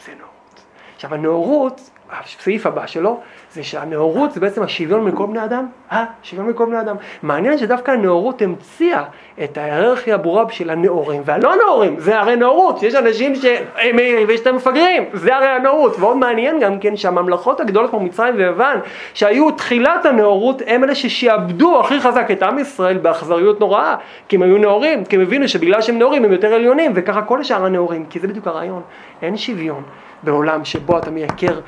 זה 0.04 0.12
נאורות. 0.12 0.64
עכשיו 0.94 1.14
הנאורות, 1.14 1.90
הסעיף 2.10 2.66
הבא 2.66 2.86
שלו, 2.86 3.20
זה 3.52 3.64
שהנאורות 3.64 4.32
זה 4.32 4.40
בעצם 4.40 4.62
השוויון 4.62 5.04
בין 5.04 5.16
כל 5.16 5.26
בני 5.26 5.44
אדם, 5.44 5.66
אה, 5.92 6.04
שוויון 6.22 6.46
בין 6.46 6.56
כל 6.56 6.66
בני 6.66 6.80
אדם. 6.80 6.96
מעניין 7.22 7.58
שדווקא 7.58 7.90
הנאורות 7.90 8.42
המציאה 8.42 9.04
את 9.44 9.58
ההיררכיה 9.58 10.14
הברורה 10.14 10.44
של 10.50 10.70
הנאורים 10.70 11.22
והלא 11.24 11.54
נאורים, 11.56 12.00
זה 12.00 12.18
הרי 12.18 12.36
נאורות, 12.36 12.82
יש 12.82 12.94
אנשים 12.94 13.34
שהם 13.34 13.96
מהירים 13.96 14.28
ויש 14.28 14.46
להם 14.46 14.56
מפגרים, 14.56 15.04
זה 15.12 15.36
הרי 15.36 15.46
הנאורות. 15.46 15.96
ועוד 15.98 16.16
מעניין 16.16 16.60
גם 16.60 16.78
כן 16.78 16.96
שהממלכות 16.96 17.60
הגדולות 17.60 17.90
כמו 17.90 18.00
מצרים 18.00 18.34
ויוון, 18.36 18.76
שהיו 19.14 19.50
תחילת 19.50 20.06
הנאורות, 20.06 20.62
הם 20.66 20.84
אלה 20.84 20.94
ששיעבדו 20.94 21.80
הכי 21.80 22.00
חזק 22.00 22.30
את 22.30 22.42
עם 22.42 22.58
ישראל 22.58 22.98
באכזריות 22.98 23.60
נוראה, 23.60 23.96
כי 24.28 24.36
הם 24.36 24.42
היו 24.42 24.58
נאורים, 24.58 25.04
כי 25.04 25.16
הם 25.16 25.22
הבינו 25.22 25.48
שבגלל 25.48 25.82
שהם 25.82 25.98
נאורים 25.98 26.24
הם 26.24 26.32
יותר 26.32 26.54
עליונים, 26.54 26.92
וככה 26.94 27.22
כל 27.22 27.40
השאר 27.40 27.64
הנאורים, 27.64 28.06
כי 28.10 28.18
זה 28.18 28.28
בדיוק 28.28 28.46
הרעיון, 28.46 28.82
אין 29.22 29.36
שוויון. 29.36 29.82
בעולם 30.22 30.64
שבו 30.64 30.98
אתה 30.98 31.10
מייקר 31.10 31.60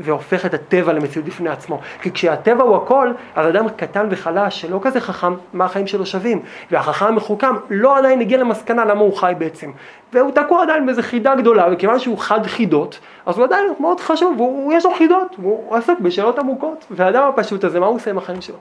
והופך 0.00 0.46
את 0.46 0.54
הטבע 0.54 0.92
למציאות 0.92 1.26
בפני 1.26 1.50
עצמו. 1.50 1.80
כי 2.02 2.12
כשהטבע 2.12 2.62
הוא 2.62 2.76
הכל, 2.76 3.12
אז 3.36 3.48
אדם 3.48 3.68
קטן 3.68 4.06
וחלש 4.10 4.60
שלא 4.60 4.80
כזה 4.82 5.00
חכם, 5.00 5.34
מה 5.52 5.64
החיים 5.64 5.86
שלו 5.86 6.06
שווים. 6.06 6.42
והחכם 6.70 6.97
המחוכם 7.06 7.54
לא 7.70 7.98
עדיין 7.98 8.20
הגיע 8.20 8.38
למסקנה 8.38 8.84
למה 8.84 9.00
הוא 9.00 9.16
חי 9.16 9.32
בעצם. 9.38 9.70
והוא 10.12 10.30
תקוע 10.30 10.62
עדיין 10.62 10.86
באיזה 10.86 11.02
חידה 11.02 11.34
גדולה, 11.34 11.66
וכיוון 11.72 11.98
שהוא 11.98 12.18
חד 12.18 12.46
חידות, 12.46 12.98
אז 13.26 13.38
הוא 13.38 13.44
עדיין 13.44 13.66
מאוד 13.80 14.00
חשוב, 14.00 14.38
הוא, 14.38 14.72
יש 14.72 14.84
לו 14.84 14.94
חידות, 14.94 15.36
הוא 15.42 15.76
עסוק 15.76 16.00
בשאלות 16.00 16.38
עמוקות. 16.38 16.86
והאדם 16.90 17.28
הפשוט 17.28 17.64
הזה, 17.64 17.80
מה 17.80 17.86
הוא 17.86 17.96
עושה 17.96 18.10
עם 18.10 18.18
החיים 18.18 18.40
שלו? 18.40 18.56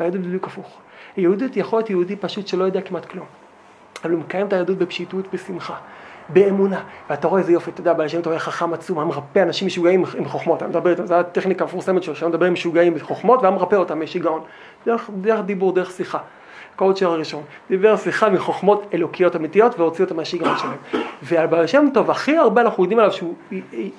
והיהדות 0.00 0.20
בדיוק 0.20 0.46
הפוך. 0.46 0.78
יהודית 1.16 1.56
יכול 1.56 1.78
להיות 1.78 1.90
יהודי 1.90 2.16
פשוט 2.16 2.46
שלא 2.46 2.64
יודע 2.64 2.80
כמעט 2.80 3.04
כלום. 3.04 3.26
אבל 4.04 4.12
הוא 4.12 4.20
מקיים 4.20 4.46
את 4.46 4.52
היהדות 4.52 4.78
בפשיטות, 4.78 5.34
בשמחה. 5.34 5.74
באמונה. 6.32 6.80
ואתה 7.10 7.28
רואה 7.28 7.40
איזה 7.40 7.52
יופי, 7.52 7.70
אתה 7.70 7.80
יודע, 7.80 7.92
בעל 7.92 8.08
שם 8.08 8.22
טוב 8.22 8.32
היה 8.32 8.40
חכם 8.40 8.72
עצום, 8.72 8.98
היה 8.98 9.06
מרפא 9.06 9.38
אנשים 9.38 9.66
משוגעים 9.66 10.04
עם 10.18 10.24
חוכמות, 10.24 10.62
היה 10.62 10.68
מדבר 10.68 11.06
זו 11.06 11.14
הטכניקה 11.14 11.64
המפורסמת 11.64 12.02
שלו, 12.02 12.16
שהיה 12.16 12.28
מדבר 12.28 12.46
עם 12.46 12.52
משוגעים 12.52 12.94
בחוכמות, 12.94 13.42
והיה 13.42 13.50
מרפא 13.50 13.76
אותם 13.76 14.00
משיגעון. 14.00 14.42
דרך, 14.86 15.10
דרך 15.20 15.40
דיבור, 15.40 15.72
דרך 15.72 15.90
שיחה. 15.90 16.18
קואוצ'ר 16.80 17.12
הראשון, 17.12 17.42
דיבר 17.70 17.96
שיחה 17.96 18.28
מחוכמות 18.30 18.86
אלוקיות 18.94 19.36
אמיתיות 19.36 19.78
והוציא 19.78 20.04
אותם 20.04 20.16
מהשיגעון 20.16 20.58
שלהם. 20.58 21.02
ועל 21.22 21.46
בעל 21.46 21.66
שם 21.66 21.86
טוב, 21.94 22.10
הכי 22.10 22.36
הרבה 22.36 22.60
אנחנו 22.60 22.84
יודעים 22.84 22.98
עליו 22.98 23.12
שהוא 23.12 23.34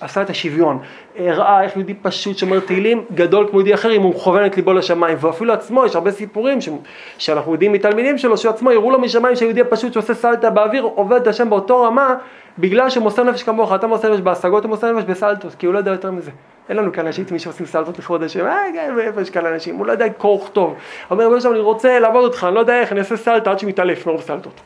עשה 0.01 0.21
את 0.21 0.29
השוויון. 0.29 0.79
הראה 1.17 1.63
איך 1.63 1.75
יהודי 1.75 1.93
פשוט 1.93 2.37
שומר 2.37 2.59
תהילים, 2.59 3.03
גדול 3.13 3.47
כמו 3.49 3.59
יהודי 3.59 3.73
אחר, 3.73 3.91
אם 3.95 4.01
הוא 4.01 4.15
מכוון 4.15 4.45
את 4.45 4.57
ליבו 4.57 4.73
לשמיים. 4.73 5.17
ואפילו 5.21 5.53
עצמו, 5.53 5.85
יש 5.85 5.95
הרבה 5.95 6.11
סיפורים 6.11 6.61
ש... 6.61 6.69
שאנחנו 7.17 7.51
יודעים 7.51 7.71
מתלמידים 7.71 8.17
שלו, 8.17 8.37
שהוא 8.37 8.53
עצמו 8.53 8.71
הראו 8.71 8.91
לו 8.91 8.99
משמיים 8.99 9.35
שהיהודי 9.35 9.61
הפשוט 9.61 9.93
שעושה 9.93 10.13
סלטה 10.13 10.49
באוויר, 10.49 10.83
עובד 10.83 11.21
את 11.21 11.27
השם 11.27 11.49
באותו 11.49 11.81
רמה, 11.81 12.15
בגלל 12.59 12.89
שמוסר 12.89 13.23
נפש 13.23 13.43
כמוך, 13.43 13.73
אתה 13.73 13.87
מוסר 13.87 14.13
נפש 14.13 14.21
בהשגות, 14.21 14.63
הוא 14.63 14.69
מוסר 14.69 14.91
נפש 14.91 15.03
בסלטות, 15.03 15.55
כי 15.55 15.65
הוא 15.65 15.73
לא 15.73 15.79
יודע 15.79 15.91
יותר 15.91 16.11
מזה. 16.11 16.31
אין 16.69 16.77
לנו 16.77 16.91
כאן 16.91 17.05
אנשים 17.05 17.25
תמיד 17.25 17.41
שעושים 17.41 17.65
סלטות 17.65 17.99
לכבוד 17.99 18.23
השם, 18.23 18.45
אה, 18.45 18.57
כן, 18.73 18.95
איפה 18.99 19.21
יש 19.21 19.29
כאן 19.29 19.45
אנשים, 19.45 19.75
הוא 19.75 19.85
לא 19.85 19.91
יודע 19.91 20.09
קרוא 20.09 20.41
וכתוב. 20.41 20.75
אומר, 21.11 21.25
רבי 21.27 21.47
אני 21.47 21.59
רוצה 21.59 21.99
לעבוד 21.99 22.23
אותך, 22.23 22.43
אני 22.47 22.55
לא 22.55 22.59
יודע 22.59 22.79
איך, 22.79 22.91
אני 22.91 22.99
אעשה 22.99 23.17
סלטה 23.17 23.51
עד 23.51 23.59
שמתעלף 23.59 24.07
מרוב 24.07 24.21
סלטות. 24.21 24.61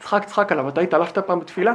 צחק, 0.00 0.24
צחק 0.24 0.52
עליו, 0.52 0.68
אתה 0.68 0.80
התעלפת 0.80 1.18
פעם 1.18 1.40
בתפילה? 1.40 1.74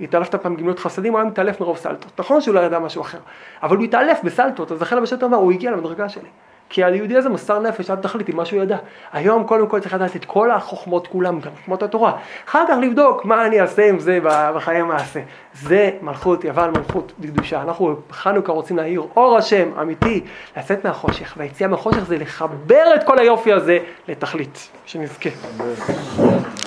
התעלפת 0.00 0.34
פעם 0.34 0.56
גמילות 0.56 0.78
חסדים, 0.78 1.12
הוא 1.12 1.20
היה 1.20 1.28
מתעלף 1.28 1.60
מרוב 1.60 1.76
סלטות. 1.76 2.12
נכון 2.18 2.40
שהוא 2.40 2.54
לא 2.54 2.60
ידע 2.60 2.78
משהו 2.78 3.02
אחר, 3.02 3.18
אבל 3.62 3.76
הוא 3.76 3.84
התעלף 3.84 4.20
בסלטות, 4.24 4.72
אז 4.72 4.82
לכן 4.82 4.98
הבשל 4.98 5.24
אמר, 5.24 5.36
הוא 5.36 5.52
הגיע 5.52 5.70
למדרגה 5.70 6.08
שלי. 6.08 6.28
כי 6.74 6.84
היהודי 6.84 7.16
הזה 7.16 7.28
מסר 7.28 7.58
נפש 7.58 7.90
עד 7.90 8.00
תכלית 8.00 8.28
עם 8.28 8.36
מה 8.36 8.44
שהוא 8.44 8.62
ידע. 8.62 8.76
היום 9.12 9.44
קודם 9.44 9.66
כל 9.66 9.80
צריך 9.80 9.94
לדעת 9.94 10.16
את 10.16 10.24
כל 10.24 10.50
החוכמות 10.50 11.06
כולם, 11.06 11.40
גם 11.40 11.50
חוכמות 11.56 11.82
התורה. 11.82 12.12
אחר 12.48 12.64
כך 12.68 12.74
לבדוק 12.82 13.24
מה 13.24 13.46
אני 13.46 13.60
אעשה 13.60 13.88
עם 13.88 13.98
זה 13.98 14.18
בחיי 14.54 14.76
המעשה. 14.76 15.20
זה 15.52 15.90
מלכות 16.02 16.44
יוון, 16.44 16.70
מלכות 16.70 17.12
בקדושה. 17.18 17.62
אנחנו 17.62 17.96
בחנוכה 18.10 18.52
רוצים 18.52 18.76
להאיר 18.76 19.06
אור 19.16 19.36
השם 19.36 19.68
אמיתי, 19.80 20.24
לצאת 20.56 20.84
מהחושך. 20.84 21.34
והיציאה 21.36 21.68
מהחושך 21.68 22.04
זה 22.04 22.18
לחבר 22.18 22.94
את 22.94 23.04
כל 23.04 23.18
היופי 23.18 23.52
הזה 23.52 23.78
לתכלית. 24.08 24.70
שנזכה. 24.86 25.30